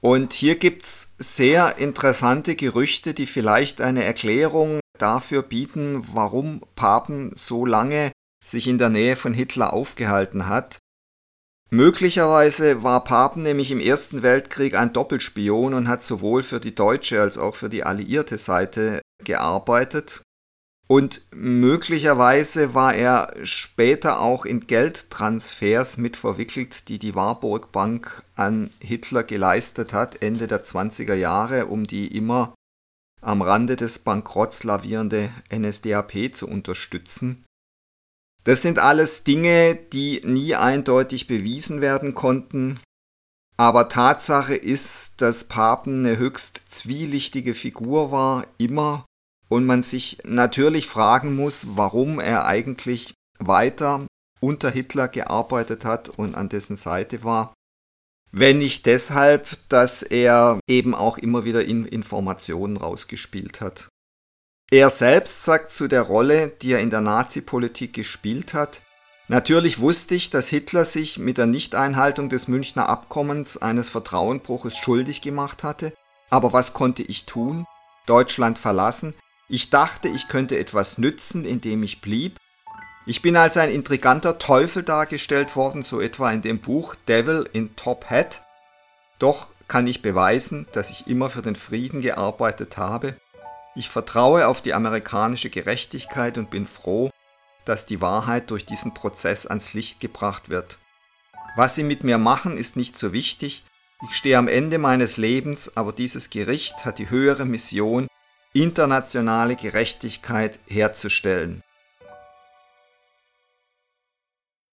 Und 0.00 0.32
hier 0.32 0.56
gibt's 0.56 1.14
sehr 1.18 1.78
interessante 1.78 2.56
Gerüchte, 2.56 3.14
die 3.14 3.26
vielleicht 3.26 3.80
eine 3.80 4.04
Erklärung 4.04 4.80
dafür 4.98 5.42
bieten, 5.42 6.02
warum 6.14 6.62
Papen 6.74 7.32
so 7.34 7.64
lange 7.64 8.12
sich 8.44 8.66
in 8.66 8.78
der 8.78 8.88
Nähe 8.88 9.16
von 9.16 9.32
Hitler 9.32 9.72
aufgehalten 9.72 10.48
hat. 10.48 10.78
Möglicherweise 11.72 12.82
war 12.82 13.04
Papen 13.04 13.44
nämlich 13.44 13.70
im 13.70 13.78
Ersten 13.78 14.22
Weltkrieg 14.22 14.74
ein 14.74 14.92
Doppelspion 14.92 15.72
und 15.72 15.86
hat 15.86 16.02
sowohl 16.02 16.42
für 16.42 16.58
die 16.58 16.74
deutsche 16.74 17.20
als 17.20 17.38
auch 17.38 17.54
für 17.54 17.68
die 17.68 17.84
alliierte 17.84 18.38
Seite 18.38 19.00
gearbeitet. 19.24 20.22
Und 20.88 21.22
möglicherweise 21.32 22.74
war 22.74 22.92
er 22.92 23.32
später 23.44 24.18
auch 24.18 24.44
in 24.44 24.66
Geldtransfers 24.66 25.96
mit 25.98 26.16
verwickelt, 26.16 26.88
die 26.88 26.98
die 26.98 27.14
Warburg 27.14 27.70
Bank 27.70 28.24
an 28.34 28.70
Hitler 28.80 29.22
geleistet 29.22 29.92
hat, 29.92 30.20
Ende 30.20 30.48
der 30.48 30.64
20er 30.64 31.14
Jahre, 31.14 31.66
um 31.66 31.84
die 31.84 32.08
immer 32.16 32.52
am 33.20 33.42
Rande 33.42 33.76
des 33.76 34.00
Bankrotts 34.00 34.64
lavierende 34.64 35.30
NSDAP 35.54 36.34
zu 36.34 36.48
unterstützen. 36.48 37.44
Das 38.44 38.62
sind 38.62 38.78
alles 38.78 39.24
Dinge, 39.24 39.74
die 39.74 40.22
nie 40.24 40.54
eindeutig 40.54 41.26
bewiesen 41.26 41.80
werden 41.80 42.14
konnten, 42.14 42.78
aber 43.60 43.90
Tatsache 43.90 44.54
ist, 44.54 45.20
dass 45.20 45.44
Papen 45.44 46.06
eine 46.06 46.16
höchst 46.16 46.62
zwielichtige 46.70 47.52
Figur 47.54 48.10
war, 48.10 48.46
immer 48.56 49.04
und 49.50 49.66
man 49.66 49.82
sich 49.82 50.22
natürlich 50.24 50.86
fragen 50.86 51.36
muss, 51.36 51.66
warum 51.76 52.20
er 52.20 52.46
eigentlich 52.46 53.12
weiter 53.38 54.06
unter 54.40 54.70
Hitler 54.70 55.08
gearbeitet 55.08 55.84
hat 55.84 56.08
und 56.08 56.36
an 56.36 56.48
dessen 56.48 56.76
Seite 56.76 57.22
war. 57.22 57.52
Wenn 58.32 58.58
nicht 58.58 58.86
deshalb, 58.86 59.58
dass 59.68 60.02
er 60.02 60.58
eben 60.66 60.94
auch 60.94 61.18
immer 61.18 61.44
wieder 61.44 61.62
Informationen 61.62 62.78
rausgespielt 62.78 63.60
hat. 63.60 63.88
Er 64.70 64.88
selbst 64.90 65.44
sagt 65.44 65.72
zu 65.72 65.88
der 65.88 66.02
Rolle, 66.02 66.48
die 66.62 66.72
er 66.72 66.80
in 66.80 66.90
der 66.90 67.00
Nazi-Politik 67.00 67.92
gespielt 67.92 68.54
hat, 68.54 68.82
Natürlich 69.30 69.78
wusste 69.78 70.16
ich, 70.16 70.30
dass 70.30 70.48
Hitler 70.48 70.84
sich 70.84 71.16
mit 71.16 71.38
der 71.38 71.46
Nichteinhaltung 71.46 72.28
des 72.30 72.48
Münchner 72.48 72.88
Abkommens 72.88 73.62
eines 73.62 73.88
Vertrauenbruches 73.88 74.76
schuldig 74.76 75.22
gemacht 75.22 75.62
hatte, 75.62 75.92
aber 76.30 76.52
was 76.52 76.72
konnte 76.72 77.04
ich 77.04 77.26
tun? 77.26 77.64
Deutschland 78.06 78.58
verlassen, 78.58 79.14
ich 79.48 79.70
dachte, 79.70 80.08
ich 80.08 80.26
könnte 80.26 80.58
etwas 80.58 80.98
nützen, 80.98 81.44
indem 81.44 81.84
ich 81.84 82.00
blieb. 82.00 82.38
Ich 83.06 83.22
bin 83.22 83.36
als 83.36 83.56
ein 83.56 83.70
intriganter 83.70 84.36
Teufel 84.36 84.82
dargestellt 84.82 85.54
worden, 85.54 85.84
so 85.84 86.00
etwa 86.00 86.32
in 86.32 86.42
dem 86.42 86.58
Buch 86.58 86.96
Devil 87.06 87.48
in 87.52 87.76
Top 87.76 88.06
Hat. 88.06 88.42
Doch 89.20 89.52
kann 89.68 89.86
ich 89.86 90.02
beweisen, 90.02 90.66
dass 90.72 90.90
ich 90.90 91.06
immer 91.06 91.30
für 91.30 91.42
den 91.42 91.54
Frieden 91.54 92.00
gearbeitet 92.00 92.78
habe. 92.78 93.14
Ich 93.76 93.88
vertraue 93.88 94.48
auf 94.48 94.60
die 94.60 94.74
amerikanische 94.74 95.50
Gerechtigkeit 95.50 96.38
und 96.38 96.50
bin 96.50 96.66
froh, 96.66 97.10
dass 97.64 97.86
die 97.86 98.00
Wahrheit 98.00 98.50
durch 98.50 98.66
diesen 98.66 98.94
Prozess 98.94 99.46
ans 99.46 99.74
Licht 99.74 100.00
gebracht 100.00 100.50
wird. 100.50 100.78
Was 101.56 101.74
sie 101.74 101.84
mit 101.84 102.04
mir 102.04 102.18
machen, 102.18 102.56
ist 102.56 102.76
nicht 102.76 102.98
so 102.98 103.12
wichtig. 103.12 103.64
Ich 104.02 104.16
stehe 104.16 104.38
am 104.38 104.48
Ende 104.48 104.78
meines 104.78 105.18
Lebens, 105.18 105.76
aber 105.76 105.92
dieses 105.92 106.30
Gericht 106.30 106.84
hat 106.84 106.98
die 106.98 107.10
höhere 107.10 107.44
Mission, 107.44 108.08
internationale 108.52 109.56
Gerechtigkeit 109.56 110.58
herzustellen. 110.66 111.62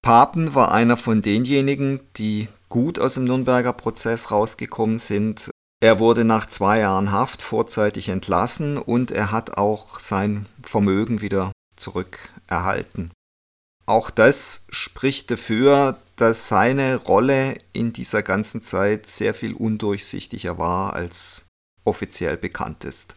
Papen 0.01 0.55
war 0.55 0.71
einer 0.71 0.95
von 0.95 1.21
denjenigen, 1.21 1.99
die 2.15 2.47
gut 2.69 2.97
aus 2.97 3.15
dem 3.15 3.25
Nürnberger 3.25 3.73
Prozess 3.73 4.31
rausgekommen 4.31 4.97
sind. 4.97 5.49
Er 5.79 5.99
wurde 5.99 6.23
nach 6.23 6.47
zwei 6.47 6.79
Jahren 6.79 7.11
Haft 7.11 7.41
vorzeitig 7.41 8.09
entlassen 8.09 8.79
und 8.79 9.11
er 9.11 9.31
hat 9.31 9.57
auch 9.57 9.99
sein 9.99 10.47
Vermögen 10.63 11.21
wieder 11.21 11.51
zurückerhalten. 11.75 13.11
Auch 13.85 14.09
das 14.09 14.65
spricht 14.69 15.29
dafür, 15.29 16.01
dass 16.15 16.47
seine 16.47 16.95
Rolle 16.95 17.57
in 17.73 17.93
dieser 17.93 18.23
ganzen 18.23 18.63
Zeit 18.63 19.05
sehr 19.05 19.33
viel 19.33 19.53
undurchsichtiger 19.53 20.57
war, 20.57 20.93
als 20.93 21.45
offiziell 21.85 22.37
bekannt 22.37 22.83
ist. 22.83 23.15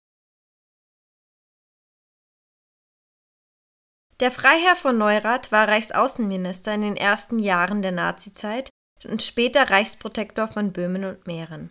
Der 4.21 4.31
Freiherr 4.31 4.77
von 4.77 4.99
Neurath 4.99 5.51
war 5.51 5.67
Reichsaußenminister 5.67 6.75
in 6.75 6.83
den 6.83 6.97
ersten 6.97 7.39
Jahren 7.39 7.81
der 7.81 7.93
Nazizeit 7.93 8.69
und 9.05 9.23
später 9.23 9.71
Reichsprotektor 9.71 10.47
von 10.47 10.73
Böhmen 10.73 11.07
und 11.07 11.27
Mähren. 11.27 11.71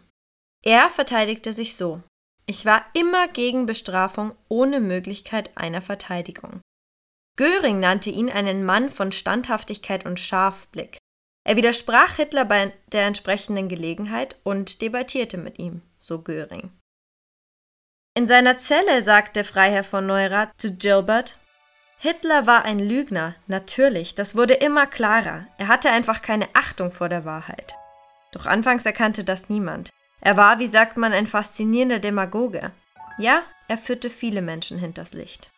Er 0.65 0.89
verteidigte 0.89 1.53
sich 1.53 1.75
so: 1.75 2.01
Ich 2.45 2.65
war 2.65 2.85
immer 2.93 3.27
gegen 3.27 3.65
Bestrafung 3.65 4.35
ohne 4.47 4.79
Möglichkeit 4.79 5.57
einer 5.57 5.81
Verteidigung. 5.81 6.61
Göring 7.37 7.79
nannte 7.79 8.09
ihn 8.09 8.29
einen 8.29 8.65
Mann 8.65 8.89
von 8.89 9.11
Standhaftigkeit 9.11 10.05
und 10.05 10.19
Scharfblick. 10.19 10.97
Er 11.47 11.55
widersprach 11.55 12.17
Hitler 12.17 12.43
bei 12.43 12.73
der 12.91 13.05
entsprechenden 13.05 13.69
Gelegenheit 13.69 14.35
und 14.43 14.81
debattierte 14.81 15.37
mit 15.37 15.57
ihm, 15.57 15.81
so 15.97 16.21
Göring. 16.21 16.71
In 18.13 18.27
seiner 18.27 18.57
Zelle 18.57 19.01
sagte 19.03 19.45
Freiherr 19.45 19.85
von 19.85 20.05
Neurath 20.05 20.51
zu 20.57 20.75
Gilbert, 20.75 21.37
Hitler 21.99 22.45
war 22.45 22.65
ein 22.65 22.79
Lügner, 22.79 23.35
natürlich, 23.47 24.15
das 24.15 24.35
wurde 24.35 24.55
immer 24.55 24.87
klarer. 24.87 25.45
Er 25.57 25.69
hatte 25.69 25.89
einfach 25.91 26.21
keine 26.21 26.47
Achtung 26.53 26.91
vor 26.91 27.07
der 27.07 27.23
Wahrheit. 27.23 27.75
Doch 28.31 28.45
anfangs 28.45 28.85
erkannte 28.85 29.23
das 29.23 29.49
niemand. 29.49 29.89
Er 30.21 30.37
war, 30.37 30.59
wie 30.59 30.67
sagt 30.67 30.97
man, 30.97 31.13
ein 31.13 31.27
faszinierender 31.27 31.99
Demagoge. 31.99 32.71
Ja, 33.17 33.43
er 33.67 33.77
führte 33.77 34.09
viele 34.09 34.41
Menschen 34.41 34.77
hinters 34.77 35.13
Licht. 35.13 35.49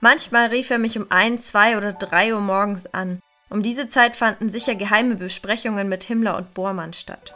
Manchmal 0.00 0.48
rief 0.48 0.70
er 0.70 0.78
mich 0.78 0.98
um 0.98 1.06
ein, 1.10 1.38
zwei 1.38 1.76
oder 1.76 1.92
drei 1.92 2.34
Uhr 2.34 2.40
morgens 2.40 2.86
an. 2.86 3.20
Um 3.50 3.62
diese 3.62 3.88
Zeit 3.88 4.16
fanden 4.16 4.50
sicher 4.50 4.74
geheime 4.74 5.16
Besprechungen 5.16 5.88
mit 5.88 6.04
Himmler 6.04 6.36
und 6.36 6.54
Bormann 6.54 6.92
statt. 6.92 7.34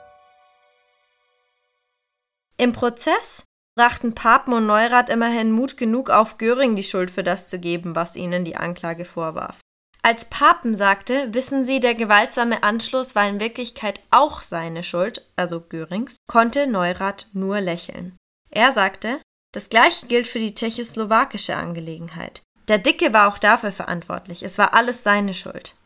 Im 2.56 2.72
Prozess 2.72 3.44
brachten 3.74 4.14
Papen 4.14 4.52
und 4.52 4.66
Neurath 4.66 5.10
immerhin 5.10 5.50
Mut 5.50 5.76
genug 5.76 6.10
auf, 6.10 6.38
Göring 6.38 6.76
die 6.76 6.82
Schuld 6.82 7.10
für 7.10 7.24
das 7.24 7.48
zu 7.48 7.58
geben, 7.58 7.96
was 7.96 8.16
ihnen 8.16 8.44
die 8.44 8.56
Anklage 8.56 9.04
vorwarf. 9.04 9.58
Als 10.04 10.24
Papen 10.24 10.74
sagte, 10.74 11.32
wissen 11.32 11.64
Sie, 11.64 11.78
der 11.78 11.94
gewaltsame 11.94 12.64
Anschluss 12.64 13.14
war 13.14 13.28
in 13.28 13.38
Wirklichkeit 13.38 14.00
auch 14.10 14.42
seine 14.42 14.82
Schuld, 14.82 15.24
also 15.36 15.60
Görings, 15.60 16.16
konnte 16.26 16.66
Neurath 16.66 17.28
nur 17.32 17.60
lächeln. 17.60 18.16
Er 18.50 18.72
sagte, 18.72 19.20
das 19.54 19.68
gleiche 19.68 20.06
gilt 20.06 20.26
für 20.26 20.40
die 20.40 20.54
tschechoslowakische 20.54 21.56
Angelegenheit. 21.56 22.42
Der 22.66 22.78
Dicke 22.78 23.12
war 23.12 23.28
auch 23.28 23.38
dafür 23.38 23.70
verantwortlich, 23.70 24.42
es 24.42 24.58
war 24.58 24.74
alles 24.74 25.04
seine 25.04 25.34
Schuld. 25.34 25.76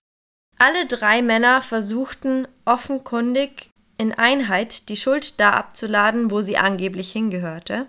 Alle 0.59 0.87
drei 0.87 1.21
Männer 1.21 1.61
versuchten 1.61 2.49
offenkundig 2.65 3.69
in 3.99 4.15
Einheit 4.15 4.89
die 4.89 4.97
Schuld 4.97 5.41
da 5.41 5.53
abzuladen, 5.53 6.31
wo 6.31 6.41
sie 6.41 6.57
angeblich 6.57 7.13
hingehörte, 7.13 7.89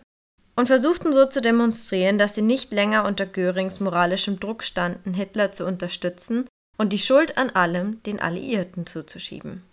und 0.58 0.66
versuchten 0.66 1.14
so 1.14 1.26
zu 1.26 1.39
demonstrieren, 1.39 2.18
dass 2.18 2.36
sie 2.36 2.41
nicht 2.41 2.74
länger 2.74 3.05
unter 3.05 3.26
Görings 3.26 3.80
moralischem 3.80 4.39
Druck 4.39 4.64
standen, 4.64 5.14
Hitler 5.14 5.51
zu 5.51 5.66
unterstützen 5.66 6.47
und 6.78 6.93
die 6.93 6.99
Schuld 6.99 7.38
an 7.38 7.51
allem 7.51 8.01
den 8.03 8.20
Alliierten 8.20 8.86
zuzuschieben. 8.86 9.64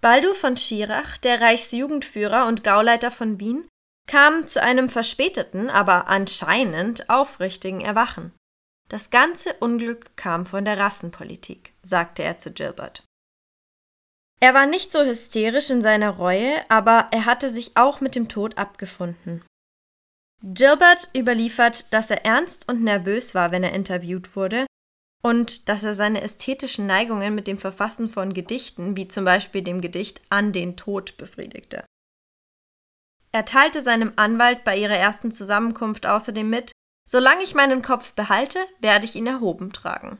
Baldo 0.00 0.34
von 0.34 0.56
Schirach, 0.56 1.18
der 1.18 1.40
Reichsjugendführer 1.40 2.46
und 2.46 2.64
Gauleiter 2.64 3.10
von 3.10 3.38
Wien, 3.40 3.68
kam 4.06 4.46
zu 4.46 4.62
einem 4.62 4.88
verspäteten, 4.88 5.70
aber 5.70 6.08
anscheinend 6.08 7.08
aufrichtigen 7.08 7.80
Erwachen. 7.80 8.32
Das 8.88 9.10
ganze 9.10 9.54
Unglück 9.60 10.16
kam 10.16 10.44
von 10.44 10.64
der 10.64 10.78
Rassenpolitik, 10.78 11.72
sagte 11.82 12.22
er 12.22 12.38
zu 12.38 12.52
Gilbert. 12.52 13.02
Er 14.40 14.52
war 14.52 14.66
nicht 14.66 14.92
so 14.92 15.02
hysterisch 15.02 15.70
in 15.70 15.80
seiner 15.80 16.10
Reue, 16.10 16.52
aber 16.68 17.08
er 17.10 17.24
hatte 17.24 17.48
sich 17.48 17.76
auch 17.76 18.02
mit 18.02 18.14
dem 18.14 18.28
Tod 18.28 18.58
abgefunden. 18.58 19.42
Gilbert 20.46 21.08
überliefert, 21.16 21.94
dass 21.94 22.10
er 22.10 22.26
ernst 22.26 22.68
und 22.68 22.82
nervös 22.82 23.34
war, 23.34 23.50
wenn 23.50 23.64
er 23.64 23.72
interviewt 23.72 24.36
wurde, 24.36 24.66
und 25.22 25.70
dass 25.70 25.84
er 25.84 25.94
seine 25.94 26.20
ästhetischen 26.20 26.86
Neigungen 26.86 27.34
mit 27.34 27.46
dem 27.46 27.56
Verfassen 27.56 28.10
von 28.10 28.34
Gedichten, 28.34 28.94
wie 28.94 29.08
zum 29.08 29.24
Beispiel 29.24 29.62
dem 29.62 29.80
Gedicht 29.80 30.20
An 30.28 30.52
den 30.52 30.76
Tod, 30.76 31.16
befriedigte. 31.16 31.86
Er 33.32 33.46
teilte 33.46 33.80
seinem 33.80 34.12
Anwalt 34.16 34.64
bei 34.64 34.76
ihrer 34.76 34.96
ersten 34.96 35.32
Zusammenkunft 35.32 36.04
außerdem 36.04 36.48
mit, 36.48 36.72
solange 37.08 37.42
ich 37.42 37.54
meinen 37.54 37.80
Kopf 37.80 38.12
behalte, 38.12 38.58
werde 38.80 39.06
ich 39.06 39.16
ihn 39.16 39.26
erhoben 39.26 39.72
tragen. 39.72 40.18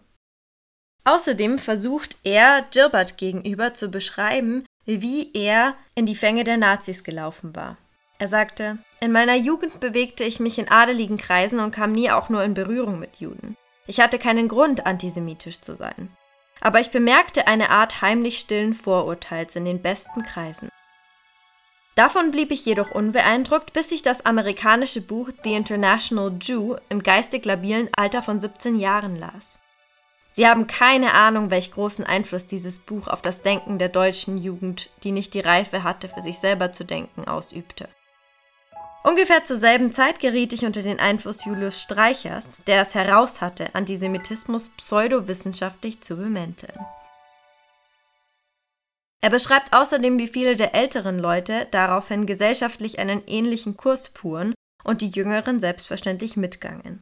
Außerdem 1.05 1.59
versucht 1.59 2.17
er, 2.25 2.65
Gilbert 2.71 3.19
gegenüber 3.19 3.75
zu 3.75 3.91
beschreiben, 3.91 4.65
wie 4.87 5.31
er 5.35 5.75
in 5.95 6.07
die 6.07 6.17
Fänge 6.17 6.45
der 6.45 6.57
Nazis 6.57 7.05
gelaufen 7.05 7.55
war. 7.55 7.77
Er 8.19 8.29
sagte, 8.29 8.79
in 9.01 9.13
meiner 9.13 9.35
Jugend 9.35 9.81
bewegte 9.81 10.25
ich 10.25 10.41
mich 10.41 10.59
in 10.59 10.71
adeligen 10.71 11.19
Kreisen 11.19 11.59
und 11.59 11.73
kam 11.73 11.93
nie 11.93 12.11
auch 12.11 12.29
nur 12.29 12.43
in 12.43 12.55
Berührung 12.55 12.99
mit 12.99 13.17
Juden. 13.17 13.57
Ich 13.87 14.01
hatte 14.01 14.19
keinen 14.19 14.49
Grund, 14.49 14.87
antisemitisch 14.87 15.61
zu 15.61 15.75
sein. 15.75 16.11
Aber 16.61 16.81
ich 16.81 16.91
bemerkte 16.91 17.47
eine 17.47 17.71
Art 17.71 18.01
heimlich 18.01 18.39
stillen 18.39 18.73
Vorurteils 18.73 19.57
in 19.57 19.65
den 19.65 19.83
besten 19.83 20.23
Kreisen. 20.23 20.71
Davon 21.97 22.31
blieb 22.31 22.51
ich 22.51 22.65
jedoch 22.65 22.91
unbeeindruckt, 22.91 23.73
bis 23.73 23.93
ich 23.93 24.03
das 24.03 24.27
amerikanische 24.27 25.01
Buch 25.01 25.31
The 25.45 25.55
International 25.55 26.33
Jew 26.41 26.77
im 26.89 27.03
geistig 27.03 27.45
labilen 27.45 27.89
Alter 27.97 28.23
von 28.23 28.41
17 28.41 28.77
Jahren 28.77 29.17
las. 29.17 29.61
Sie 30.33 30.49
haben 30.49 30.67
keine 30.67 31.15
Ahnung, 31.15 31.53
welch 31.53 31.71
großen 31.71 32.05
Einfluss 32.05 32.47
dieses 32.47 32.81
Buch 32.81 33.07
auf 33.07 33.23
das 33.23 33.43
Denken 33.43 33.79
der 33.79 33.89
deutschen 33.89 34.39
Jugend, 34.39 34.91
die 35.05 35.13
nicht 35.13 35.35
die 35.35 35.41
Reife 35.41 35.85
hatte, 35.85 36.09
für 36.09 36.23
sich 36.23 36.39
selber 36.39 36.73
zu 36.73 36.85
denken, 36.85 37.29
ausübte. 37.29 37.89
Ungefähr 39.07 39.45
zur 39.45 39.59
selben 39.59 39.93
Zeit 39.93 40.19
geriet 40.19 40.55
ich 40.55 40.65
unter 40.65 40.81
den 40.81 40.99
Einfluss 40.99 41.45
Julius 41.45 41.83
Streichers, 41.83 42.63
der 42.67 42.81
es 42.81 42.95
heraus 42.95 43.43
hatte, 43.43 43.75
Antisemitismus 43.75 44.71
pseudowissenschaftlich 44.71 46.01
zu 46.01 46.17
bemänteln. 46.17 46.79
Er 49.21 49.29
beschreibt 49.29 49.75
außerdem, 49.75 50.19
wie 50.19 50.29
viele 50.29 50.57
der 50.57 50.75
älteren 50.75 51.19
Leute 51.19 51.69
daraufhin 51.71 52.25
gesellschaftlich 52.25 52.99
einen 52.99 53.23
ähnlichen 53.27 53.77
Kurs 53.77 54.09
fuhren 54.09 54.55
und 54.85 55.03
die 55.03 55.11
jüngeren 55.11 55.61
selbstverständlich 55.61 56.39
mitgangen. 56.39 57.01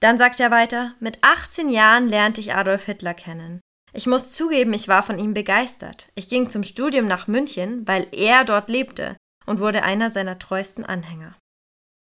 Dann 0.00 0.16
sagt 0.16 0.40
er 0.40 0.50
weiter, 0.50 0.94
mit 0.98 1.18
18 1.22 1.68
Jahren 1.68 2.08
lernte 2.08 2.40
ich 2.40 2.54
Adolf 2.54 2.86
Hitler 2.86 3.14
kennen. 3.14 3.60
Ich 3.92 4.06
muss 4.06 4.32
zugeben, 4.32 4.72
ich 4.72 4.88
war 4.88 5.02
von 5.02 5.18
ihm 5.18 5.34
begeistert. 5.34 6.08
Ich 6.14 6.28
ging 6.28 6.48
zum 6.48 6.62
Studium 6.62 7.06
nach 7.06 7.26
München, 7.26 7.86
weil 7.86 8.06
er 8.12 8.44
dort 8.44 8.70
lebte 8.70 9.16
und 9.48 9.60
wurde 9.60 9.82
einer 9.82 10.10
seiner 10.10 10.38
treuesten 10.38 10.84
Anhänger. 10.84 11.36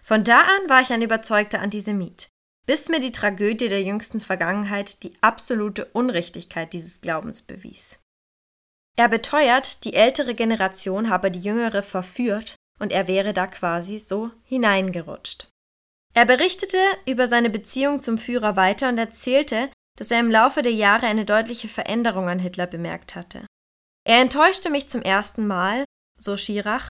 Von 0.02 0.24
da 0.24 0.42
an 0.42 0.68
war 0.68 0.80
ich 0.80 0.92
ein 0.92 1.02
überzeugter 1.02 1.60
Antisemit, 1.60 2.28
bis 2.66 2.88
mir 2.88 3.00
die 3.00 3.12
Tragödie 3.12 3.68
der 3.68 3.82
jüngsten 3.82 4.20
Vergangenheit 4.20 5.02
die 5.02 5.14
absolute 5.22 5.86
Unrichtigkeit 5.86 6.72
dieses 6.72 7.00
Glaubens 7.00 7.42
bewies. 7.42 8.00
Er 8.96 9.08
beteuert, 9.08 9.84
die 9.84 9.94
ältere 9.94 10.34
Generation 10.34 11.10
habe 11.10 11.30
die 11.30 11.40
jüngere 11.40 11.82
verführt 11.82 12.54
und 12.78 12.92
er 12.92 13.08
wäre 13.08 13.32
da 13.32 13.46
quasi 13.46 13.98
so 13.98 14.30
hineingerutscht. 14.44 15.48
Er 16.14 16.26
berichtete 16.26 16.78
über 17.06 17.26
seine 17.26 17.50
Beziehung 17.50 17.98
zum 17.98 18.18
Führer 18.18 18.56
weiter 18.56 18.88
und 18.88 18.98
erzählte, 18.98 19.68
dass 19.98 20.10
er 20.10 20.20
im 20.20 20.30
Laufe 20.30 20.62
der 20.62 20.72
Jahre 20.72 21.06
eine 21.06 21.24
deutliche 21.24 21.68
Veränderung 21.68 22.28
an 22.28 22.38
Hitler 22.38 22.66
bemerkt 22.66 23.14
hatte. 23.14 23.46
Er 24.06 24.20
enttäuschte 24.20 24.70
mich 24.70 24.88
zum 24.88 25.02
ersten 25.02 25.46
Mal, 25.46 25.84
so 26.18 26.36
Schirach, 26.36 26.88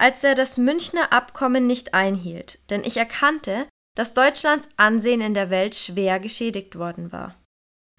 als 0.00 0.24
er 0.24 0.34
das 0.34 0.56
Münchner 0.56 1.12
Abkommen 1.12 1.66
nicht 1.66 1.92
einhielt, 1.92 2.58
denn 2.70 2.82
ich 2.84 2.96
erkannte, 2.96 3.66
dass 3.94 4.14
Deutschlands 4.14 4.66
Ansehen 4.76 5.20
in 5.20 5.34
der 5.34 5.50
Welt 5.50 5.74
schwer 5.74 6.18
geschädigt 6.18 6.78
worden 6.78 7.12
war. 7.12 7.34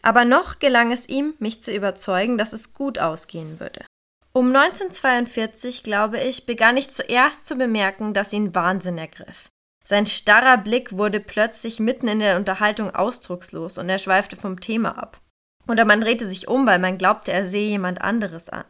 Aber 0.02 0.26
noch 0.26 0.58
gelang 0.58 0.92
es 0.92 1.08
ihm, 1.08 1.36
mich 1.38 1.62
zu 1.62 1.72
überzeugen, 1.72 2.40
dass 2.40 2.54
es 2.54 2.74
gut 2.74 2.98
ausgehen 2.98 3.60
würde. 3.60 3.86
Um 4.34 4.48
1942, 4.48 5.84
glaube 5.84 6.20
ich, 6.20 6.48
begann 6.48 6.76
ich 6.76 6.90
zuerst 6.90 7.46
zu 7.46 7.56
bemerken, 7.56 8.14
dass 8.14 8.34
ihn 8.34 8.56
Wahnsinn 8.56 8.98
ergriff. 8.98 9.50
Sein 9.84 10.08
starrer 10.08 10.58
Blick 10.58 10.98
wurde 10.98 11.20
plötzlich 11.20 11.80
mitten 11.80 12.08
in 12.08 12.20
der 12.20 12.38
Unterhaltung 12.38 12.96
ausdruckslos 12.96 13.78
und 13.78 13.90
er 13.90 14.00
schweifte 14.00 14.38
vom 14.38 14.60
Thema 14.60 14.98
ab. 14.98 15.20
Oder 15.68 15.86
man 15.86 16.02
drehte 16.02 16.26
sich 16.26 16.48
um, 16.48 16.66
weil 16.66 16.80
man 16.80 16.98
glaubte, 16.98 17.32
er 17.32 17.46
sehe 17.46 17.70
jemand 17.70 18.02
anderes 18.02 18.50
an. 18.50 18.66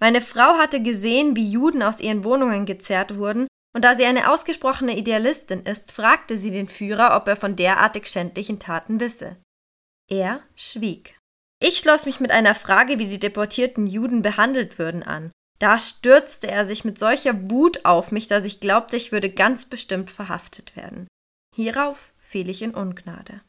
Meine 0.00 0.20
Frau 0.20 0.58
hatte 0.58 0.82
gesehen, 0.82 1.36
wie 1.36 1.48
Juden 1.48 1.82
aus 1.82 2.00
ihren 2.00 2.24
Wohnungen 2.24 2.66
gezerrt 2.66 3.16
wurden, 3.16 3.46
und 3.74 3.84
da 3.84 3.94
sie 3.94 4.04
eine 4.04 4.30
ausgesprochene 4.30 4.96
Idealistin 4.96 5.62
ist, 5.62 5.92
fragte 5.92 6.38
sie 6.38 6.50
den 6.50 6.68
Führer, 6.68 7.16
ob 7.16 7.26
er 7.26 7.36
von 7.36 7.56
derartig 7.56 8.06
schändlichen 8.06 8.58
Taten 8.58 9.00
wisse. 9.00 9.36
Er 10.08 10.42
schwieg. 10.54 11.18
Ich 11.60 11.78
schloss 11.78 12.06
mich 12.06 12.20
mit 12.20 12.30
einer 12.30 12.54
Frage, 12.54 12.98
wie 12.98 13.06
die 13.06 13.18
deportierten 13.18 13.86
Juden 13.86 14.22
behandelt 14.22 14.78
würden, 14.78 15.02
an. 15.02 15.32
Da 15.58 15.78
stürzte 15.78 16.48
er 16.48 16.64
sich 16.66 16.84
mit 16.84 16.98
solcher 16.98 17.50
Wut 17.50 17.84
auf 17.84 18.12
mich, 18.12 18.28
dass 18.28 18.44
ich 18.44 18.60
glaubte, 18.60 18.96
ich 18.96 19.12
würde 19.12 19.30
ganz 19.30 19.64
bestimmt 19.64 20.10
verhaftet 20.10 20.76
werden. 20.76 21.08
Hierauf 21.54 22.12
fiel 22.18 22.50
ich 22.50 22.62
in 22.62 22.74
Ungnade. 22.74 23.40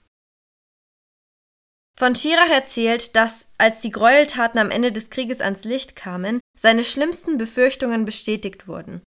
Von 1.97 2.13
Schirach 2.13 2.49
erzählt, 2.49 3.15
dass, 3.15 3.47
als 3.57 3.79
die 3.79 3.91
Gräueltaten 3.91 4.59
am 4.59 4.69
Ende 4.69 4.91
des 4.91 5.09
Krieges 5.09 5.39
ans 5.39 5.63
Licht 5.63 5.95
kamen, 5.95 6.41
seine 6.57 6.83
schlimmsten 6.83 7.37
Befürchtungen 7.37 8.03
bestätigt 8.03 8.67
wurden 8.67 9.01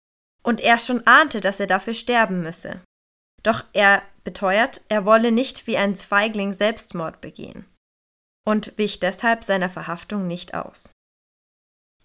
und 0.42 0.60
er 0.60 0.78
schon 0.78 1.06
ahnte, 1.06 1.40
dass 1.40 1.60
er 1.60 1.66
dafür 1.66 1.94
sterben 1.94 2.42
müsse. 2.42 2.82
Doch 3.42 3.64
er 3.72 4.02
beteuert, 4.22 4.82
er 4.88 5.06
wolle 5.06 5.32
nicht 5.32 5.66
wie 5.66 5.78
ein 5.78 5.96
Zweigling 5.96 6.52
Selbstmord 6.52 7.20
begehen 7.20 7.66
und 8.46 8.76
wich 8.76 9.00
deshalb 9.00 9.44
seiner 9.44 9.70
Verhaftung 9.70 10.26
nicht 10.26 10.54
aus. 10.54 10.92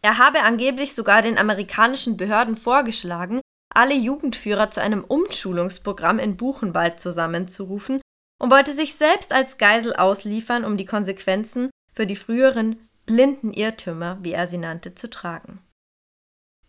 Er 0.02 0.18
habe 0.18 0.44
angeblich 0.44 0.96
sogar 0.96 1.22
den 1.22 1.38
amerikanischen 1.38 2.16
Behörden 2.16 2.56
vorgeschlagen, 2.56 3.42
alle 3.74 3.96
Jugendführer 3.96 4.72
zu 4.72 4.82
einem 4.82 5.04
Umschulungsprogramm 5.04 6.20
in 6.20 6.38
Buchenwald 6.38 7.02
zusammenzurufen 7.02 8.02
und 8.40 8.52
wollte 8.52 8.74
sich 8.74 8.96
selbst 8.96 9.32
als 9.32 9.58
Geisel 9.58 9.96
ausliefern, 9.96 10.66
um 10.66 10.78
die 10.78 10.86
Konsequenzen 10.86 11.70
für 11.92 12.08
die 12.08 12.16
früheren 12.16 12.80
blinden 13.06 13.52
Irrtümer, 13.52 14.18
wie 14.22 14.34
er 14.34 14.48
sie 14.48 14.58
nannte, 14.58 14.96
zu 14.96 15.10
tragen. 15.10 15.60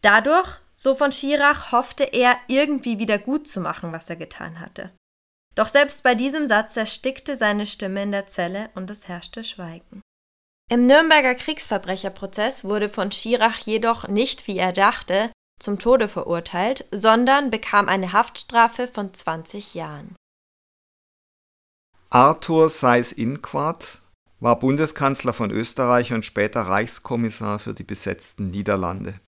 Dadurch, 0.02 0.60
so 0.72 0.94
von 0.94 1.12
Schirach, 1.12 1.72
hoffte 1.72 2.04
er, 2.04 2.36
irgendwie 2.48 2.98
wieder 2.98 3.18
gut 3.18 3.46
zu 3.46 3.60
machen, 3.60 3.92
was 3.92 4.08
er 4.08 4.16
getan 4.16 4.58
hatte. 4.58 4.90
Doch 5.54 5.68
selbst 5.68 6.02
bei 6.02 6.14
diesem 6.14 6.46
Satz 6.46 6.76
erstickte 6.76 7.36
seine 7.36 7.66
Stimme 7.66 8.02
in 8.02 8.12
der 8.12 8.26
Zelle 8.26 8.70
und 8.74 8.90
es 8.90 9.08
herrschte 9.08 9.44
Schweigen. 9.44 10.00
Im 10.70 10.86
Nürnberger 10.86 11.34
Kriegsverbrecherprozess 11.34 12.64
wurde 12.64 12.88
von 12.88 13.12
Schirach 13.12 13.58
jedoch 13.58 14.08
nicht, 14.08 14.46
wie 14.46 14.56
er 14.56 14.72
dachte, 14.72 15.32
zum 15.58 15.78
Tode 15.78 16.08
verurteilt, 16.08 16.86
sondern 16.92 17.50
bekam 17.50 17.88
eine 17.88 18.12
Haftstrafe 18.12 18.86
von 18.86 19.12
20 19.12 19.74
Jahren. 19.74 20.14
Arthur 22.12 22.68
Seyß-Inquart 22.68 24.00
war 24.40 24.58
Bundeskanzler 24.58 25.32
von 25.32 25.52
Österreich 25.52 26.12
und 26.12 26.24
später 26.24 26.62
Reichskommissar 26.62 27.60
für 27.60 27.72
die 27.72 27.84
besetzten 27.84 28.50
Niederlande. 28.50 29.20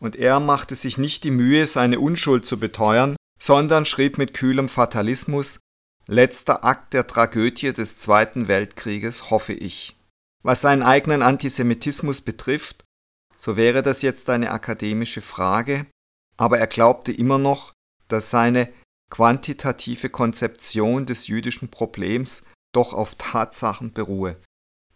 und 0.00 0.16
er 0.16 0.40
machte 0.40 0.74
sich 0.74 0.98
nicht 0.98 1.22
die 1.22 1.30
Mühe, 1.30 1.64
seine 1.68 2.00
Unschuld 2.00 2.44
zu 2.44 2.58
beteuern, 2.58 3.14
sondern 3.40 3.84
schrieb 3.84 4.18
mit 4.18 4.34
kühlem 4.34 4.68
Fatalismus 4.68 5.60
Letzter 6.08 6.64
Akt 6.64 6.92
der 6.92 7.06
Tragödie 7.06 7.72
des 7.72 7.96
Zweiten 7.96 8.48
Weltkrieges, 8.48 9.30
hoffe 9.30 9.52
ich. 9.52 9.96
Was 10.42 10.62
seinen 10.62 10.82
eigenen 10.82 11.22
Antisemitismus 11.22 12.20
betrifft, 12.20 12.82
so 13.36 13.56
wäre 13.56 13.82
das 13.82 14.02
jetzt 14.02 14.28
eine 14.28 14.50
akademische 14.50 15.22
Frage, 15.22 15.86
aber 16.36 16.58
er 16.58 16.66
glaubte 16.66 17.12
immer 17.12 17.38
noch, 17.38 17.72
dass 18.08 18.30
seine 18.30 18.72
quantitative 19.12 20.08
Konzeption 20.08 21.04
des 21.04 21.26
jüdischen 21.26 21.68
Problems 21.68 22.44
doch 22.74 22.94
auf 22.94 23.14
Tatsachen 23.16 23.92
beruhe. 23.92 24.36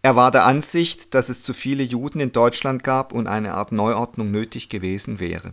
Er 0.00 0.16
war 0.16 0.30
der 0.30 0.46
Ansicht, 0.46 1.12
dass 1.12 1.28
es 1.28 1.42
zu 1.42 1.52
viele 1.52 1.82
Juden 1.82 2.20
in 2.20 2.32
Deutschland 2.32 2.82
gab 2.82 3.12
und 3.12 3.26
eine 3.26 3.52
Art 3.52 3.72
Neuordnung 3.72 4.30
nötig 4.30 4.70
gewesen 4.70 5.20
wäre. 5.20 5.52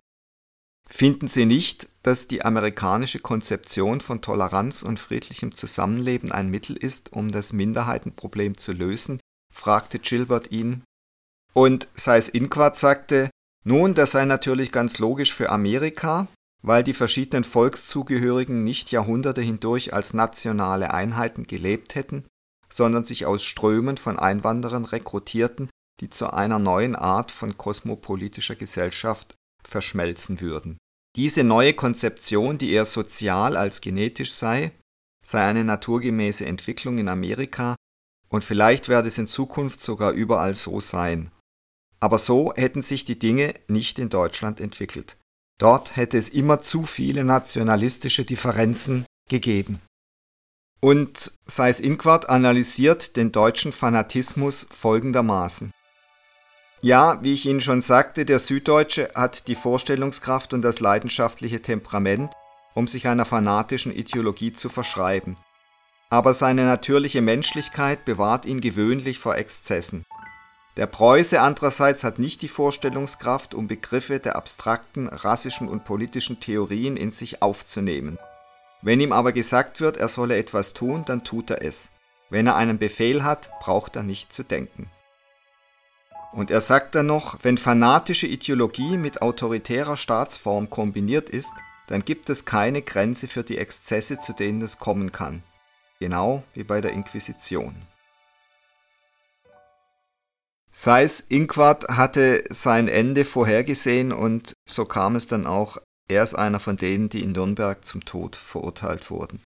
Finden 0.89 1.27
Sie 1.27 1.45
nicht, 1.45 1.89
dass 2.03 2.29
die 2.29 2.45
amerikanische 2.45 3.19
Konzeption 3.19 3.99
von 3.99 4.21
Toleranz 4.21 4.81
und 4.81 4.97
friedlichem 4.97 5.53
Zusammenleben 5.53 6.31
ein 6.31 6.49
Mittel 6.49 6.77
ist, 6.77 7.11
um 7.11 7.31
das 7.31 7.51
Minderheitenproblem 7.51 8.57
zu 8.57 8.71
lösen? 8.71 9.19
fragte 9.53 9.99
Gilbert 9.99 10.51
ihn. 10.51 10.83
Und 11.53 11.89
Seyss 11.95 12.29
Inquart 12.29 12.77
sagte, 12.77 13.29
nun, 13.65 13.93
das 13.93 14.11
sei 14.11 14.23
natürlich 14.23 14.71
ganz 14.71 14.99
logisch 14.99 15.33
für 15.33 15.49
Amerika, 15.49 16.27
weil 16.63 16.83
die 16.83 16.93
verschiedenen 16.93 17.43
Volkszugehörigen 17.43 18.63
nicht 18.63 18.91
Jahrhunderte 18.91 19.41
hindurch 19.41 19.93
als 19.93 20.13
nationale 20.13 20.93
Einheiten 20.93 21.43
gelebt 21.43 21.95
hätten, 21.95 22.25
sondern 22.71 23.05
sich 23.05 23.25
aus 23.25 23.43
Strömen 23.43 23.97
von 23.97 24.17
Einwanderern 24.17 24.85
rekrutierten, 24.85 25.69
die 25.99 26.09
zu 26.09 26.31
einer 26.31 26.59
neuen 26.59 26.95
Art 26.95 27.31
von 27.31 27.57
kosmopolitischer 27.57 28.55
Gesellschaft 28.55 29.35
verschmelzen 29.63 30.41
würden. 30.41 30.77
Diese 31.15 31.43
neue 31.43 31.73
Konzeption, 31.73 32.57
die 32.57 32.71
eher 32.71 32.85
sozial 32.85 33.55
als 33.55 33.81
genetisch 33.81 34.33
sei, 34.33 34.71
sei 35.23 35.45
eine 35.45 35.63
naturgemäße 35.63 36.45
Entwicklung 36.45 36.97
in 36.97 37.09
Amerika 37.09 37.75
und 38.29 38.43
vielleicht 38.43 38.89
werde 38.89 39.09
es 39.09 39.17
in 39.17 39.27
Zukunft 39.27 39.81
sogar 39.83 40.11
überall 40.13 40.55
so 40.55 40.81
sein. 40.81 41.29
Aber 41.99 42.17
so 42.17 42.53
hätten 42.55 42.81
sich 42.81 43.05
die 43.05 43.19
Dinge 43.19 43.53
nicht 43.67 43.99
in 43.99 44.09
Deutschland 44.09 44.59
entwickelt. 44.59 45.17
Dort 45.59 45.95
hätte 45.95 46.17
es 46.17 46.29
immer 46.29 46.61
zu 46.61 46.83
viele 46.85 47.23
nationalistische 47.23 48.25
Differenzen 48.25 49.05
gegeben. 49.29 49.79
Und 50.81 51.31
Seyss 51.45 51.79
Inquart 51.79 52.29
analysiert 52.29 53.15
den 53.15 53.31
deutschen 53.31 53.71
Fanatismus 53.71 54.67
folgendermaßen. 54.69 55.71
Ja, 56.81 57.23
wie 57.23 57.33
ich 57.33 57.45
Ihnen 57.45 57.61
schon 57.61 57.79
sagte, 57.79 58.25
der 58.25 58.39
Süddeutsche 58.39 59.09
hat 59.15 59.47
die 59.47 59.55
Vorstellungskraft 59.55 60.53
und 60.53 60.61
das 60.61 60.81
leidenschaftliche 60.81 61.61
Temperament, 61.61 62.33
um 62.73 62.87
sich 62.87 63.07
einer 63.07 63.23
fanatischen 63.23 63.93
Ideologie 63.93 64.51
zu 64.51 64.67
verschreiben. 64.67 65.37
Aber 66.09 66.33
seine 66.33 66.65
natürliche 66.65 67.21
Menschlichkeit 67.21 68.03
bewahrt 68.03 68.45
ihn 68.45 68.59
gewöhnlich 68.59 69.19
vor 69.19 69.37
Exzessen. 69.37 70.03
Der 70.75 70.87
Preuße 70.87 71.39
andererseits 71.39 72.03
hat 72.03 72.17
nicht 72.17 72.41
die 72.41 72.47
Vorstellungskraft, 72.47 73.53
um 73.53 73.67
Begriffe 73.67 74.19
der 74.19 74.35
abstrakten, 74.35 75.07
rassischen 75.07 75.69
und 75.69 75.83
politischen 75.83 76.39
Theorien 76.39 76.97
in 76.97 77.11
sich 77.11 77.43
aufzunehmen. 77.43 78.17
Wenn 78.81 78.99
ihm 78.99 79.13
aber 79.13 79.31
gesagt 79.31 79.79
wird, 79.81 79.97
er 79.97 80.07
solle 80.07 80.35
etwas 80.35 80.73
tun, 80.73 81.03
dann 81.05 81.23
tut 81.23 81.51
er 81.51 81.63
es. 81.63 81.91
Wenn 82.29 82.47
er 82.47 82.55
einen 82.55 82.79
Befehl 82.79 83.23
hat, 83.23 83.51
braucht 83.59 83.95
er 83.95 84.03
nicht 84.03 84.33
zu 84.33 84.43
denken. 84.43 84.89
Und 86.31 86.49
er 86.49 86.61
sagt 86.61 86.95
dann 86.95 87.05
noch, 87.05 87.37
wenn 87.43 87.59
fanatische 87.59 88.25
Ideologie 88.25 88.97
mit 88.97 89.21
autoritärer 89.21 89.95
Staatsform 89.95 90.71
kombiniert 90.71 91.29
ist, 91.29 91.53
dann 91.87 92.03
gibt 92.03 92.29
es 92.31 92.45
keine 92.45 92.81
Grenze 92.81 93.27
für 93.27 93.43
die 93.43 93.59
Exzesse, 93.59 94.19
zu 94.19 94.33
denen 94.33 94.63
es 94.63 94.79
kommen 94.79 95.11
kann. 95.11 95.43
Genau 95.99 96.43
wie 96.55 96.63
bei 96.63 96.81
der 96.81 96.91
Inquisition. 96.91 97.75
Seyss 100.75 101.19
Inquart 101.19 101.87
hatte 101.89 102.43
sein 102.49 102.87
Ende 102.87 103.25
vorhergesehen 103.25 104.11
und 104.11 104.53
so 104.67 104.85
kam 104.85 105.15
es 105.15 105.27
dann 105.27 105.45
auch. 105.45 105.77
Er 106.09 106.23
ist 106.23 106.33
einer 106.33 106.59
von 106.59 106.77
denen, 106.77 107.09
die 107.09 107.21
in 107.21 107.31
Nürnberg 107.31 107.85
zum 107.85 108.03
Tod 108.03 108.35
verurteilt 108.35 109.09
wurden. 109.09 109.41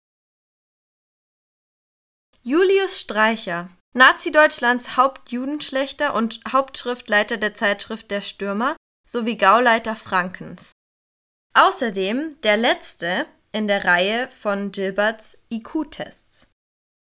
Julius 2.43 3.01
Streicher 3.01 3.69
Nazi-Deutschlands 3.97 4.97
Hauptjudenschlechter 4.97 6.15
und 6.15 6.41
Hauptschriftleiter 6.47 7.39
der 7.39 7.55
Zeitschrift 7.55 8.11
Der 8.11 8.21
Stürmer 8.21 8.77
sowie 9.09 9.37
Gauleiter 9.37 9.97
Frankens. 9.97 10.73
Außerdem 11.55 12.37
der 12.43 12.59
letzte 12.59 13.27
in 13.53 13.67
der 13.67 13.85
Reihe 13.87 14.29
von 14.29 14.71
Gilberts 14.71 15.39
IQ-Tests. 15.51 16.49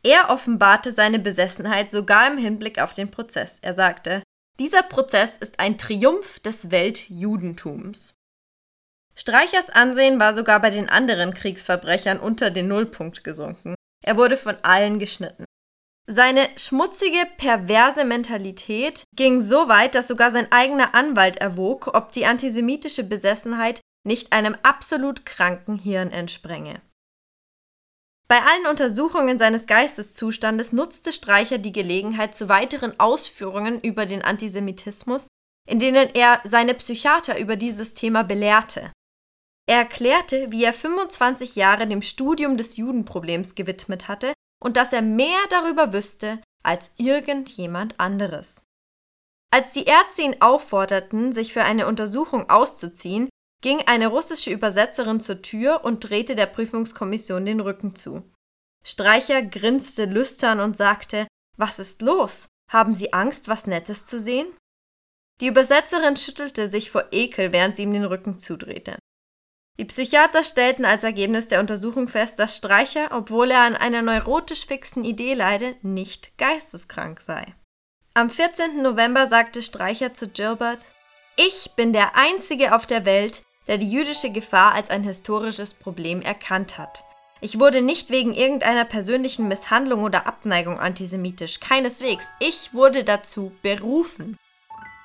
Er 0.06 0.30
offenbarte 0.30 0.92
seine 0.92 1.18
Besessenheit 1.18 1.90
sogar 1.90 2.28
im 2.32 2.38
Hinblick 2.38 2.80
auf 2.80 2.94
den 2.94 3.10
Prozess. 3.10 3.58
Er 3.64 3.74
sagte, 3.74 4.22
dieser 4.60 4.84
Prozess 4.84 5.36
ist 5.36 5.60
ein 5.60 5.80
Triumph 5.80 6.40
des 6.42 6.70
Weltjudentums. 6.70 8.14
Streichers 9.16 9.72
Ansehen 9.72 10.20
war 10.20 10.36
sogar 10.36 10.62
bei 10.62 10.70
den 10.70 10.90
anderen 10.90 11.34
Kriegsverbrechern 11.34 12.20
unter 12.20 12.52
den 12.52 12.68
Nullpunkt 12.68 13.24
gesunken. 13.24 13.74
Er 14.06 14.16
wurde 14.16 14.38
von 14.38 14.56
allen 14.62 15.00
geschnitten. 15.00 15.46
Seine 16.06 16.48
schmutzige, 16.56 17.26
perverse 17.38 18.06
Mentalität 18.06 19.06
ging 19.16 19.42
so 19.42 19.70
weit, 19.70 19.96
dass 19.96 20.08
sogar 20.08 20.30
sein 20.30 20.52
eigener 20.52 20.94
Anwalt 20.94 21.38
erwog, 21.38 21.96
ob 21.96 22.12
die 22.12 22.28
antisemitische 22.28 23.06
Besessenheit 23.06 23.82
nicht 24.06 24.34
einem 24.34 24.56
absolut 24.62 25.26
kranken 25.26 25.80
Hirn 25.80 26.12
entsprenge. 26.12 26.80
Bei 28.28 28.42
allen 28.42 28.66
Untersuchungen 28.66 29.38
seines 29.38 29.68
Geisteszustandes 29.68 30.74
nutzte 30.74 31.12
Streicher 31.12 31.60
die 31.60 31.72
Gelegenheit 31.72 32.34
zu 32.34 32.50
weiteren 32.50 33.00
Ausführungen 33.00 33.80
über 33.80 34.08
den 34.08 34.24
Antisemitismus, 34.24 35.28
in 35.68 35.80
denen 35.80 36.10
er 36.16 36.42
seine 36.44 36.74
Psychiater 36.74 37.38
über 37.38 37.56
dieses 37.56 37.94
Thema 37.94 38.24
belehrte. 38.24 38.92
Er 39.68 39.78
erklärte, 39.78 40.52
wie 40.52 40.64
er 40.64 40.74
25 40.74 41.56
Jahre 41.56 41.88
dem 41.88 42.02
Studium 42.02 42.58
des 42.58 42.78
Judenproblems 42.78 43.56
gewidmet 43.56 44.08
hatte 44.08 44.34
und 44.64 44.78
dass 44.78 44.94
er 44.94 45.02
mehr 45.02 45.40
darüber 45.50 45.94
wüsste 45.94 46.40
als 46.64 46.92
irgendjemand 46.98 48.00
anderes. 48.00 48.66
Als 49.52 49.72
die 49.72 49.86
Ärzte 49.86 50.24
ihn 50.24 50.42
aufforderten, 50.42 51.32
sich 51.32 51.54
für 51.54 51.64
eine 51.64 51.88
Untersuchung 51.88 52.50
auszuziehen, 52.50 53.30
ging 53.66 53.82
eine 53.88 54.06
russische 54.06 54.52
Übersetzerin 54.52 55.20
zur 55.20 55.42
Tür 55.42 55.84
und 55.84 56.08
drehte 56.08 56.36
der 56.36 56.46
Prüfungskommission 56.46 57.48
den 57.48 57.60
Rücken 57.60 57.96
zu. 57.96 58.22
Streicher 58.86 59.42
grinste 59.42 60.06
lüstern 60.06 60.60
und 60.60 60.78
sagte 60.78 61.28
Was 61.58 61.80
ist 61.80 62.04
los? 62.04 62.48
Haben 62.72 62.94
Sie 62.94 63.12
Angst, 63.12 63.48
was 63.48 63.66
Nettes 63.66 64.06
zu 64.06 64.20
sehen? 64.20 64.46
Die 65.42 65.48
Übersetzerin 65.48 66.16
schüttelte 66.16 66.68
sich 66.68 66.92
vor 66.92 67.06
Ekel, 67.12 67.54
während 67.54 67.76
sie 67.76 67.82
ihm 67.82 67.94
den 67.94 68.06
Rücken 68.06 68.38
zudrehte. 68.38 69.00
Die 69.80 69.86
Psychiater 69.86 70.44
stellten 70.44 70.86
als 70.86 71.04
Ergebnis 71.04 71.48
der 71.48 71.60
Untersuchung 71.60 72.08
fest, 72.08 72.38
dass 72.38 72.56
Streicher, 72.56 73.10
obwohl 73.14 73.50
er 73.50 73.62
an 73.62 73.76
einer 73.76 74.04
neurotisch 74.04 74.68
fixen 74.68 75.04
Idee 75.04 75.34
leide, 75.34 75.76
nicht 75.82 76.38
geisteskrank 76.38 77.20
sei. 77.20 77.52
Am 78.14 78.30
14. 78.30 78.84
November 78.84 79.26
sagte 79.26 79.64
Streicher 79.64 80.14
zu 80.14 80.30
Gilbert, 80.30 80.86
ich 81.36 81.72
bin 81.76 81.94
der 81.94 82.16
Einzige 82.16 82.76
auf 82.76 82.86
der 82.86 83.06
Welt, 83.06 83.44
der 83.68 83.78
die 83.78 83.90
jüdische 83.90 84.32
Gefahr 84.32 84.74
als 84.74 84.90
ein 84.90 85.04
historisches 85.04 85.74
Problem 85.74 86.22
erkannt 86.22 86.78
hat. 86.78 87.04
Ich 87.42 87.60
wurde 87.60 87.82
nicht 87.82 88.10
wegen 88.10 88.34
irgendeiner 88.34 88.86
persönlichen 88.86 89.48
Misshandlung 89.48 90.04
oder 90.04 90.26
Abneigung 90.26 90.80
antisemitisch, 90.80 91.60
keineswegs. 91.60 92.32
Ich 92.40 92.74
wurde 92.74 93.04
dazu 93.04 93.52
berufen. 93.62 94.38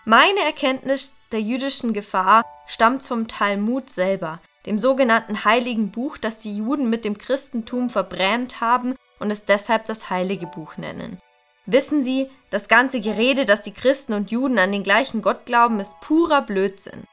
Meine 0.04 0.40
Erkenntnis 0.40 1.16
der 1.32 1.40
jüdischen 1.40 1.92
Gefahr 1.92 2.44
stammt 2.66 3.04
vom 3.04 3.28
Talmud 3.28 3.90
selber, 3.90 4.40
dem 4.66 4.78
sogenannten 4.78 5.44
Heiligen 5.44 5.90
Buch, 5.90 6.18
das 6.18 6.40
die 6.40 6.56
Juden 6.56 6.88
mit 6.88 7.04
dem 7.04 7.18
Christentum 7.18 7.90
verbrämt 7.90 8.60
haben 8.60 8.94
und 9.18 9.30
es 9.30 9.44
deshalb 9.44 9.86
das 9.86 10.10
Heilige 10.10 10.46
Buch 10.46 10.76
nennen. 10.76 11.18
Wissen 11.66 12.02
Sie, 12.02 12.28
das 12.50 12.68
ganze 12.68 13.00
Gerede, 13.00 13.44
dass 13.44 13.62
die 13.62 13.74
Christen 13.74 14.14
und 14.14 14.30
Juden 14.30 14.58
an 14.58 14.72
den 14.72 14.82
gleichen 14.82 15.22
Gott 15.22 15.46
glauben, 15.46 15.78
ist 15.78 16.00
purer 16.00 16.42
Blödsinn. 16.42 17.04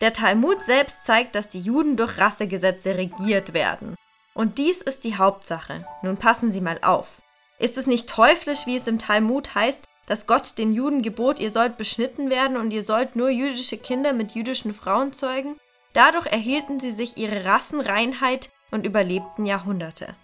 Der 0.00 0.12
Talmud 0.12 0.62
selbst 0.62 1.04
zeigt, 1.04 1.34
dass 1.34 1.48
die 1.48 1.60
Juden 1.60 1.96
durch 1.96 2.18
Rassegesetze 2.18 2.96
regiert 2.96 3.54
werden. 3.54 3.94
Und 4.34 4.58
dies 4.58 4.82
ist 4.82 5.04
die 5.04 5.16
Hauptsache. 5.16 5.86
Nun 6.02 6.16
passen 6.16 6.50
Sie 6.50 6.60
mal 6.60 6.78
auf. 6.82 7.22
Ist 7.58 7.78
es 7.78 7.86
nicht 7.86 8.08
teuflisch, 8.08 8.66
wie 8.66 8.76
es 8.76 8.88
im 8.88 8.98
Talmud 8.98 9.54
heißt, 9.54 9.84
dass 10.06 10.26
Gott 10.26 10.58
den 10.58 10.72
Juden 10.72 11.02
gebot, 11.02 11.40
ihr 11.40 11.50
sollt 11.50 11.76
beschnitten 11.76 12.28
werden 12.28 12.56
und 12.56 12.72
ihr 12.72 12.82
sollt 12.82 13.16
nur 13.16 13.30
jüdische 13.30 13.78
Kinder 13.78 14.12
mit 14.12 14.32
jüdischen 14.32 14.74
Frauen 14.74 15.12
zeugen? 15.12 15.56
Dadurch 15.92 16.26
erhielten 16.26 16.80
sie 16.80 16.90
sich 16.90 17.16
ihre 17.16 17.44
Rassenreinheit 17.44 18.50
und 18.70 18.84
überlebten 18.84 19.46
Jahrhunderte. 19.46 20.14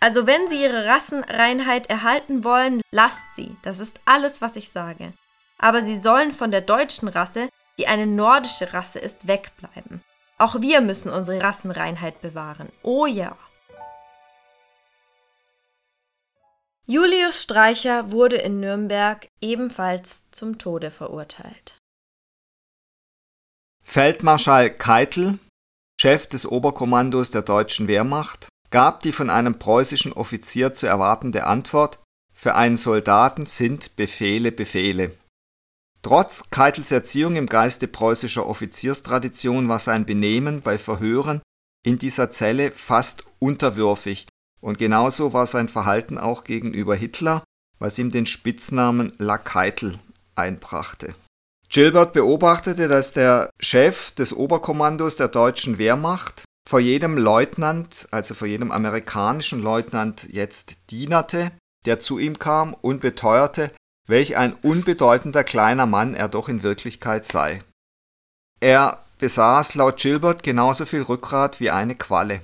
Also 0.00 0.26
wenn 0.26 0.48
Sie 0.48 0.62
Ihre 0.62 0.86
Rassenreinheit 0.86 1.90
erhalten 1.90 2.42
wollen, 2.42 2.80
lasst 2.90 3.34
sie. 3.36 3.54
Das 3.62 3.80
ist 3.80 4.00
alles, 4.06 4.40
was 4.40 4.56
ich 4.56 4.70
sage. 4.70 5.12
Aber 5.58 5.82
Sie 5.82 5.98
sollen 5.98 6.32
von 6.32 6.50
der 6.50 6.62
deutschen 6.62 7.08
Rasse, 7.08 7.50
die 7.80 7.86
eine 7.86 8.06
nordische 8.06 8.74
Rasse 8.74 8.98
ist, 8.98 9.26
wegbleiben. 9.26 10.02
Auch 10.36 10.60
wir 10.60 10.82
müssen 10.82 11.10
unsere 11.10 11.42
Rassenreinheit 11.42 12.20
bewahren. 12.20 12.68
Oh 12.82 13.06
ja. 13.06 13.38
Julius 16.86 17.42
Streicher 17.42 18.12
wurde 18.12 18.36
in 18.36 18.60
Nürnberg 18.60 19.28
ebenfalls 19.40 20.30
zum 20.30 20.58
Tode 20.58 20.90
verurteilt. 20.90 21.78
Feldmarschall 23.82 24.68
Keitel, 24.68 25.38
Chef 25.98 26.26
des 26.26 26.46
Oberkommandos 26.46 27.30
der 27.30 27.42
deutschen 27.42 27.88
Wehrmacht, 27.88 28.48
gab 28.70 29.00
die 29.00 29.12
von 29.12 29.30
einem 29.30 29.58
preußischen 29.58 30.12
Offizier 30.12 30.74
zu 30.74 30.86
erwartende 30.86 31.44
Antwort 31.46 31.98
Für 32.34 32.56
einen 32.56 32.76
Soldaten 32.76 33.46
sind 33.46 33.96
Befehle 33.96 34.52
Befehle. 34.52 35.16
Trotz 36.02 36.50
Keitels 36.50 36.92
Erziehung 36.92 37.36
im 37.36 37.46
Geiste 37.46 37.86
preußischer 37.86 38.46
Offizierstradition 38.46 39.68
war 39.68 39.78
sein 39.78 40.06
Benehmen 40.06 40.62
bei 40.62 40.78
Verhören 40.78 41.42
in 41.84 41.98
dieser 41.98 42.30
Zelle 42.30 42.70
fast 42.72 43.24
unterwürfig 43.38 44.26
und 44.60 44.78
genauso 44.78 45.32
war 45.32 45.46
sein 45.46 45.68
Verhalten 45.68 46.18
auch 46.18 46.44
gegenüber 46.44 46.94
Hitler, 46.94 47.42
was 47.78 47.98
ihm 47.98 48.10
den 48.10 48.26
Spitznamen 48.26 49.12
La 49.18 49.38
Keitel 49.38 49.98
einbrachte. 50.34 51.14
Gilbert 51.68 52.12
beobachtete, 52.12 52.88
dass 52.88 53.12
der 53.12 53.50
Chef 53.60 54.10
des 54.12 54.32
Oberkommandos 54.32 55.16
der 55.16 55.28
deutschen 55.28 55.78
Wehrmacht 55.78 56.44
vor 56.68 56.80
jedem 56.80 57.16
Leutnant, 57.16 58.08
also 58.10 58.34
vor 58.34 58.48
jedem 58.48 58.72
amerikanischen 58.72 59.62
Leutnant 59.62 60.28
jetzt 60.32 60.90
dienerte, 60.90 61.52
der 61.86 62.00
zu 62.00 62.18
ihm 62.18 62.38
kam 62.38 62.74
und 62.74 63.00
beteuerte, 63.00 63.70
welch 64.10 64.36
ein 64.36 64.52
unbedeutender 64.52 65.44
kleiner 65.44 65.86
Mann 65.86 66.14
er 66.14 66.28
doch 66.28 66.48
in 66.48 66.62
Wirklichkeit 66.62 67.24
sei. 67.24 67.62
Er 68.60 69.02
besaß 69.18 69.74
laut 69.74 69.96
Gilbert 69.96 70.42
genauso 70.42 70.84
viel 70.84 71.02
Rückgrat 71.02 71.60
wie 71.60 71.70
eine 71.70 71.94
Qualle 71.94 72.42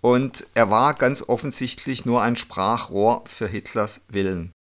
und 0.00 0.46
er 0.54 0.70
war 0.70 0.94
ganz 0.94 1.22
offensichtlich 1.28 2.04
nur 2.04 2.22
ein 2.22 2.36
Sprachrohr 2.36 3.22
für 3.26 3.46
Hitlers 3.46 4.06
Willen. 4.08 4.52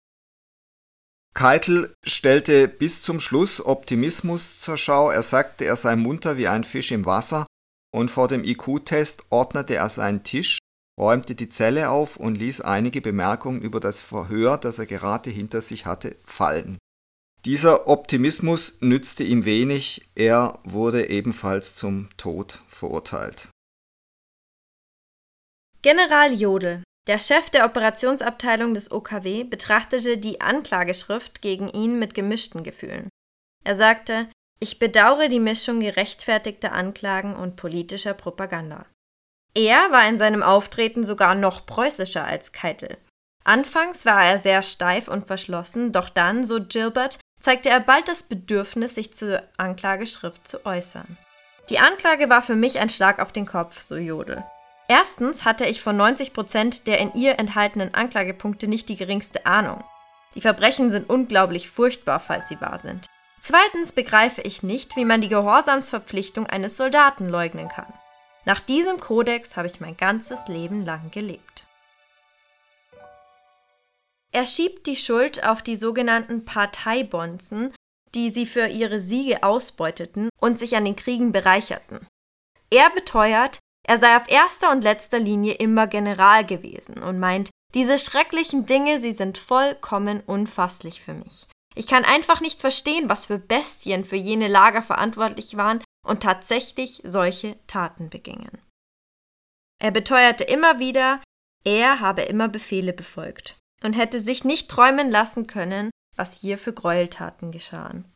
Keitel 1.34 1.94
stellte 2.04 2.66
bis 2.66 3.02
zum 3.02 3.20
Schluss 3.20 3.64
Optimismus 3.64 4.60
zur 4.60 4.76
Schau, 4.76 5.10
er 5.10 5.22
sagte, 5.22 5.64
er 5.64 5.76
sei 5.76 5.94
munter 5.94 6.36
wie 6.36 6.48
ein 6.48 6.64
Fisch 6.64 6.90
im 6.90 7.06
Wasser, 7.06 7.46
und 7.94 8.10
vor 8.10 8.26
dem 8.26 8.42
IQ-Test 8.42 9.24
ordnete 9.30 9.76
er 9.76 9.88
seinen 9.88 10.24
Tisch, 10.24 10.58
räumte 10.98 11.34
die 11.34 11.48
Zelle 11.48 11.90
auf 11.90 12.16
und 12.16 12.36
ließ 12.36 12.60
einige 12.60 13.00
Bemerkungen 13.00 13.62
über 13.62 13.80
das 13.80 14.00
Verhör, 14.00 14.58
das 14.58 14.78
er 14.78 14.86
gerade 14.86 15.30
hinter 15.30 15.60
sich 15.60 15.86
hatte, 15.86 16.16
fallen. 16.24 16.78
Dieser 17.44 17.86
Optimismus 17.86 18.78
nützte 18.80 19.22
ihm 19.22 19.44
wenig, 19.44 20.08
er 20.16 20.58
wurde 20.64 21.08
ebenfalls 21.08 21.76
zum 21.76 22.08
Tod 22.16 22.62
verurteilt. 22.66 23.48
General 25.82 26.34
Jodl, 26.34 26.82
der 27.06 27.20
Chef 27.20 27.48
der 27.50 27.64
Operationsabteilung 27.64 28.74
des 28.74 28.90
OKW, 28.90 29.44
betrachtete 29.44 30.18
die 30.18 30.40
Anklageschrift 30.40 31.40
gegen 31.40 31.68
ihn 31.68 31.98
mit 31.98 32.14
gemischten 32.14 32.64
Gefühlen. 32.64 33.08
Er 33.64 33.76
sagte, 33.76 34.28
ich 34.60 34.80
bedauere 34.80 35.28
die 35.28 35.40
Mischung 35.40 35.78
gerechtfertigter 35.78 36.72
Anklagen 36.72 37.36
und 37.36 37.54
politischer 37.54 38.14
Propaganda. 38.14 38.86
Er 39.58 39.90
war 39.90 40.08
in 40.08 40.18
seinem 40.18 40.44
Auftreten 40.44 41.02
sogar 41.02 41.34
noch 41.34 41.66
preußischer 41.66 42.24
als 42.24 42.52
Keitel. 42.52 42.96
Anfangs 43.42 44.06
war 44.06 44.24
er 44.24 44.38
sehr 44.38 44.62
steif 44.62 45.08
und 45.08 45.26
verschlossen, 45.26 45.90
doch 45.90 46.10
dann, 46.10 46.44
so 46.44 46.60
Gilbert, 46.62 47.18
zeigte 47.40 47.68
er 47.68 47.80
bald 47.80 48.06
das 48.06 48.22
Bedürfnis, 48.22 48.94
sich 48.94 49.12
zur 49.14 49.42
Anklageschrift 49.56 50.46
zu 50.46 50.64
äußern. 50.64 51.16
Die 51.70 51.80
Anklage 51.80 52.30
war 52.30 52.40
für 52.40 52.54
mich 52.54 52.78
ein 52.78 52.88
Schlag 52.88 53.18
auf 53.18 53.32
den 53.32 53.46
Kopf, 53.46 53.82
so 53.82 53.96
Jodl. 53.96 54.44
Erstens 54.86 55.44
hatte 55.44 55.64
ich 55.64 55.82
von 55.82 55.96
90 55.96 56.34
Prozent 56.34 56.86
der 56.86 57.00
in 57.00 57.12
ihr 57.14 57.40
enthaltenen 57.40 57.92
Anklagepunkte 57.92 58.68
nicht 58.68 58.88
die 58.88 58.96
geringste 58.96 59.44
Ahnung. 59.44 59.82
Die 60.36 60.40
Verbrechen 60.40 60.92
sind 60.92 61.10
unglaublich 61.10 61.68
furchtbar, 61.68 62.20
falls 62.20 62.48
sie 62.48 62.60
wahr 62.60 62.78
sind. 62.78 63.08
Zweitens 63.40 63.90
begreife 63.90 64.40
ich 64.42 64.62
nicht, 64.62 64.94
wie 64.94 65.04
man 65.04 65.20
die 65.20 65.28
Gehorsamsverpflichtung 65.28 66.46
eines 66.46 66.76
Soldaten 66.76 67.28
leugnen 67.28 67.68
kann. 67.68 67.92
Nach 68.48 68.60
diesem 68.60 68.98
Kodex 68.98 69.58
habe 69.58 69.66
ich 69.66 69.78
mein 69.78 69.94
ganzes 69.94 70.48
Leben 70.48 70.82
lang 70.82 71.10
gelebt. 71.10 71.66
Er 74.32 74.46
schiebt 74.46 74.86
die 74.86 74.96
Schuld 74.96 75.46
auf 75.46 75.60
die 75.60 75.76
sogenannten 75.76 76.46
Parteibonzen, 76.46 77.74
die 78.14 78.30
sie 78.30 78.46
für 78.46 78.66
ihre 78.66 79.00
Siege 79.00 79.42
ausbeuteten 79.42 80.30
und 80.40 80.58
sich 80.58 80.76
an 80.76 80.86
den 80.86 80.96
Kriegen 80.96 81.30
bereicherten. 81.30 82.06
Er 82.70 82.88
beteuert, 82.88 83.58
er 83.86 83.98
sei 83.98 84.16
auf 84.16 84.30
erster 84.30 84.70
und 84.70 84.82
letzter 84.82 85.18
Linie 85.18 85.52
immer 85.52 85.86
General 85.86 86.46
gewesen 86.46 87.02
und 87.02 87.18
meint, 87.18 87.50
diese 87.74 87.98
schrecklichen 87.98 88.64
Dinge, 88.64 88.98
sie 88.98 89.12
sind 89.12 89.36
vollkommen 89.36 90.22
unfasslich 90.24 91.02
für 91.02 91.12
mich. 91.12 91.46
Ich 91.74 91.86
kann 91.86 92.06
einfach 92.06 92.40
nicht 92.40 92.62
verstehen, 92.62 93.10
was 93.10 93.26
für 93.26 93.38
Bestien 93.38 94.06
für 94.06 94.16
jene 94.16 94.48
Lager 94.48 94.80
verantwortlich 94.80 95.58
waren 95.58 95.82
und 96.06 96.22
tatsächlich 96.22 97.00
solche 97.04 97.58
Taten 97.66 98.10
begingen. 98.10 98.62
Er 99.80 99.90
beteuerte 99.90 100.44
immer 100.44 100.78
wieder, 100.78 101.22
er 101.64 102.00
habe 102.00 102.22
immer 102.22 102.48
Befehle 102.48 102.92
befolgt 102.92 103.56
und 103.82 103.92
hätte 103.92 104.20
sich 104.20 104.44
nicht 104.44 104.70
träumen 104.70 105.10
lassen 105.10 105.46
können, 105.46 105.90
was 106.16 106.40
hier 106.40 106.58
für 106.58 106.72
Gräueltaten 106.72 107.52
geschahen. 107.52 108.12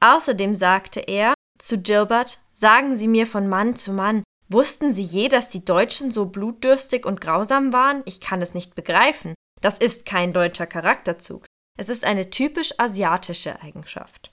Außerdem 0.00 0.54
sagte 0.54 1.00
er 1.00 1.34
zu 1.58 1.80
Gilbert, 1.80 2.40
sagen 2.52 2.94
Sie 2.96 3.08
mir 3.08 3.26
von 3.26 3.48
Mann 3.48 3.76
zu 3.76 3.92
Mann, 3.92 4.24
Wussten 4.48 4.92
Sie 4.92 5.02
je, 5.02 5.28
dass 5.28 5.48
die 5.48 5.64
Deutschen 5.64 6.12
so 6.12 6.26
blutdürstig 6.26 7.04
und 7.04 7.20
grausam 7.20 7.72
waren? 7.72 8.02
Ich 8.04 8.20
kann 8.20 8.40
es 8.42 8.54
nicht 8.54 8.76
begreifen. 8.76 9.34
Das 9.60 9.78
ist 9.78 10.06
kein 10.06 10.32
deutscher 10.32 10.66
Charakterzug. 10.66 11.46
Es 11.76 11.88
ist 11.88 12.04
eine 12.04 12.30
typisch 12.30 12.78
asiatische 12.78 13.60
Eigenschaft. 13.60 14.32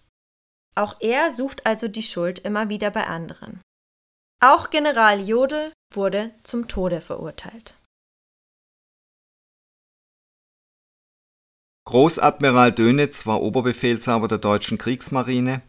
Auch 0.76 0.96
er 1.00 1.32
sucht 1.32 1.66
also 1.66 1.88
die 1.88 2.04
Schuld 2.04 2.40
immer 2.40 2.70
wieder 2.70 2.92
bei 2.92 3.06
anderen. 3.06 3.62
Auch 4.44 4.70
General 4.70 5.22
Jodl 5.22 5.72
wurde 5.94 6.32
zum 6.44 6.68
Tode 6.68 7.00
verurteilt. 7.00 7.76
Großadmiral 11.86 12.72
Dönitz 12.72 13.26
war 13.26 13.42
Oberbefehlshaber 13.42 14.28
der 14.28 14.38
deutschen 14.38 14.78
Kriegsmarine 14.78 15.62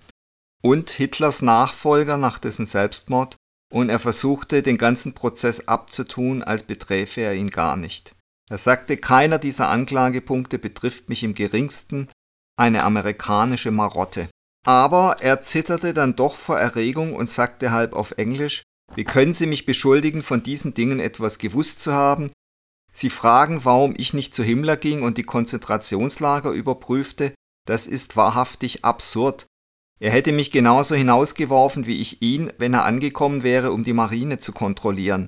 und 0.62 0.90
Hitlers 0.90 1.42
Nachfolger 1.42 2.16
nach 2.16 2.38
dessen 2.38 2.66
Selbstmord 2.66 3.36
und 3.72 3.90
er 3.90 3.98
versuchte, 3.98 4.62
den 4.62 4.78
ganzen 4.78 5.14
Prozess 5.14 5.66
abzutun, 5.68 6.42
als 6.42 6.62
beträfe 6.62 7.20
er 7.20 7.34
ihn 7.34 7.50
gar 7.50 7.76
nicht. 7.76 8.14
Er 8.48 8.58
sagte, 8.58 8.96
keiner 8.96 9.38
dieser 9.38 9.68
Anklagepunkte 9.68 10.58
betrifft 10.58 11.08
mich 11.08 11.22
im 11.24 11.34
geringsten, 11.34 12.08
eine 12.56 12.84
amerikanische 12.84 13.72
Marotte. 13.72 14.28
Aber 14.64 15.18
er 15.20 15.42
zitterte 15.42 15.92
dann 15.92 16.16
doch 16.16 16.36
vor 16.36 16.58
Erregung 16.58 17.14
und 17.14 17.28
sagte 17.28 17.70
halb 17.70 17.92
auf 17.92 18.12
Englisch, 18.16 18.62
wie 18.94 19.04
können 19.04 19.34
Sie 19.34 19.46
mich 19.46 19.66
beschuldigen, 19.66 20.22
von 20.22 20.42
diesen 20.42 20.74
Dingen 20.74 21.00
etwas 21.00 21.38
gewusst 21.38 21.80
zu 21.80 21.92
haben? 21.92 22.30
Sie 22.92 23.10
fragen, 23.10 23.64
warum 23.64 23.94
ich 23.96 24.14
nicht 24.14 24.34
zu 24.34 24.42
Himmler 24.42 24.76
ging 24.76 25.02
und 25.02 25.18
die 25.18 25.24
Konzentrationslager 25.24 26.50
überprüfte? 26.52 27.32
Das 27.66 27.86
ist 27.86 28.16
wahrhaftig 28.16 28.84
absurd. 28.84 29.46
Er 30.00 30.10
hätte 30.10 30.32
mich 30.32 30.50
genauso 30.50 30.94
hinausgeworfen 30.94 31.86
wie 31.86 32.00
ich 32.00 32.22
ihn, 32.22 32.52
wenn 32.58 32.74
er 32.74 32.84
angekommen 32.84 33.42
wäre, 33.42 33.72
um 33.72 33.84
die 33.84 33.92
Marine 33.92 34.38
zu 34.38 34.52
kontrollieren. 34.52 35.26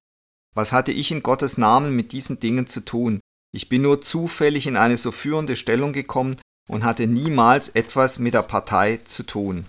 Was 0.55 0.73
hatte 0.73 0.93
ich 0.93 1.11
in 1.11 1.23
Gottes 1.23 1.59
Namen 1.59 1.95
mit 1.95 2.13
diesen 2.13 2.41
Dingen 2.41 2.67
zu 2.67 2.81
tun? 2.85 3.21
Ich 3.53 3.69
bin 3.69 3.83
nur 3.83 4.01
zufällig 4.01 4.67
in 4.67 4.77
eine 4.77 4.97
so 4.97 5.11
führende 5.13 5.57
Stellung 5.57 5.93
gekommen 5.93 6.37
und 6.69 6.85
hatte 6.85 7.07
niemals 7.07 7.69
etwas 7.71 8.19
mit 8.19 8.35
der 8.35 8.43
Partei 8.43 9.01
zu 9.05 9.23
tun. 9.23 9.67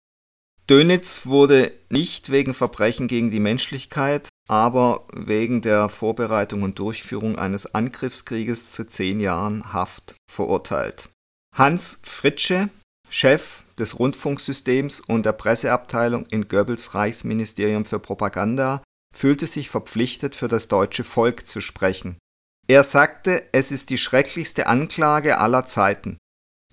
Dönitz 0.69 1.25
wurde 1.25 1.71
nicht 1.89 2.29
wegen 2.29 2.53
Verbrechen 2.53 3.07
gegen 3.07 3.31
die 3.31 3.39
Menschlichkeit, 3.39 4.27
aber 4.49 5.05
wegen 5.13 5.61
der 5.61 5.87
Vorbereitung 5.87 6.63
und 6.63 6.77
Durchführung 6.79 7.37
eines 7.37 7.73
Angriffskrieges 7.73 8.69
zu 8.69 8.85
zehn 8.85 9.19
Jahren 9.19 9.71
Haft 9.71 10.15
verurteilt. 10.29 11.09
Hans 11.55 12.01
Fritsche, 12.03 12.69
Chef 13.09 13.63
des 13.79 13.97
Rundfunksystems 13.97 14.99
und 14.99 15.25
der 15.25 15.31
Presseabteilung 15.31 16.25
in 16.25 16.49
Goebbels 16.49 16.93
Reichsministerium 16.95 17.85
für 17.85 17.99
Propaganda, 17.99 18.83
fühlte 19.15 19.47
sich 19.47 19.69
verpflichtet, 19.69 20.35
für 20.35 20.49
das 20.49 20.67
deutsche 20.67 21.05
Volk 21.05 21.47
zu 21.47 21.61
sprechen. 21.61 22.17
Er 22.67 22.83
sagte, 22.83 23.43
es 23.53 23.71
ist 23.71 23.89
die 23.89 23.97
schrecklichste 23.97 24.67
Anklage 24.67 25.37
aller 25.37 25.65
Zeiten. 25.65 26.17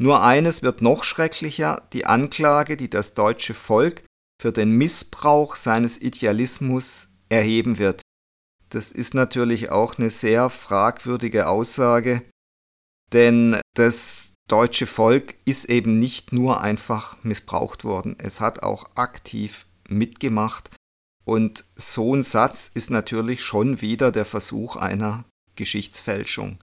Nur 0.01 0.23
eines 0.23 0.63
wird 0.63 0.83
noch 0.83 1.05
schrecklicher, 1.05 1.87
die 1.93 2.07
Anklage, 2.07 2.77
die 2.77 2.91
das 2.91 3.15
deutsche 3.15 3.55
Volk 3.55 4.05
für 4.41 4.53
den 4.53 4.73
Missbrauch 4.73 5.55
seines 5.55 6.01
Idealismus 6.03 7.15
erheben 7.29 7.79
wird. 7.79 8.03
Das 8.71 8.91
ist 8.91 9.15
natürlich 9.15 9.71
auch 9.71 9.99
eine 9.99 10.11
sehr 10.11 10.51
fragwürdige 10.51 11.49
Aussage, 11.49 12.23
denn 13.13 13.61
das 13.75 14.33
deutsche 14.49 14.87
Volk 14.87 15.37
ist 15.45 15.67
eben 15.67 15.99
nicht 16.01 16.33
nur 16.33 16.61
einfach 16.61 17.23
missbraucht 17.23 17.85
worden, 17.85 18.17
es 18.19 18.41
hat 18.41 18.63
auch 18.63 18.97
aktiv 18.97 19.67
mitgemacht 19.89 20.71
und 21.25 21.65
so 21.77 22.15
ein 22.15 22.23
Satz 22.23 22.71
ist 22.73 22.91
natürlich 22.91 23.43
schon 23.43 23.81
wieder 23.81 24.13
der 24.13 24.25
Versuch 24.25 24.77
einer 24.77 25.25
Geschichtsfälschung. 25.57 26.59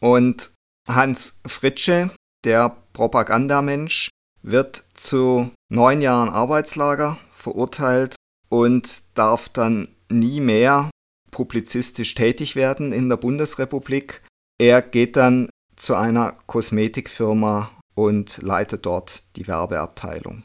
Und 0.00 0.52
Hans 0.88 1.40
Fritsche, 1.46 2.10
der 2.46 2.76
Propagandamensch, 2.94 4.08
wird 4.42 4.84
zu 4.94 5.50
neun 5.68 6.00
Jahren 6.00 6.30
Arbeitslager 6.30 7.18
verurteilt 7.30 8.14
und 8.48 9.18
darf 9.18 9.48
dann 9.48 9.88
nie 10.08 10.40
mehr 10.40 10.90
publizistisch 11.32 12.14
tätig 12.14 12.56
werden 12.56 12.92
in 12.92 13.08
der 13.08 13.16
Bundesrepublik. 13.16 14.22
Er 14.58 14.80
geht 14.80 15.16
dann 15.16 15.50
zu 15.74 15.96
einer 15.96 16.32
Kosmetikfirma 16.46 17.70
und 17.94 18.38
leitet 18.42 18.86
dort 18.86 19.36
die 19.36 19.46
Werbeabteilung. 19.46 20.44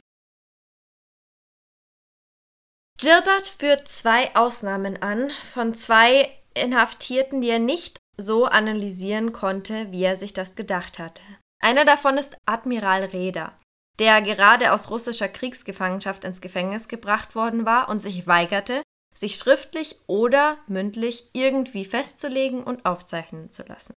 Gilbert 2.99 3.47
führt 3.47 3.87
zwei 3.87 4.35
Ausnahmen 4.35 5.01
an 5.01 5.31
von 5.53 5.73
zwei 5.73 6.29
Inhaftierten, 6.53 7.41
die 7.41 7.49
er 7.49 7.59
nicht 7.59 7.97
so 8.17 8.45
analysieren 8.45 9.31
konnte, 9.31 9.91
wie 9.91 10.03
er 10.03 10.15
sich 10.15 10.33
das 10.33 10.55
gedacht 10.55 10.99
hatte. 10.99 11.23
Einer 11.61 11.85
davon 11.85 12.17
ist 12.17 12.37
Admiral 12.45 13.05
Reda, 13.05 13.57
der 13.99 14.21
gerade 14.21 14.73
aus 14.73 14.89
russischer 14.89 15.27
Kriegsgefangenschaft 15.27 16.23
ins 16.25 16.41
Gefängnis 16.41 16.87
gebracht 16.87 17.35
worden 17.35 17.65
war 17.65 17.87
und 17.87 17.99
sich 17.99 18.25
weigerte, 18.25 18.81
sich 19.13 19.35
schriftlich 19.35 19.97
oder 20.07 20.57
mündlich 20.67 21.29
irgendwie 21.33 21.85
festzulegen 21.85 22.63
und 22.63 22.85
aufzeichnen 22.85 23.51
zu 23.51 23.63
lassen. 23.63 23.93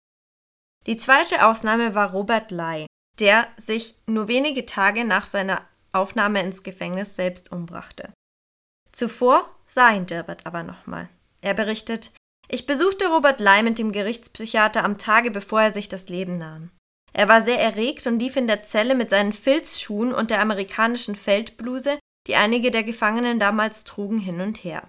Die 0.88 0.98
zweite 0.98 1.46
Ausnahme 1.46 1.94
war 1.94 2.12
Robert 2.12 2.50
Lai, 2.50 2.88
der 3.20 3.48
sich 3.58 3.96
nur 4.08 4.28
wenige 4.28 4.66
Tage 4.66 5.06
nach 5.06 5.28
seiner 5.28 5.62
Aufnahme 5.92 6.42
ins 6.42 6.64
Gefängnis 6.64 7.16
selbst 7.16 7.52
umbrachte. 7.52 8.12
Zuvor 8.92 9.48
sah 9.66 9.92
ihn 9.92 10.08
Gilbert 10.08 10.46
aber 10.46 10.64
nochmal. 10.64 11.10
Er 11.42 11.54
berichtet, 11.54 12.12
ich 12.48 12.66
besuchte 12.66 13.08
Robert 13.08 13.40
Lai 13.40 13.62
mit 13.62 13.78
dem 13.78 13.92
Gerichtspsychiater 13.92 14.84
am 14.84 14.98
Tage, 14.98 15.30
bevor 15.30 15.62
er 15.62 15.72
sich 15.72 15.88
das 15.88 16.10
Leben 16.10 16.38
nahm. 16.38 16.72
Er 17.14 17.28
war 17.28 17.42
sehr 17.42 17.60
erregt 17.60 18.06
und 18.08 18.20
lief 18.20 18.36
in 18.38 18.48
der 18.48 18.64
Zelle 18.64 18.96
mit 18.96 19.10
seinen 19.10 19.34
Filzschuhen 19.34 20.14
und 20.14 20.32
der 20.32 20.42
amerikanischen 20.42 21.16
Feldbluse, 21.16 22.00
die 22.28 22.36
einige 22.36 22.72
der 22.72 22.84
Gefangenen 22.84 23.40
damals 23.40 23.84
trugen, 23.84 24.18
hin 24.18 24.42
und 24.42 24.64
her. 24.64 24.88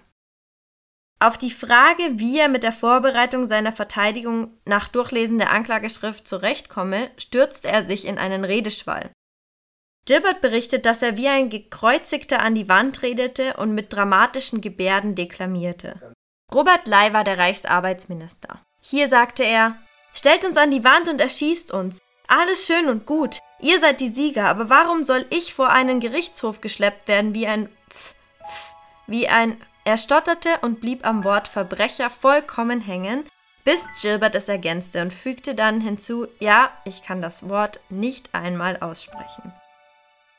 Auf 1.19 1.37
die 1.37 1.51
Frage, 1.51 2.19
wie 2.19 2.37
er 2.37 2.49
mit 2.49 2.63
der 2.63 2.73
Vorbereitung 2.73 3.47
seiner 3.47 3.71
Verteidigung 3.71 4.57
nach 4.65 4.89
Durchlesen 4.89 5.37
der 5.37 5.51
Anklageschrift 5.51 6.27
zurechtkomme, 6.27 7.11
stürzte 7.17 7.69
er 7.69 7.87
sich 7.87 8.05
in 8.05 8.17
einen 8.17 8.43
Redeschwall. 8.43 9.09
Gilbert 10.05 10.41
berichtet, 10.41 10.85
dass 10.85 11.01
er 11.01 11.15
wie 11.15 11.29
ein 11.29 11.49
Gekreuzigter 11.49 12.41
an 12.41 12.55
die 12.55 12.67
Wand 12.67 13.03
redete 13.03 13.55
und 13.55 13.73
mit 13.73 13.93
dramatischen 13.93 14.59
Gebärden 14.59 15.15
deklamierte. 15.15 16.13
Robert 16.53 16.87
Lai 16.87 17.13
war 17.13 17.23
der 17.23 17.37
Reichsarbeitsminister. 17.37 18.61
Hier 18.81 19.07
sagte 19.07 19.43
er, 19.43 19.77
Stellt 20.13 20.45
uns 20.45 20.57
an 20.57 20.71
die 20.71 20.83
Wand 20.83 21.09
und 21.09 21.19
erschießt 21.19 21.71
uns. 21.71 21.99
Alles 22.27 22.65
schön 22.67 22.87
und 22.87 23.05
gut. 23.05 23.39
Ihr 23.59 23.79
seid 23.79 24.01
die 24.01 24.09
Sieger, 24.09 24.47
aber 24.47 24.69
warum 24.69 25.03
soll 25.03 25.25
ich 25.29 25.53
vor 25.53 25.69
einen 25.69 25.99
Gerichtshof 25.99 26.61
geschleppt 26.61 27.07
werden 27.07 27.33
wie 27.33 27.47
ein 27.47 27.69
Pf, 27.89 28.15
Pf, 28.45 28.75
wie 29.07 29.27
ein 29.27 29.61
er 29.85 29.97
stotterte 29.97 30.59
und 30.61 30.79
blieb 30.79 31.05
am 31.05 31.23
Wort 31.23 31.47
Verbrecher 31.47 32.09
vollkommen 32.09 32.79
hängen, 32.79 33.25
bis 33.65 33.85
Gilbert 34.01 34.35
es 34.35 34.47
ergänzte 34.47 35.01
und 35.01 35.13
fügte 35.13 35.55
dann 35.55 35.81
hinzu, 35.81 36.27
ja, 36.39 36.71
ich 36.85 37.03
kann 37.03 37.21
das 37.21 37.49
Wort 37.49 37.81
nicht 37.89 38.33
einmal 38.33 38.77
aussprechen. 38.77 39.53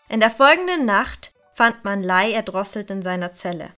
In 0.08 0.20
der 0.20 0.30
folgenden 0.30 0.84
Nacht 0.84 1.32
fand 1.54 1.84
man 1.84 2.02
Lai 2.02 2.32
erdrosselt 2.32 2.90
in 2.90 3.02
seiner 3.02 3.32
Zelle. 3.32 3.72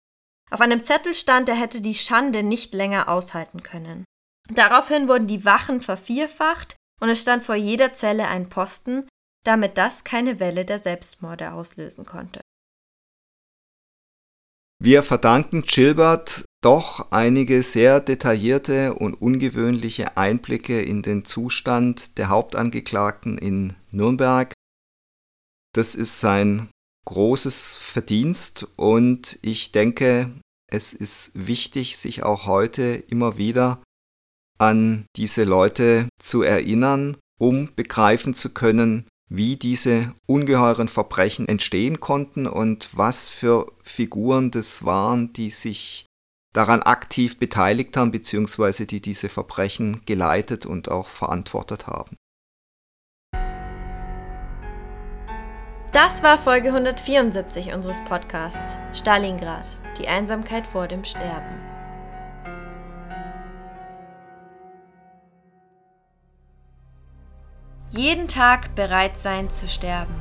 Auf 0.50 0.60
einem 0.60 0.84
Zettel 0.84 1.14
stand, 1.14 1.48
er 1.48 1.56
hätte 1.56 1.80
die 1.80 1.94
Schande 1.94 2.42
nicht 2.42 2.72
länger 2.74 3.08
aushalten 3.08 3.62
können. 3.62 4.04
Daraufhin 4.48 5.08
wurden 5.08 5.26
die 5.26 5.44
Wachen 5.44 5.80
vervierfacht 5.80 6.76
und 7.00 7.08
es 7.08 7.22
stand 7.22 7.42
vor 7.44 7.54
jeder 7.54 7.92
Zelle 7.92 8.28
ein 8.28 8.48
Posten, 8.48 9.06
damit 9.44 9.78
das 9.78 10.04
keine 10.04 10.40
Welle 10.40 10.64
der 10.64 10.78
Selbstmorde 10.78 11.52
auslösen 11.52 12.04
konnte. 12.04 12.40
Wir 14.78 15.02
verdanken 15.02 15.62
Gilbert 15.62 16.44
doch 16.62 17.12
einige 17.12 17.62
sehr 17.62 18.00
detaillierte 18.00 18.94
und 18.94 19.14
ungewöhnliche 19.14 20.16
Einblicke 20.16 20.82
in 20.82 21.02
den 21.02 21.24
Zustand 21.24 22.18
der 22.18 22.28
Hauptangeklagten 22.28 23.38
in 23.38 23.74
Nürnberg. 23.90 24.52
Das 25.72 25.94
ist 25.94 26.20
sein 26.20 26.68
großes 27.06 27.76
Verdienst 27.76 28.66
und 28.76 29.38
ich 29.42 29.72
denke, 29.72 30.30
es 30.68 30.92
ist 30.92 31.30
wichtig, 31.34 31.96
sich 31.96 32.24
auch 32.24 32.46
heute 32.46 32.82
immer 33.08 33.38
wieder 33.38 33.80
an 34.58 35.06
diese 35.16 35.44
Leute 35.44 36.08
zu 36.20 36.42
erinnern, 36.42 37.16
um 37.38 37.70
begreifen 37.74 38.34
zu 38.34 38.54
können, 38.54 39.06
wie 39.28 39.56
diese 39.56 40.12
ungeheuren 40.26 40.88
Verbrechen 40.88 41.48
entstehen 41.48 42.00
konnten 42.00 42.46
und 42.46 42.96
was 42.96 43.28
für 43.28 43.66
Figuren 43.82 44.50
das 44.50 44.84
waren, 44.84 45.32
die 45.32 45.50
sich 45.50 46.06
daran 46.52 46.80
aktiv 46.82 47.38
beteiligt 47.38 47.96
haben, 47.96 48.10
beziehungsweise 48.10 48.86
die 48.86 49.00
diese 49.00 49.28
Verbrechen 49.28 50.02
geleitet 50.06 50.64
und 50.64 50.90
auch 50.90 51.08
verantwortet 51.08 51.86
haben. 51.86 52.16
Das 55.92 56.22
war 56.22 56.36
Folge 56.36 56.68
174 56.68 57.72
unseres 57.72 58.04
Podcasts 58.04 58.76
Stalingrad, 58.92 59.82
die 59.98 60.08
Einsamkeit 60.08 60.66
vor 60.66 60.88
dem 60.88 61.04
Sterben. 61.04 61.65
Jeden 67.96 68.28
Tag 68.28 68.74
bereit 68.74 69.16
sein 69.16 69.48
zu 69.48 69.68
sterben. 69.68 70.14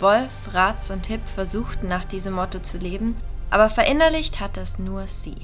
Wolf, 0.00 0.52
Ratz 0.52 0.90
und 0.90 1.06
Hipp 1.06 1.28
versuchten 1.28 1.86
nach 1.86 2.04
diesem 2.04 2.34
Motto 2.34 2.58
zu 2.58 2.78
leben, 2.78 3.14
aber 3.50 3.68
verinnerlicht 3.68 4.40
hat 4.40 4.56
es 4.56 4.80
nur 4.80 5.06
sie. 5.06 5.36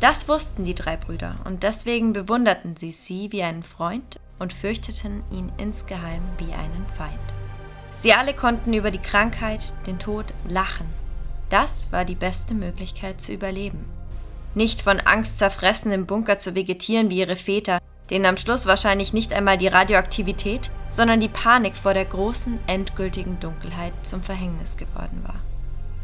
Das 0.00 0.26
wussten 0.26 0.64
die 0.64 0.74
drei 0.74 0.96
Brüder 0.96 1.34
und 1.44 1.64
deswegen 1.64 2.14
bewunderten 2.14 2.76
sie 2.76 2.92
sie 2.92 3.30
wie 3.30 3.42
einen 3.42 3.62
Freund 3.62 4.18
und 4.38 4.54
fürchteten 4.54 5.22
ihn 5.30 5.52
insgeheim 5.58 6.22
wie 6.38 6.54
einen 6.54 6.86
Feind. 6.94 7.34
Sie 7.96 8.14
alle 8.14 8.32
konnten 8.32 8.72
über 8.72 8.90
die 8.90 9.02
Krankheit, 9.02 9.74
den 9.86 9.98
Tod 9.98 10.32
lachen. 10.48 10.86
Das 11.50 11.92
war 11.92 12.06
die 12.06 12.14
beste 12.14 12.54
Möglichkeit 12.54 13.20
zu 13.20 13.34
überleben. 13.34 13.84
Nicht 14.54 14.80
von 14.80 14.98
Angst 15.00 15.38
zerfressen 15.38 15.92
im 15.92 16.06
Bunker 16.06 16.38
zu 16.38 16.54
vegetieren 16.54 17.10
wie 17.10 17.18
ihre 17.18 17.36
Väter, 17.36 17.78
denen 18.10 18.26
am 18.26 18.36
Schluss 18.36 18.66
wahrscheinlich 18.66 19.12
nicht 19.12 19.32
einmal 19.32 19.58
die 19.58 19.68
Radioaktivität, 19.68 20.70
sondern 20.90 21.20
die 21.20 21.28
Panik 21.28 21.76
vor 21.76 21.94
der 21.94 22.04
großen, 22.04 22.58
endgültigen 22.66 23.40
Dunkelheit 23.40 23.92
zum 24.02 24.22
Verhängnis 24.22 24.76
geworden 24.76 25.22
war. 25.24 25.40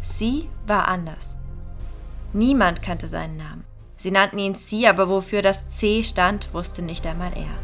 Sie 0.00 0.48
war 0.66 0.88
anders. 0.88 1.38
Niemand 2.32 2.82
kannte 2.82 3.08
seinen 3.08 3.36
Namen. 3.36 3.64
Sie 3.96 4.10
nannten 4.10 4.38
ihn 4.38 4.54
Sie, 4.54 4.86
aber 4.88 5.10
wofür 5.10 5.42
das 5.42 5.68
C 5.68 6.02
stand, 6.02 6.54
wusste 6.54 6.82
nicht 6.82 7.06
einmal 7.06 7.32
er. 7.36 7.58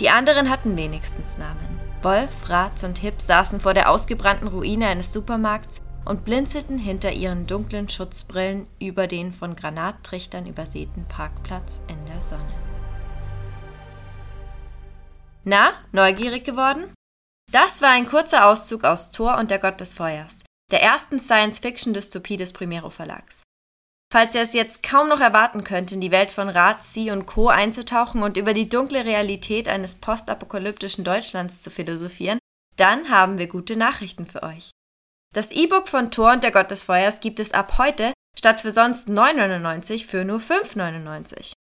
Die 0.00 0.10
anderen 0.10 0.50
hatten 0.50 0.76
wenigstens 0.76 1.38
Namen. 1.38 1.80
Wolf, 2.02 2.50
Ratz 2.50 2.82
und 2.82 2.98
Hip 2.98 3.22
saßen 3.22 3.60
vor 3.60 3.72
der 3.72 3.90
ausgebrannten 3.90 4.48
Ruine 4.48 4.88
eines 4.88 5.12
Supermarkts 5.12 5.82
und 6.04 6.24
blinzelten 6.24 6.78
hinter 6.78 7.12
ihren 7.12 7.46
dunklen 7.46 7.88
Schutzbrillen 7.88 8.66
über 8.80 9.06
den 9.06 9.32
von 9.32 9.56
Granattrichtern 9.56 10.46
übersäten 10.46 11.04
Parkplatz 11.08 11.80
in 11.88 12.04
der 12.06 12.20
Sonne. 12.20 12.65
Na, 15.48 15.80
neugierig 15.92 16.44
geworden? 16.44 16.92
Das 17.52 17.80
war 17.80 17.90
ein 17.90 18.08
kurzer 18.08 18.46
Auszug 18.46 18.82
aus 18.82 19.12
Thor 19.12 19.38
und 19.38 19.52
der 19.52 19.60
Gott 19.60 19.80
des 19.80 19.94
Feuers, 19.94 20.42
der 20.72 20.82
ersten 20.82 21.20
Science-Fiction-Dystopie 21.20 22.36
des 22.36 22.52
Primero 22.52 22.90
Verlags. 22.90 23.44
Falls 24.12 24.34
ihr 24.34 24.40
es 24.42 24.54
jetzt 24.54 24.82
kaum 24.82 25.08
noch 25.08 25.20
erwarten 25.20 25.62
könnt, 25.62 25.92
in 25.92 26.00
die 26.00 26.10
Welt 26.10 26.32
von 26.32 26.48
Razi 26.48 27.12
und 27.12 27.26
Co. 27.26 27.48
einzutauchen 27.48 28.24
und 28.24 28.36
über 28.36 28.54
die 28.54 28.68
dunkle 28.68 29.04
Realität 29.04 29.68
eines 29.68 29.94
postapokalyptischen 30.00 31.04
Deutschlands 31.04 31.62
zu 31.62 31.70
philosophieren, 31.70 32.40
dann 32.76 33.08
haben 33.08 33.38
wir 33.38 33.46
gute 33.46 33.76
Nachrichten 33.76 34.26
für 34.26 34.42
euch. 34.42 34.70
Das 35.32 35.52
E-Book 35.52 35.86
von 35.86 36.10
Thor 36.10 36.32
und 36.32 36.42
der 36.42 36.50
Gott 36.50 36.72
des 36.72 36.82
Feuers 36.82 37.20
gibt 37.20 37.38
es 37.38 37.52
ab 37.52 37.78
heute 37.78 38.12
statt 38.36 38.60
für 38.60 38.72
sonst 38.72 39.08
9,99 39.08 40.06
für 40.06 40.24
nur 40.24 40.40
5,99. 40.40 41.52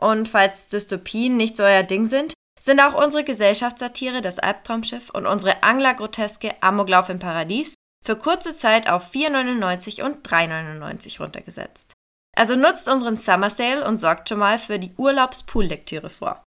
Und 0.00 0.28
falls 0.28 0.68
Dystopien 0.68 1.36
nicht 1.36 1.56
so 1.56 1.64
euer 1.64 1.82
Ding 1.82 2.06
sind, 2.06 2.34
sind 2.60 2.80
auch 2.80 2.94
unsere 2.94 3.24
Gesellschaftssatire 3.24 4.20
Das 4.20 4.38
Albtraumschiff 4.38 5.10
und 5.10 5.26
unsere 5.26 5.62
anglergroteske 5.62 6.62
Amoklauf 6.62 7.08
im 7.08 7.18
Paradies 7.18 7.74
für 8.04 8.16
kurze 8.16 8.54
Zeit 8.54 8.88
auf 8.88 9.12
4,99 9.12 10.02
und 10.02 10.26
3,99 10.28 11.20
runtergesetzt. 11.20 11.92
Also 12.36 12.56
nutzt 12.56 12.88
unseren 12.88 13.16
Summer 13.16 13.50
Sale 13.50 13.86
und 13.86 13.98
sorgt 13.98 14.28
schon 14.28 14.38
mal 14.38 14.58
für 14.58 14.78
die 14.78 14.92
Urlaubspool-Lektüre 14.96 16.10
vor. 16.10 16.44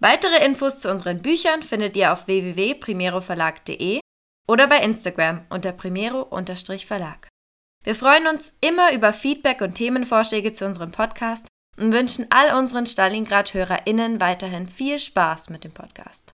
Weitere 0.00 0.44
Infos 0.44 0.80
zu 0.80 0.90
unseren 0.90 1.22
Büchern 1.22 1.62
findet 1.62 1.96
ihr 1.96 2.12
auf 2.12 2.26
www.primeroverlag.de 2.26 4.00
oder 4.46 4.66
bei 4.66 4.78
Instagram 4.78 5.46
unter 5.48 5.72
primero-verlag. 5.72 7.28
Wir 7.84 7.94
freuen 7.94 8.26
uns 8.26 8.54
immer 8.60 8.92
über 8.92 9.12
Feedback 9.12 9.60
und 9.60 9.74
Themenvorschläge 9.74 10.52
zu 10.52 10.66
unserem 10.66 10.90
Podcast 10.90 11.48
und 11.76 11.92
wünschen 11.92 12.26
all 12.30 12.56
unseren 12.58 12.86
Stalingrad-HörerInnen 12.86 14.20
weiterhin 14.20 14.68
viel 14.68 14.98
Spaß 14.98 15.50
mit 15.50 15.64
dem 15.64 15.72
Podcast. 15.72 16.33